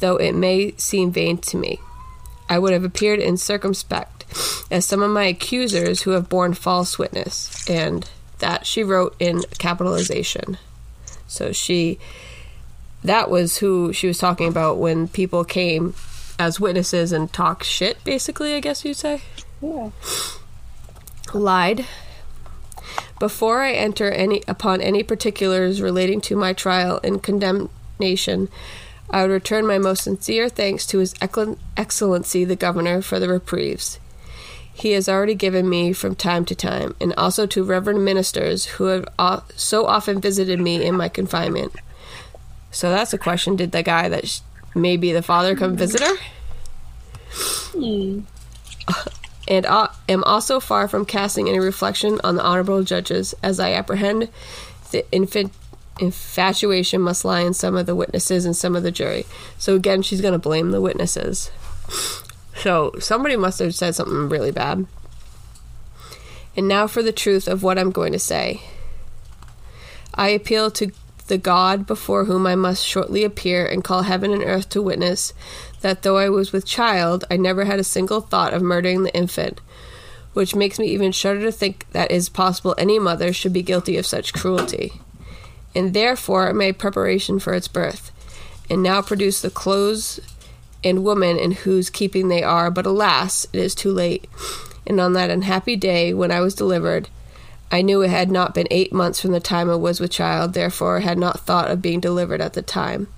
though 0.00 0.16
it 0.16 0.34
may 0.34 0.72
seem 0.76 1.12
vain 1.12 1.38
to 1.38 1.56
me. 1.56 1.80
I 2.48 2.58
would 2.58 2.72
have 2.72 2.84
appeared 2.84 3.20
incircumspect, 3.20 4.68
as 4.70 4.84
some 4.84 5.02
of 5.02 5.10
my 5.10 5.24
accusers 5.24 6.02
who 6.02 6.10
have 6.10 6.28
borne 6.28 6.54
false 6.54 6.98
witness, 6.98 7.68
and 7.68 8.08
that 8.40 8.66
she 8.66 8.82
wrote 8.82 9.14
in 9.18 9.42
capitalization. 9.58 10.58
So 11.26 11.52
she, 11.52 11.98
that 13.04 13.30
was 13.30 13.58
who 13.58 13.92
she 13.92 14.06
was 14.06 14.18
talking 14.18 14.48
about 14.48 14.78
when 14.78 15.08
people 15.08 15.44
came 15.44 15.94
as 16.38 16.58
witnesses 16.58 17.12
and 17.12 17.32
talk 17.32 17.62
shit, 17.62 18.02
basically, 18.04 18.54
I 18.54 18.60
guess 18.60 18.84
you'd 18.84 18.96
say. 18.96 19.22
Yeah. 19.62 19.90
Lied. 21.32 21.86
Before 23.20 23.62
I 23.62 23.72
enter 23.72 24.10
any 24.10 24.42
upon 24.48 24.80
any 24.80 25.02
particulars 25.02 25.80
relating 25.80 26.20
to 26.22 26.36
my 26.36 26.52
trial 26.52 27.00
and 27.04 27.22
condemnation, 27.22 28.48
I 29.10 29.22
would 29.22 29.30
return 29.30 29.66
my 29.66 29.78
most 29.78 30.02
sincere 30.02 30.48
thanks 30.48 30.86
to 30.86 30.98
His 30.98 31.14
Excel- 31.22 31.58
Excellency 31.76 32.44
the 32.44 32.56
Governor 32.56 33.00
for 33.02 33.20
the 33.20 33.28
reprieves 33.28 34.00
he 34.76 34.90
has 34.90 35.08
already 35.08 35.36
given 35.36 35.68
me 35.68 35.92
from 35.92 36.16
time 36.16 36.44
to 36.44 36.52
time, 36.54 36.96
and 37.00 37.14
also 37.14 37.46
to 37.46 37.62
reverend 37.62 38.04
ministers 38.04 38.64
who 38.64 38.86
have 38.86 39.06
o- 39.20 39.44
so 39.54 39.86
often 39.86 40.20
visited 40.20 40.58
me 40.58 40.84
in 40.84 40.96
my 40.96 41.08
confinement. 41.08 41.72
So 42.74 42.90
that's 42.90 43.14
a 43.14 43.18
question: 43.18 43.56
Did 43.56 43.72
the 43.72 43.82
guy 43.82 44.08
that 44.08 44.28
sh- 44.28 44.40
maybe 44.74 45.12
the 45.12 45.22
father 45.22 45.56
come 45.56 45.76
visit 45.76 46.02
her? 46.02 46.16
Hmm. 47.72 48.20
and 49.48 49.66
uh, 49.66 49.88
am 50.08 50.22
also 50.24 50.60
far 50.60 50.88
from 50.88 51.06
casting 51.06 51.48
any 51.48 51.58
reflection 51.58 52.20
on 52.22 52.36
the 52.36 52.44
honorable 52.44 52.82
judges, 52.82 53.34
as 53.42 53.58
I 53.58 53.72
apprehend 53.72 54.28
the 54.90 55.10
infant 55.10 55.52
infatuation 56.00 57.00
must 57.00 57.24
lie 57.24 57.40
in 57.40 57.54
some 57.54 57.76
of 57.76 57.86
the 57.86 57.94
witnesses 57.94 58.44
and 58.44 58.56
some 58.56 58.76
of 58.76 58.82
the 58.82 58.90
jury. 58.90 59.26
So 59.58 59.74
again, 59.74 60.02
she's 60.02 60.20
going 60.20 60.32
to 60.32 60.38
blame 60.38 60.70
the 60.70 60.80
witnesses. 60.80 61.50
So 62.56 62.92
somebody 62.98 63.36
must 63.36 63.58
have 63.58 63.74
said 63.74 63.94
something 63.94 64.28
really 64.28 64.52
bad. 64.52 64.86
And 66.56 66.68
now 66.68 66.86
for 66.86 67.02
the 67.02 67.12
truth 67.12 67.48
of 67.48 67.62
what 67.62 67.78
I'm 67.78 67.90
going 67.90 68.12
to 68.12 68.18
say. 68.18 68.62
I 70.14 70.28
appeal 70.28 70.70
to 70.72 70.92
the 71.26 71.38
God 71.38 71.86
before 71.86 72.24
whom 72.24 72.46
I 72.46 72.54
must 72.54 72.86
shortly 72.86 73.24
appear 73.24 73.66
and 73.66 73.82
call 73.82 74.02
heaven 74.02 74.32
and 74.32 74.42
earth 74.42 74.68
to 74.70 74.82
witness 74.82 75.32
that 75.80 76.02
though 76.02 76.18
I 76.18 76.28
was 76.28 76.52
with 76.52 76.66
child, 76.66 77.24
I 77.30 77.36
never 77.36 77.64
had 77.64 77.78
a 77.78 77.84
single 77.84 78.20
thought 78.20 78.54
of 78.54 78.62
murdering 78.62 79.02
the 79.02 79.14
infant, 79.14 79.60
which 80.32 80.54
makes 80.54 80.78
me 80.78 80.86
even 80.86 81.12
shudder 81.12 81.40
to 81.42 81.52
think 81.52 81.86
that 81.92 82.10
it 82.10 82.14
is 82.14 82.28
possible 82.28 82.74
any 82.76 82.98
mother 82.98 83.32
should 83.32 83.52
be 83.52 83.62
guilty 83.62 83.96
of 83.96 84.06
such 84.06 84.32
cruelty. 84.32 84.92
And 85.74 85.92
therefore 85.92 86.48
I 86.48 86.52
made 86.52 86.78
preparation 86.78 87.38
for 87.38 87.54
its 87.54 87.68
birth, 87.68 88.10
and 88.70 88.82
now 88.82 89.02
produce 89.02 89.40
the 89.40 89.50
clothes 89.50 90.20
and 90.82 91.04
woman 91.04 91.38
in 91.38 91.52
whose 91.52 91.90
keeping 91.90 92.28
they 92.28 92.42
are, 92.42 92.70
but 92.70 92.86
alas, 92.86 93.46
it 93.52 93.60
is 93.60 93.74
too 93.74 93.90
late. 93.90 94.28
And 94.86 95.00
on 95.00 95.14
that 95.14 95.30
unhappy 95.30 95.76
day 95.76 96.12
when 96.12 96.30
I 96.30 96.40
was 96.40 96.54
delivered, 96.54 97.08
I 97.74 97.82
knew 97.82 98.02
it 98.02 98.10
had 98.10 98.30
not 98.30 98.54
been 98.54 98.68
eight 98.70 98.92
months 98.92 99.18
from 99.20 99.32
the 99.32 99.40
time 99.40 99.68
I 99.68 99.74
was 99.74 99.98
with 99.98 100.12
child, 100.12 100.52
therefore 100.52 101.00
had 101.00 101.18
not 101.18 101.40
thought 101.40 101.72
of 101.72 101.82
being 101.82 101.98
delivered 101.98 102.40
at 102.40 102.52
the 102.52 102.62
time. 102.62 103.08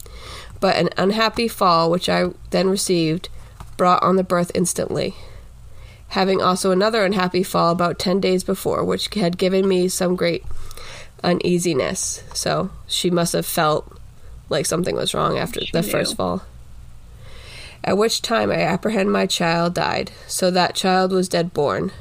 But 0.61 0.77
an 0.77 0.89
unhappy 0.97 1.47
fall, 1.47 1.91
which 1.91 2.09
I 2.09 2.31
then 2.53 2.71
received, 2.71 3.29
brought 3.77 4.03
on 4.03 4.17
the 4.17 4.25
birth 4.25 4.51
instantly. 4.55 5.15
Having 6.09 6.41
also 6.41 6.71
another 6.71 7.05
unhappy 7.05 7.43
fall 7.43 7.71
about 7.71 7.99
ten 7.99 8.19
days 8.19 8.45
before, 8.45 8.83
which 8.83 9.13
had 9.13 9.37
given 9.37 9.69
me 9.69 9.89
some 9.89 10.17
great 10.17 10.43
uneasiness. 11.23 12.23
So 12.33 12.71
she 12.87 13.11
must 13.11 13.35
have 13.35 13.45
felt 13.45 13.93
like 14.49 14.65
something 14.65 14.97
was 14.97 15.13
wrong 15.13 15.37
after 15.37 15.61
She 15.61 15.71
the 15.71 15.83
knew. 15.83 15.91
first 15.91 16.17
fall. 16.17 16.45
At 17.85 17.99
which 17.99 18.23
time 18.23 18.51
I 18.51 18.63
apprehend 18.63 19.13
my 19.13 19.27
child 19.27 19.75
died, 19.75 20.13
so 20.27 20.51
that 20.51 20.75
child 20.75 21.13
was 21.13 21.29
dead 21.29 21.53
born. 21.53 21.93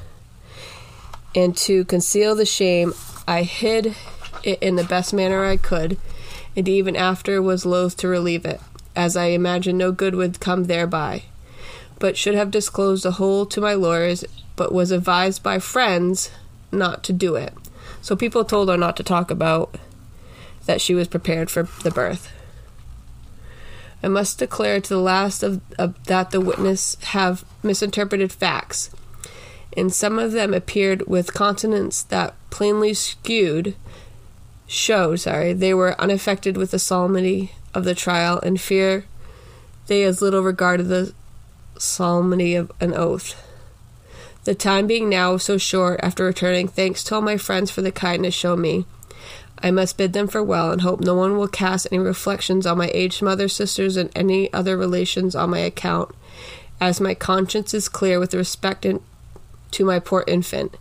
And 1.36 1.56
to 1.58 1.84
conceal 1.86 2.34
the 2.34 2.46
shame, 2.46 2.94
I 3.28 3.44
hid 3.44 3.96
it 4.44 4.62
in 4.62 4.78
the 4.78 4.84
best 4.84 5.14
manner 5.14 5.44
I 5.44 5.58
could, 5.58 5.98
and 6.56 6.68
even 6.70 6.96
after 6.96 7.42
was 7.42 7.66
loath 7.66 7.98
to 7.98 8.08
relieve 8.08 8.46
it, 8.46 8.62
as 8.96 9.18
I 9.18 9.26
imagined 9.26 9.78
no 9.78 9.92
good 9.92 10.16
would 10.16 10.40
come 10.40 10.66
thereby, 10.66 11.24
but 12.00 12.16
should 12.16 12.36
have 12.36 12.52
disclosed 12.52 13.04
the 13.04 13.12
whole 13.12 13.46
to 13.48 13.60
my 13.60 13.74
lawyers, 13.74 14.24
but 14.56 14.74
was 14.74 14.92
advised 14.92 15.44
by 15.44 15.60
friends 15.60 16.32
not 16.72 17.04
to 17.04 17.14
do 17.14 17.36
it. 17.36 17.54
So 18.02 18.16
people 18.16 18.46
told 18.46 18.70
her 18.70 18.78
not 18.78 18.96
to 18.98 19.04
talk 19.04 19.30
about 19.30 19.78
that 20.66 20.80
she 20.80 20.96
was 20.96 21.08
prepared 21.08 21.50
for 21.50 21.64
the 21.84 21.92
birth. 21.92 22.32
I 24.02 24.08
must 24.08 24.40
declare 24.40 24.80
to 24.80 24.90
the 24.90 25.00
last 25.00 25.42
of, 25.42 25.62
of 25.80 26.02
that 26.06 26.32
the 26.32 26.40
witness 26.40 26.96
have 27.06 27.44
misinterpreted 27.64 28.32
facts, 28.32 28.92
and 29.76 29.94
some 29.94 30.18
of 30.20 30.32
them 30.32 30.54
appeared 30.54 31.06
with 31.08 31.34
consonants 31.34 32.04
that 32.04 32.34
plainly 32.50 32.94
skewed 32.94 33.76
show 34.68 35.16
sorry, 35.16 35.54
they 35.54 35.74
were 35.74 36.00
unaffected 36.00 36.58
with 36.58 36.72
the 36.72 36.80
solemnity 36.80 37.52
of 37.74 37.84
the 37.84 37.96
trial 37.96 38.40
and 38.42 38.60
fear 38.60 39.06
they 39.88 40.04
as 40.04 40.22
little 40.22 40.42
regarded 40.42 40.88
the 40.88 41.14
solemnity 41.78 42.56
of 42.56 42.72
an 42.80 42.94
oath. 42.94 43.42
The 44.46 44.56
time 44.56 44.88
being 44.88 45.10
now 45.10 45.38
so 45.38 45.58
short, 45.58 46.00
after 46.04 46.26
returning 46.26 46.68
thanks 46.68 47.04
to 47.06 47.16
all 47.16 47.22
my 47.22 47.38
friends 47.38 47.72
for 47.72 47.82
the 47.82 47.92
kindness 47.92 48.34
shown 48.34 48.62
me, 48.62 48.86
I 49.60 49.72
must 49.72 49.98
bid 49.98 50.14
them 50.14 50.28
farewell 50.28 50.72
and 50.72 50.82
hope 50.82 51.00
no 51.00 51.16
one 51.16 51.38
will 51.38 51.48
cast 51.48 51.88
any 51.92 52.00
reflections 52.00 52.66
on 52.66 52.78
my 52.78 52.92
aged 52.94 53.22
mother, 53.22 53.48
sisters, 53.48 53.98
and 53.98 54.12
any 54.16 54.52
other 54.54 54.78
relations 54.78 55.36
on 55.36 55.50
my 55.50 55.60
account, 55.60 56.14
as 56.80 57.02
my 57.02 57.16
conscience 57.16 57.74
is 57.74 57.90
clear 57.90 58.20
with 58.20 58.34
respect 58.34 58.86
to 59.76 59.86
my 59.86 60.00
poor 60.00 60.24
infant. 60.28 60.76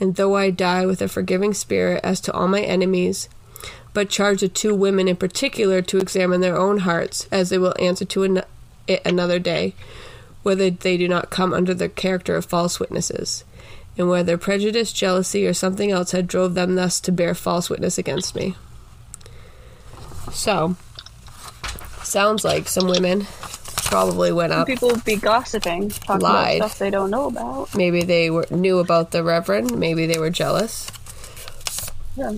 And 0.00 0.16
though 0.16 0.36
I 0.36 0.50
die 0.50 0.86
with 0.86 1.00
a 1.00 1.08
forgiving 1.08 1.54
spirit 1.54 2.00
as 2.02 2.20
to 2.22 2.32
all 2.32 2.48
my 2.48 2.62
enemies, 2.62 3.28
but 3.94 4.08
charge 4.08 4.40
the 4.40 4.48
two 4.48 4.74
women 4.74 5.06
in 5.06 5.16
particular 5.16 5.82
to 5.82 5.98
examine 5.98 6.40
their 6.40 6.56
own 6.56 6.78
hearts, 6.78 7.28
as 7.30 7.50
they 7.50 7.58
will 7.58 7.74
answer 7.78 8.04
to 8.06 8.22
an- 8.24 8.42
it 8.86 9.02
another 9.04 9.38
day, 9.38 9.74
whether 10.42 10.70
they 10.70 10.96
do 10.96 11.06
not 11.06 11.30
come 11.30 11.52
under 11.52 11.74
the 11.74 11.88
character 11.88 12.34
of 12.34 12.46
false 12.46 12.80
witnesses, 12.80 13.44
and 13.98 14.08
whether 14.08 14.38
prejudice, 14.38 14.92
jealousy, 14.92 15.46
or 15.46 15.52
something 15.52 15.90
else 15.90 16.12
had 16.12 16.26
drove 16.26 16.54
them 16.54 16.74
thus 16.74 16.98
to 17.00 17.12
bear 17.12 17.34
false 17.34 17.68
witness 17.68 17.98
against 17.98 18.34
me. 18.34 18.56
So, 20.32 20.76
sounds 22.02 22.44
like 22.44 22.66
some 22.66 22.88
women 22.88 23.26
probably 23.76 24.32
went 24.32 24.52
up. 24.52 24.66
People 24.66 24.96
be 25.04 25.16
gossiping, 25.16 25.90
talking 25.90 26.22
Lied. 26.22 26.56
about 26.56 26.70
stuff 26.70 26.78
they 26.78 26.90
don't 26.90 27.10
know 27.10 27.26
about. 27.26 27.74
Maybe 27.74 28.02
they 28.02 28.30
were 28.30 28.46
knew 28.50 28.78
about 28.78 29.10
the 29.10 29.22
reverend. 29.22 29.78
Maybe 29.78 30.06
they 30.06 30.18
were 30.18 30.30
jealous. 30.30 30.90
Yeah. 32.16 32.34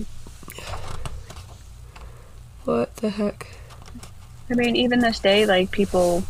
What 2.65 2.95
the 2.97 3.09
heck? 3.09 3.47
I 4.49 4.53
mean, 4.53 4.75
even 4.75 4.99
this 4.99 5.19
day, 5.19 5.45
like 5.45 5.71
people 5.71 6.23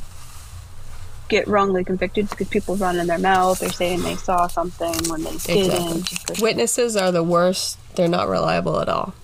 get 1.28 1.48
wrongly 1.48 1.84
convicted 1.84 2.30
because 2.30 2.48
people 2.48 2.76
run 2.76 3.00
in 3.00 3.08
their 3.08 3.20
mouth. 3.20 3.60
They're 3.60 3.72
saying 3.72 4.04
they 4.04 4.16
saw 4.16 4.48
something 4.48 5.10
when 5.10 5.24
they 5.24 5.38
didn't. 5.38 5.98
Exactly. 5.98 6.42
Witnesses 6.42 6.96
are 6.96 7.12
the 7.12 7.24
worst. 7.24 7.78
They're 7.96 8.08
not 8.08 8.28
reliable 8.28 8.80
at 8.80 8.90
all. 8.90 9.16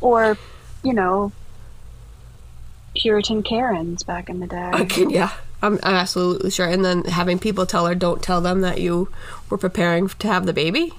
Or, 0.00 0.36
you 0.82 0.92
know, 0.92 1.32
Puritan 2.94 3.42
Karens 3.42 4.02
back 4.02 4.28
in 4.28 4.40
the 4.40 4.46
day. 4.46 4.70
Okay, 4.74 5.06
yeah, 5.08 5.32
I'm, 5.62 5.78
I'm 5.82 5.94
absolutely 5.94 6.50
sure. 6.50 6.66
And 6.66 6.84
then 6.84 7.04
having 7.04 7.38
people 7.38 7.66
tell 7.66 7.86
her, 7.86 7.94
"Don't 7.94 8.22
tell 8.22 8.40
them 8.40 8.60
that 8.62 8.80
you 8.80 9.08
were 9.48 9.58
preparing 9.58 10.08
to 10.08 10.26
have 10.28 10.46
the 10.46 10.52
baby." 10.52 10.92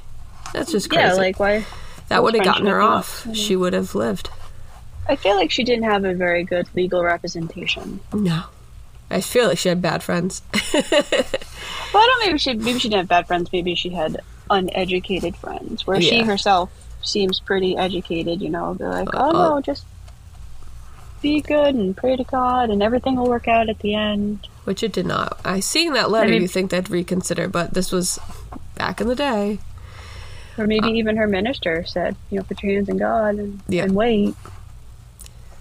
That's 0.54 0.72
just 0.72 0.90
crazy. 0.90 1.04
Yeah, 1.04 1.14
like 1.14 1.40
why? 1.40 1.66
that 2.10 2.22
would 2.24 2.36
have 2.36 2.44
gotten 2.44 2.68
her 2.68 2.82
off. 2.82 3.26
enough, 3.26 3.38
She 3.38 3.56
would 3.56 3.74
have 3.74 3.96
lived. 3.96 4.30
I 5.08 5.16
feel 5.16 5.36
like 5.36 5.52
she 5.52 5.64
didn't 5.64 5.86
have 5.86 6.06
a 6.06 6.14
very 6.14 6.44
good 6.44 6.68
legal 6.76 7.04
representation. 7.04 8.00
No, 8.14 8.44
I 9.10 9.22
feel 9.22 9.48
like 9.48 9.58
she 9.58 9.70
had 9.70 9.82
bad 9.82 10.04
friends. 10.04 10.42
Well, 11.94 12.02
I 12.02 12.08
don't. 12.08 12.28
Maybe 12.28 12.38
she 12.40 12.54
maybe 12.56 12.80
she 12.80 12.90
didn't 12.90 13.02
have 13.02 13.08
bad 13.08 13.28
friends. 13.28 13.52
Maybe 13.54 13.76
she 13.76 13.90
had 13.90 14.20
uneducated 14.50 15.36
friends, 15.36 15.86
where 15.86 16.02
she 16.02 16.24
herself 16.24 16.72
seems 17.04 17.40
pretty 17.40 17.78
educated. 17.78 18.42
You 18.42 18.50
know, 18.50 18.74
they're 18.74 18.90
like, 18.90 19.14
Uh, 19.14 19.18
oh 19.18 19.30
uh, 19.30 19.50
no, 19.50 19.62
just 19.62 19.86
be 21.24 21.42
good 21.42 21.74
and 21.74 21.98
pray 21.98 22.16
to 22.16 22.24
God, 22.24 22.70
and 22.70 22.84
everything 22.84 23.16
will 23.16 23.28
work 23.28 23.48
out 23.48 23.68
at 23.70 23.80
the 23.80 23.96
end. 23.96 24.48
Which 24.66 24.84
it 24.84 24.92
did 24.94 25.08
not. 25.08 25.40
I 25.44 25.60
seeing 25.60 25.94
that 25.94 26.12
letter, 26.12 26.30
Maybe- 26.30 26.44
you 26.44 26.48
think 26.48 26.70
they'd 26.70 26.90
reconsider, 26.90 27.48
but 27.48 27.74
this 27.74 27.92
was 27.92 28.20
back 28.76 29.02
in 29.02 29.08
the 29.08 29.16
day. 29.16 29.58
Or 30.58 30.68
maybe 30.68 30.90
uh, 30.90 30.94
even 30.94 31.18
her 31.18 31.28
minister 31.28 31.84
said, 31.86 32.16
you 32.30 32.38
know, 32.38 32.44
put 32.44 32.62
your 32.62 32.74
hands 32.76 32.88
in 32.88 32.98
God 32.98 33.36
and, 33.40 33.60
Yeah. 33.68 33.84
and 33.86 33.96
wait. 33.96 34.36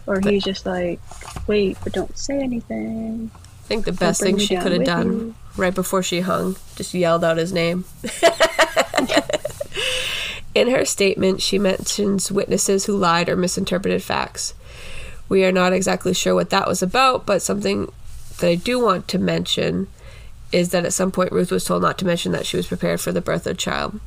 Or 0.06 0.20
he's 0.20 0.44
just 0.44 0.66
like, 0.66 1.00
wait, 1.46 1.78
but 1.82 1.94
don't 1.94 2.16
say 2.18 2.40
anything. 2.40 3.30
I 3.34 3.38
think 3.68 3.86
the 3.86 3.92
best 3.92 4.20
thing 4.20 4.36
she 4.36 4.56
could 4.56 4.72
have 4.72 4.84
done 4.84 5.06
you. 5.12 5.34
right 5.56 5.74
before 5.74 6.02
she 6.02 6.20
hung, 6.20 6.56
just 6.76 6.92
yelled 6.92 7.24
out 7.24 7.38
his 7.38 7.52
name. 7.54 7.86
In 10.54 10.68
her 10.68 10.84
statement, 10.84 11.40
she 11.40 11.58
mentions 11.58 12.30
witnesses 12.30 12.84
who 12.84 12.94
lied 12.96 13.30
or 13.30 13.36
misinterpreted 13.36 14.02
facts. 14.02 14.52
We 15.32 15.46
are 15.46 15.50
not 15.50 15.72
exactly 15.72 16.12
sure 16.12 16.34
what 16.34 16.50
that 16.50 16.68
was 16.68 16.82
about, 16.82 17.24
but 17.24 17.40
something 17.40 17.90
that 18.36 18.46
I 18.46 18.54
do 18.54 18.78
want 18.78 19.08
to 19.08 19.18
mention 19.18 19.88
is 20.52 20.72
that 20.72 20.84
at 20.84 20.92
some 20.92 21.10
point 21.10 21.32
Ruth 21.32 21.50
was 21.50 21.64
told 21.64 21.80
not 21.80 21.96
to 22.00 22.04
mention 22.04 22.32
that 22.32 22.44
she 22.44 22.58
was 22.58 22.66
prepared 22.66 23.00
for 23.00 23.12
the 23.12 23.22
birth 23.22 23.46
of 23.46 23.52
a 23.52 23.56
child. 23.56 23.98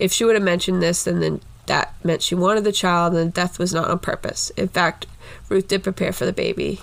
If 0.00 0.12
she 0.12 0.24
would 0.24 0.34
have 0.34 0.42
mentioned 0.42 0.82
this, 0.82 1.04
then, 1.04 1.20
then 1.20 1.40
that 1.66 1.94
meant 2.02 2.20
she 2.20 2.34
wanted 2.34 2.64
the 2.64 2.72
child 2.72 3.14
and 3.14 3.28
the 3.28 3.32
death 3.32 3.60
was 3.60 3.72
not 3.72 3.88
on 3.88 4.00
purpose. 4.00 4.50
In 4.56 4.66
fact, 4.66 5.06
Ruth 5.48 5.68
did 5.68 5.84
prepare 5.84 6.12
for 6.12 6.26
the 6.26 6.32
baby. 6.32 6.80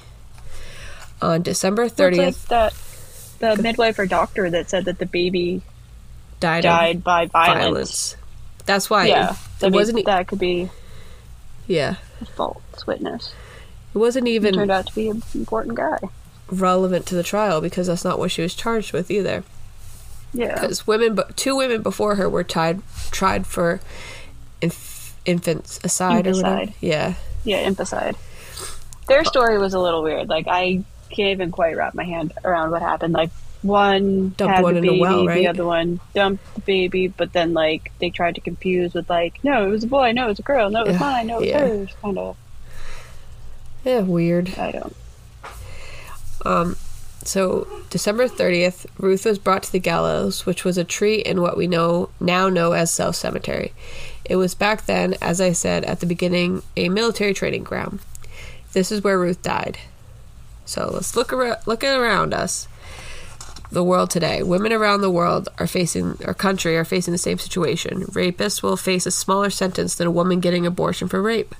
On 1.21 1.41
December 1.41 1.89
30th, 1.89 2.17
like 2.19 2.35
that 2.47 2.73
the 3.57 3.61
midwife 3.61 3.99
or 3.99 4.05
doctor 4.05 4.49
that 4.49 4.69
said 4.69 4.85
that 4.85 4.97
the 4.97 5.05
baby 5.05 5.61
died, 6.39 6.63
died 6.63 7.03
by 7.03 7.25
violence. 7.25 7.63
violence. 7.63 8.17
That's 8.65 8.89
why 8.89 9.07
Yeah, 9.07 9.31
it, 9.31 9.37
I 9.65 9.65
mean, 9.65 9.73
wasn't. 9.73 10.05
that 10.05 10.27
could 10.27 10.39
be 10.39 10.69
yeah, 11.67 11.97
a 12.21 12.25
false 12.25 12.87
witness. 12.87 13.33
It 13.93 13.97
wasn't 13.97 14.27
He 14.27 14.35
even 14.35 14.53
turned 14.53 14.71
out 14.71 14.87
to 14.87 14.95
be 14.95 15.09
an 15.09 15.21
important 15.35 15.75
guy. 15.75 15.99
relevant 16.49 17.05
to 17.07 17.15
the 17.15 17.23
trial 17.23 17.61
because 17.61 17.87
that's 17.87 18.03
not 18.03 18.19
what 18.19 18.31
she 18.31 18.41
was 18.41 18.53
charged 18.53 18.93
with 18.93 19.09
either. 19.11 19.43
Yeah. 20.33 20.53
Because 20.55 20.87
women, 20.87 21.13
but 21.15 21.37
two 21.37 21.55
women 21.55 21.81
before 21.83 22.15
her 22.15 22.29
were 22.29 22.43
tied, 22.43 22.81
tried 23.11 23.45
for 23.45 23.79
inf- 24.61 25.15
infants 25.25 25.79
aside 25.83 26.27
or 26.27 26.31
whatever. 26.33 26.71
Yeah, 26.81 27.13
Yeah, 27.43 27.57
infanticide. 27.59 28.15
Their 29.07 29.23
story 29.25 29.57
was 29.57 29.73
a 29.73 29.79
little 29.79 30.01
weird. 30.01 30.29
Like 30.29 30.47
I 30.47 30.83
can't 31.09 31.29
even 31.31 31.51
quite 31.51 31.75
wrap 31.75 31.93
my 31.93 32.03
hand 32.05 32.33
around 32.43 32.71
what 32.71 32.81
happened. 32.81 33.13
Like 33.13 33.29
one 33.61 34.29
Dumped 34.37 34.55
had 34.55 34.63
one 34.63 34.73
the 34.73 34.79
in 34.79 34.85
a 34.85 34.87
baby, 34.87 34.99
well, 35.01 35.25
right? 35.27 35.35
the 35.35 35.47
other 35.47 35.65
one 35.65 35.99
dumped 36.13 36.55
the 36.55 36.61
baby, 36.61 37.07
but 37.07 37.31
then 37.33 37.53
like 37.53 37.91
they 37.99 38.09
tried 38.09 38.35
to 38.35 38.41
confuse 38.41 38.93
with 38.93 39.09
like, 39.09 39.41
no, 39.43 39.65
it 39.67 39.69
was 39.69 39.83
a 39.83 39.87
boy, 39.87 40.11
no, 40.13 40.25
it 40.25 40.29
was 40.29 40.39
a 40.39 40.43
girl, 40.43 40.69
no, 40.69 40.81
it 40.81 40.87
was 40.87 40.93
Yeah, 40.95 40.99
mine, 40.99 41.27
no, 41.27 41.37
it 41.37 41.39
was 41.41 41.49
yeah. 41.49 41.59
hers. 41.59 41.89
Kind 42.01 42.17
of, 42.17 42.37
yeah, 43.83 44.01
weird. 44.01 44.57
I 44.57 44.71
don't. 44.71 44.95
Um, 46.45 46.75
so 47.23 47.67
December 47.89 48.27
thirtieth, 48.27 48.85
Ruth 48.97 49.25
was 49.25 49.39
brought 49.39 49.63
to 49.63 49.71
the 49.71 49.79
gallows, 49.79 50.45
which 50.45 50.65
was 50.65 50.77
a 50.77 50.83
tree 50.83 51.15
in 51.15 51.41
what 51.41 51.57
we 51.57 51.67
know 51.67 52.09
now 52.19 52.49
know 52.49 52.73
as 52.73 52.91
South 52.91 53.15
Cemetery. 53.15 53.73
It 54.25 54.35
was 54.35 54.55
back 54.55 54.85
then, 54.85 55.15
as 55.21 55.39
I 55.39 55.53
said 55.53 55.83
at 55.85 55.99
the 55.99 56.05
beginning, 56.05 56.63
a 56.75 56.89
military 56.89 57.33
training 57.33 57.63
ground. 57.63 57.99
This 58.73 58.91
is 58.91 59.03
where 59.03 59.19
Ruth 59.19 59.41
died. 59.41 59.77
So 60.65 60.89
let's 60.93 61.15
look 61.15 61.31
around, 61.33 61.57
look 61.65 61.83
around 61.83 62.33
us. 62.33 62.67
The 63.71 63.83
world 63.83 64.11
today. 64.11 64.43
Women 64.43 64.71
around 64.71 65.01
the 65.01 65.09
world 65.09 65.49
are 65.57 65.65
facing, 65.65 66.19
our 66.25 66.35
country 66.35 66.77
are 66.77 66.85
facing 66.85 67.11
the 67.11 67.17
same 67.17 67.39
situation. 67.39 68.03
Rapists 68.03 68.61
will 68.61 68.77
face 68.77 69.07
a 69.07 69.11
smaller 69.11 69.49
sentence 69.49 69.95
than 69.95 70.05
a 70.05 70.11
woman 70.11 70.41
getting 70.41 70.67
abortion 70.67 71.07
for 71.07 71.23
rape. 71.23 71.55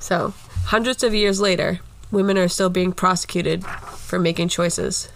So, 0.00 0.34
hundreds 0.66 1.02
of 1.02 1.14
years 1.14 1.40
later, 1.40 1.80
women 2.10 2.38
are 2.38 2.48
still 2.48 2.70
being 2.70 2.92
prosecuted 2.92 3.64
for 3.64 4.18
making 4.18 4.48
choices. 4.48 5.08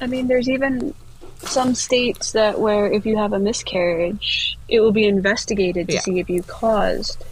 I 0.00 0.06
mean, 0.06 0.26
there's 0.28 0.48
even 0.48 0.94
some 1.38 1.74
states 1.74 2.32
that 2.32 2.60
where 2.60 2.90
if 2.90 3.04
you 3.04 3.16
have 3.16 3.32
a 3.32 3.38
miscarriage, 3.38 4.56
it 4.68 4.80
will 4.80 4.92
be 4.92 5.06
investigated 5.06 5.88
to 5.88 5.94
Yeah. 5.94 6.00
see 6.00 6.18
if 6.20 6.30
you 6.30 6.42
caused 6.42 7.22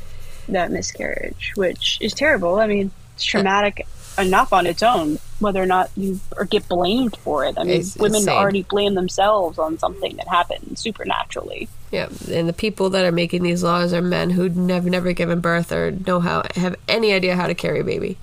that 0.48 0.70
miscarriage, 0.72 1.52
which 1.54 1.98
is 2.00 2.12
terrible. 2.12 2.58
I 2.58 2.66
mean, 2.66 2.90
it's 3.14 3.24
traumatic 3.24 3.86
enough 4.20 4.52
on 4.52 4.66
its 4.66 4.82
own, 4.82 5.18
whether 5.38 5.62
or 5.62 5.66
not 5.66 5.90
you 5.96 6.20
or 6.36 6.44
get 6.44 6.68
blamed 6.68 7.16
for 7.16 7.44
it. 7.44 7.58
I 7.58 7.64
mean, 7.64 7.80
It's 7.80 7.96
women 7.96 8.20
insane. 8.20 8.36
already 8.36 8.62
blame 8.62 8.94
themselves 8.94 9.58
on 9.58 9.78
something 9.78 10.16
that 10.16 10.28
happened 10.28 10.78
supernaturally. 10.78 11.68
Yeah, 11.90 12.08
and 12.30 12.48
the 12.48 12.52
people 12.52 12.90
that 12.90 13.04
are 13.04 13.12
making 13.12 13.42
these 13.42 13.62
laws 13.62 13.92
are 13.92 14.02
men 14.02 14.30
who 14.30 14.48
never 14.48 14.88
never 14.88 15.12
given 15.12 15.40
birth 15.40 15.72
or 15.72 15.90
know 15.90 16.20
how 16.20 16.44
have 16.54 16.76
any 16.88 17.12
idea 17.12 17.34
how 17.36 17.46
to 17.46 17.54
carry 17.54 17.80
a 17.80 17.84
baby. 17.84 18.16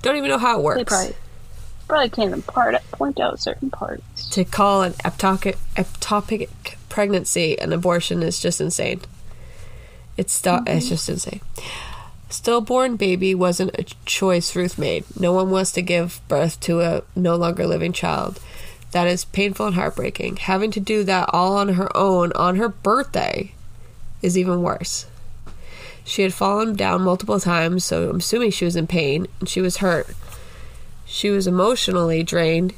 Don't 0.00 0.16
even 0.16 0.30
know 0.30 0.38
how 0.38 0.58
it 0.58 0.62
works. 0.62 0.78
They 0.78 0.84
probably 0.84 1.16
probably 1.88 2.08
can't 2.08 2.28
even 2.28 2.42
part, 2.42 2.74
point 2.92 3.20
out 3.20 3.38
certain 3.38 3.70
parts. 3.70 4.28
to 4.30 4.44
call 4.44 4.82
an 4.82 4.92
ectopic, 4.94 5.56
ectopic 5.76 6.48
pregnancy 6.88 7.58
an 7.58 7.72
abortion 7.72 8.22
is 8.22 8.40
just 8.40 8.60
insane. 8.60 9.00
It's 10.16 10.32
sto- 10.32 10.62
it's 10.66 10.86
mm-hmm. 10.86 10.88
just 10.88 11.08
insane. 11.08 11.40
Stillborn 12.32 12.96
baby 12.96 13.34
wasn't 13.34 13.78
a 13.78 13.84
choice 14.06 14.56
Ruth 14.56 14.78
made. 14.78 15.04
No 15.20 15.34
one 15.34 15.50
wants 15.50 15.70
to 15.72 15.82
give 15.82 16.22
birth 16.28 16.58
to 16.60 16.80
a 16.80 17.02
no 17.14 17.36
longer 17.36 17.66
living 17.66 17.92
child. 17.92 18.40
That 18.92 19.06
is 19.06 19.26
painful 19.26 19.66
and 19.66 19.74
heartbreaking. 19.74 20.36
Having 20.36 20.70
to 20.72 20.80
do 20.80 21.04
that 21.04 21.28
all 21.30 21.58
on 21.58 21.74
her 21.74 21.94
own 21.94 22.32
on 22.32 22.56
her 22.56 22.70
birthday 22.70 23.52
is 24.22 24.38
even 24.38 24.62
worse. 24.62 25.04
She 26.04 26.22
had 26.22 26.32
fallen 26.32 26.74
down 26.74 27.02
multiple 27.02 27.38
times, 27.38 27.84
so 27.84 28.08
I'm 28.08 28.16
assuming 28.16 28.50
she 28.50 28.64
was 28.64 28.76
in 28.76 28.86
pain 28.86 29.26
and 29.38 29.48
she 29.48 29.60
was 29.60 29.76
hurt. 29.76 30.08
She 31.04 31.28
was 31.28 31.46
emotionally 31.46 32.22
drained 32.22 32.72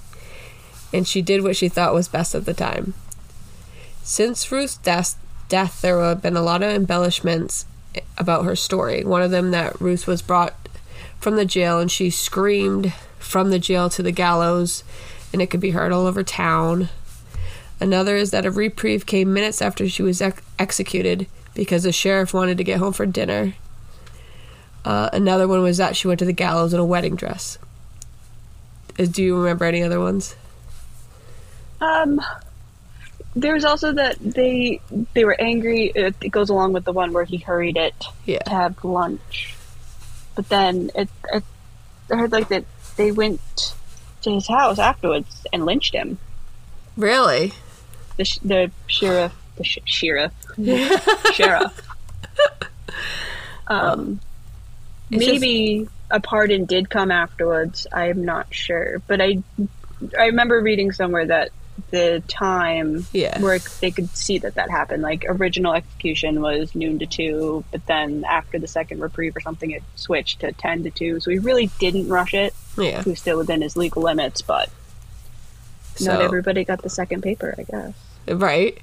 and 0.92 1.06
she 1.06 1.22
did 1.22 1.44
what 1.44 1.56
she 1.56 1.68
thought 1.68 1.94
was 1.94 2.08
best 2.08 2.34
at 2.34 2.44
the 2.44 2.54
time. 2.54 2.94
Since 4.02 4.50
Ruth's 4.50 4.78
death, 4.78 5.16
death 5.48 5.80
there 5.80 6.00
have 6.00 6.22
been 6.22 6.36
a 6.36 6.42
lot 6.42 6.62
of 6.64 6.70
embellishments 6.70 7.66
about 8.18 8.44
her 8.44 8.56
story. 8.56 9.04
One 9.04 9.22
of 9.22 9.30
them 9.30 9.50
that 9.50 9.80
Ruth 9.80 10.06
was 10.06 10.22
brought 10.22 10.54
from 11.20 11.36
the 11.36 11.44
jail 11.44 11.80
and 11.80 11.90
she 11.90 12.10
screamed 12.10 12.92
from 13.18 13.50
the 13.50 13.58
jail 13.58 13.88
to 13.90 14.02
the 14.02 14.12
gallows, 14.12 14.84
and 15.32 15.40
it 15.40 15.48
could 15.50 15.60
be 15.60 15.70
heard 15.70 15.92
all 15.92 16.06
over 16.06 16.22
town. 16.22 16.88
Another 17.80 18.16
is 18.16 18.30
that 18.30 18.46
a 18.46 18.50
reprieve 18.50 19.06
came 19.06 19.32
minutes 19.32 19.60
after 19.60 19.88
she 19.88 20.02
was 20.02 20.22
ex- 20.22 20.42
executed 20.58 21.26
because 21.54 21.82
the 21.82 21.92
sheriff 21.92 22.34
wanted 22.34 22.58
to 22.58 22.64
get 22.64 22.78
home 22.78 22.92
for 22.92 23.06
dinner. 23.06 23.54
Uh, 24.84 25.08
another 25.12 25.48
one 25.48 25.62
was 25.62 25.78
that 25.78 25.96
she 25.96 26.06
went 26.06 26.18
to 26.18 26.24
the 26.26 26.32
gallows 26.32 26.74
in 26.74 26.80
a 26.80 26.84
wedding 26.84 27.16
dress. 27.16 27.58
Uh, 28.98 29.06
Do 29.06 29.22
you 29.22 29.36
remember 29.36 29.64
any 29.64 29.82
other 29.82 29.98
ones? 30.00 30.36
Um, 31.80 32.20
there's 33.36 33.64
also 33.64 33.92
that 33.92 34.16
they 34.20 34.80
they 35.14 35.24
were 35.24 35.38
angry. 35.40 35.90
It, 35.94 36.14
it 36.20 36.28
goes 36.30 36.50
along 36.50 36.72
with 36.72 36.84
the 36.84 36.92
one 36.92 37.12
where 37.12 37.24
he 37.24 37.38
hurried 37.38 37.76
it 37.76 37.94
Yeah. 38.26 38.38
to 38.40 38.50
have 38.50 38.84
lunch, 38.84 39.54
but 40.34 40.48
then 40.48 40.90
it, 40.94 41.08
it 41.32 41.42
I 42.12 42.16
heard 42.16 42.32
like 42.32 42.48
that 42.48 42.64
they 42.96 43.10
went 43.12 43.40
to 44.22 44.30
his 44.32 44.46
house 44.48 44.78
afterwards 44.78 45.46
and 45.52 45.64
lynched 45.66 45.94
him. 45.94 46.18
Really? 46.96 47.52
The 48.16 48.24
sh- 48.24 48.38
the 48.44 48.70
sheriff, 48.86 49.32
the 49.56 49.64
sh- 49.64 49.78
sheriff, 49.84 50.32
sheriff. 51.34 51.72
Um, 53.66 54.20
It's 55.10 55.24
just- 55.24 55.40
maybe 55.40 55.88
a 56.10 56.20
pardon 56.20 56.64
did 56.66 56.88
come 56.90 57.10
afterwards. 57.10 57.86
I'm 57.92 58.24
not 58.24 58.46
sure, 58.54 59.00
but 59.06 59.20
I 59.20 59.42
I 60.18 60.26
remember 60.26 60.60
reading 60.60 60.92
somewhere 60.92 61.26
that 61.26 61.50
the 61.94 62.22
time 62.28 63.06
Yeah. 63.12 63.38
where 63.40 63.58
they 63.80 63.90
could 63.92 64.08
see 64.16 64.38
that 64.38 64.56
that 64.56 64.68
happened. 64.70 65.02
Like 65.02 65.24
original 65.28 65.74
execution 65.74 66.40
was 66.42 66.74
noon 66.74 66.98
to 66.98 67.06
two, 67.06 67.64
but 67.70 67.86
then 67.86 68.24
after 68.28 68.58
the 68.58 68.66
second 68.68 69.00
reprieve 69.00 69.36
or 69.36 69.40
something, 69.40 69.70
it 69.70 69.82
switched 69.94 70.40
to 70.40 70.52
ten 70.52 70.82
to 70.82 70.90
two. 70.90 71.20
So 71.20 71.30
he 71.30 71.38
really 71.38 71.70
didn't 71.78 72.08
rush 72.08 72.34
it. 72.34 72.52
Yeah. 72.76 73.02
He 73.02 73.10
was 73.10 73.20
still 73.20 73.38
within 73.38 73.62
his 73.62 73.76
legal 73.76 74.02
limits, 74.02 74.42
but 74.42 74.68
not 76.00 76.20
everybody 76.20 76.64
got 76.64 76.82
the 76.82 76.90
second 76.90 77.22
paper. 77.22 77.54
I 77.56 77.62
guess. 77.62 77.94
Right? 78.28 78.78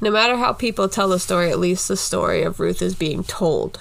No 0.00 0.10
matter 0.10 0.36
how 0.36 0.52
people 0.52 0.88
tell 0.88 1.08
the 1.08 1.18
story, 1.20 1.50
at 1.50 1.58
least 1.58 1.86
the 1.88 1.96
story 1.96 2.42
of 2.42 2.58
Ruth 2.58 2.82
is 2.82 2.94
being 2.94 3.22
told. 3.22 3.80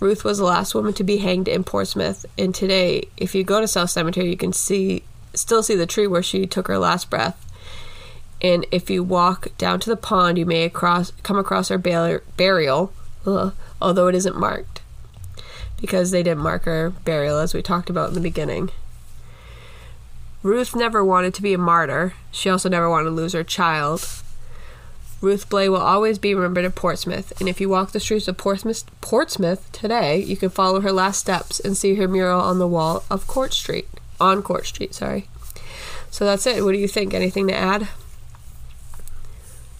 Ruth 0.00 0.24
was 0.24 0.38
the 0.38 0.44
last 0.44 0.74
woman 0.74 0.92
to 0.94 1.04
be 1.04 1.18
hanged 1.18 1.48
in 1.48 1.64
Portsmouth, 1.64 2.24
and 2.38 2.54
today, 2.54 3.08
if 3.16 3.34
you 3.34 3.44
go 3.44 3.60
to 3.60 3.68
South 3.68 3.90
Cemetery, 3.90 4.30
you 4.30 4.36
can 4.36 4.52
see 4.52 5.02
still 5.34 5.62
see 5.62 5.76
the 5.76 5.86
tree 5.86 6.06
where 6.06 6.22
she 6.22 6.46
took 6.46 6.68
her 6.68 6.78
last 6.78 7.10
breath. 7.10 7.46
And 8.40 8.66
if 8.72 8.90
you 8.90 9.04
walk 9.04 9.56
down 9.56 9.80
to 9.80 9.90
the 9.90 9.96
pond, 9.96 10.36
you 10.36 10.46
may 10.46 10.64
across, 10.64 11.12
come 11.22 11.38
across 11.38 11.68
her 11.68 11.78
burial, 11.78 12.92
ugh, 13.24 13.54
although 13.80 14.08
it 14.08 14.14
isn't 14.14 14.38
marked 14.38 14.82
because 15.82 16.12
they 16.12 16.22
didn't 16.22 16.42
mark 16.42 16.64
her 16.64 16.90
burial 16.90 17.38
as 17.38 17.52
we 17.52 17.60
talked 17.60 17.90
about 17.90 18.08
in 18.08 18.14
the 18.14 18.20
beginning. 18.20 18.70
Ruth 20.42 20.76
never 20.76 21.04
wanted 21.04 21.34
to 21.34 21.42
be 21.42 21.54
a 21.54 21.58
martyr. 21.58 22.14
She 22.30 22.48
also 22.48 22.68
never 22.68 22.88
wanted 22.88 23.06
to 23.06 23.10
lose 23.10 23.32
her 23.32 23.44
child. 23.44 24.08
Ruth 25.20 25.48
Blay 25.48 25.68
will 25.68 25.78
always 25.78 26.18
be 26.18 26.34
remembered 26.34 26.64
in 26.64 26.72
Portsmouth, 26.72 27.32
and 27.38 27.48
if 27.48 27.60
you 27.60 27.68
walk 27.68 27.90
the 27.90 28.00
streets 28.00 28.26
of 28.26 28.36
Portsmouth, 28.36 28.84
Portsmouth 29.00 29.70
today, 29.70 30.22
you 30.22 30.36
can 30.36 30.50
follow 30.50 30.80
her 30.80 30.90
last 30.90 31.18
steps 31.18 31.60
and 31.60 31.76
see 31.76 31.96
her 31.96 32.08
mural 32.08 32.40
on 32.40 32.58
the 32.58 32.66
wall 32.66 33.04
of 33.10 33.26
Court 33.26 33.52
Street. 33.52 33.88
On 34.22 34.42
Court 34.42 34.66
Street, 34.66 34.94
sorry. 34.94 35.28
So 36.10 36.24
that's 36.24 36.46
it. 36.46 36.64
What 36.64 36.72
do 36.72 36.78
you 36.78 36.88
think? 36.88 37.12
Anything 37.14 37.48
to 37.48 37.54
add? 37.54 37.88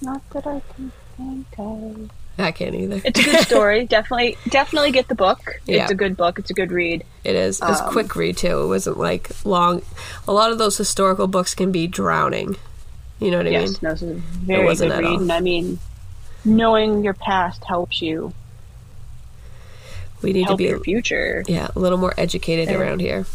Not 0.00 0.22
that 0.30 0.46
I 0.46 0.60
can 0.74 0.92
think 1.16 1.46
of. 1.58 2.10
I 2.38 2.50
can't 2.50 2.74
either. 2.74 3.00
It's 3.04 3.20
a 3.20 3.22
good 3.22 3.40
story. 3.46 3.84
definitely, 3.86 4.36
definitely 4.48 4.90
get 4.90 5.08
the 5.08 5.14
book. 5.14 5.60
Yeah. 5.66 5.82
It's 5.82 5.92
a 5.92 5.94
good 5.94 6.16
book. 6.16 6.38
It's 6.38 6.50
a 6.50 6.54
good 6.54 6.72
read. 6.72 7.04
It 7.24 7.36
is. 7.36 7.60
It's 7.62 7.80
Um, 7.80 7.90
quick 7.92 8.16
read 8.16 8.36
too. 8.38 8.62
It 8.62 8.66
wasn't 8.66 8.98
like 8.98 9.30
long. 9.44 9.82
A 10.26 10.32
lot 10.32 10.50
of 10.50 10.58
those 10.58 10.76
historical 10.78 11.26
books 11.28 11.54
can 11.54 11.70
be 11.70 11.86
drowning. 11.86 12.56
You 13.20 13.30
know 13.30 13.36
what 13.36 13.46
I 13.46 13.50
yes, 13.50 13.68
mean? 13.70 13.78
no, 13.82 13.90
this 13.90 14.02
is 14.02 14.10
a 14.16 14.20
very 14.20 14.64
wasn't 14.64 14.90
good 14.90 14.96
at 14.96 15.02
read. 15.04 15.12
all. 15.14 15.20
And 15.20 15.32
I 15.32 15.40
mean, 15.40 15.78
knowing 16.44 17.04
your 17.04 17.14
past 17.14 17.62
helps 17.64 18.02
you 18.02 18.32
We 20.22 20.32
need 20.32 20.44
help 20.46 20.58
to 20.58 20.64
be 20.64 20.70
your 20.70 20.80
future. 20.80 21.44
yeah 21.46 21.68
a 21.76 21.78
little 21.78 21.98
more 21.98 22.14
educated 22.16 22.68
Yeah. 22.68 22.78
around 22.78 23.00
here. 23.00 23.26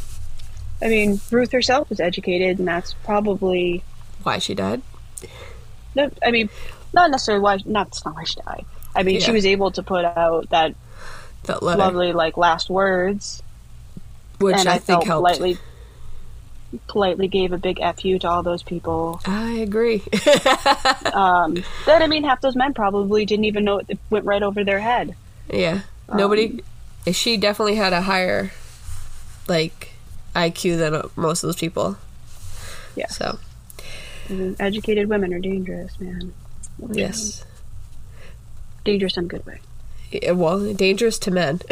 I 0.81 0.87
mean, 0.87 1.19
Ruth 1.31 1.51
herself 1.51 1.89
was 1.89 1.99
educated, 1.99 2.59
and 2.59 2.67
that's 2.67 2.93
probably 3.03 3.83
Why 4.23 4.37
she 4.39 4.53
died? 4.53 4.81
no. 5.95 6.09
I 6.23 6.31
mean, 6.31 6.49
not 6.93 7.09
necessarily 7.11 7.41
why. 7.41 7.57
Not 7.65 7.87
that's 7.87 8.05
not 8.05 8.15
why 8.15 8.23
she 8.23 8.35
died. 8.41 8.65
I 8.95 9.03
mean, 9.03 9.19
she 9.19 9.31
was 9.31 9.45
able 9.45 9.71
to 9.71 9.83
put 9.83 10.05
out 10.05 10.49
that 10.49 10.75
That 11.43 11.61
letter, 11.63 11.77
lovely 11.79 12.13
like 12.13 12.37
last 12.37 12.69
words, 12.69 13.41
which 14.39 14.55
I, 14.55 14.75
I, 14.75 14.77
think 14.79 15.03
helped. 15.03 15.19
politely 15.25 15.57
politely 16.87 17.27
gave 17.27 17.53
a 17.53 17.57
big 17.57 17.79
fu 17.99 18.19
to 18.19 18.27
all 18.29 18.43
those 18.43 18.63
people. 18.63 19.21
I 19.25 19.51
agree. 19.59 20.03
Um, 21.13 21.63
but 21.85 22.01
I 22.03 22.07
mean, 22.07 22.23
half 22.23 22.41
those 22.41 22.55
men 22.55 22.73
probably 22.75 23.25
didn't 23.25 23.45
even 23.45 23.63
know 23.63 23.79
it 23.79 23.97
went 24.11 24.25
right 24.25 24.43
over 24.43 24.63
their 24.63 24.79
head. 24.79 25.15
yeah, 25.51 25.81
Um, 26.09 26.17
nobody. 26.17 26.61
She 27.11 27.37
definitely 27.37 27.75
had 27.75 27.91
a 27.93 28.01
higher, 28.01 28.51
like, 29.47 29.93
IQ 30.37 30.77
than 30.77 31.09
most 31.15 31.43
of 31.43 31.47
those 31.47 31.57
people. 31.57 31.97
Yeah. 32.95 33.07
So 33.07 33.39
mean, 34.29 34.55
educated 34.59 35.09
women 35.09 35.33
are 35.33 35.39
dangerous, 35.39 35.99
man. 35.99 36.33
yes, 36.91 37.45
dangerous 38.85 39.17
in 39.17 39.25
a 39.25 39.27
good 39.27 39.45
way. 39.45 39.59
Yeah, 40.11 40.31
well, 40.31 40.73
dangerous 40.73 41.19
to 41.19 41.31
men. 41.31 41.61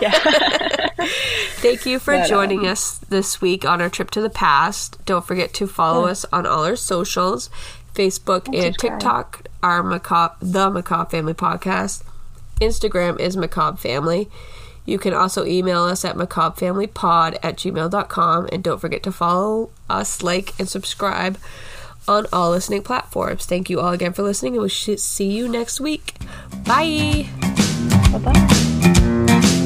Yeah. 0.00 0.18
Thank 1.60 1.84
you 1.84 1.98
for 1.98 2.14
But, 2.14 2.22
um, 2.22 2.28
joining 2.28 2.66
us 2.66 2.98
this 2.98 3.40
week 3.40 3.64
on 3.64 3.80
our 3.80 3.90
trip 3.90 4.10
to 4.12 4.20
the 4.20 4.30
past. 4.30 5.04
Don't 5.04 5.24
forget 5.24 5.52
to 5.54 5.66
follow 5.66 6.06
us 6.06 6.24
on 6.32 6.46
all 6.46 6.64
our 6.64 6.76
socials 6.76 7.50
Facebook 7.94 8.46
and. 8.48 8.76
TikTok 8.78 9.46
are 9.62 9.82
Macabre, 9.82 10.36
the 10.40 10.70
Macabre 10.70 11.10
Family 11.10 11.34
Podcast. 11.34 12.02
Instagram 12.60 13.18
is 13.20 13.36
Macabre 13.36 13.76
Family. 13.76 14.30
You 14.90 14.98
can 14.98 15.14
also 15.14 15.44
email 15.44 15.84
us 15.84 16.04
at 16.04 16.16
macabrefamilypod 16.16 17.38
at 17.44 17.56
gmail.com. 17.56 18.48
And 18.50 18.64
don't 18.64 18.80
forget 18.80 19.04
to 19.04 19.12
follow 19.12 19.70
us, 19.88 20.20
like, 20.20 20.58
and 20.58 20.68
subscribe 20.68 21.38
on 22.08 22.26
all 22.32 22.50
listening 22.50 22.82
platforms. 22.82 23.46
Thank 23.46 23.70
you 23.70 23.78
all 23.78 23.92
again 23.92 24.12
for 24.12 24.24
listening, 24.24 24.54
and 24.54 24.62
we 24.64 24.68
should 24.68 24.98
see 24.98 25.30
you 25.30 25.48
next 25.48 25.80
week. 25.80 26.16
Bye. 26.64 27.28
bye 28.10 28.18
bye. 28.18 29.56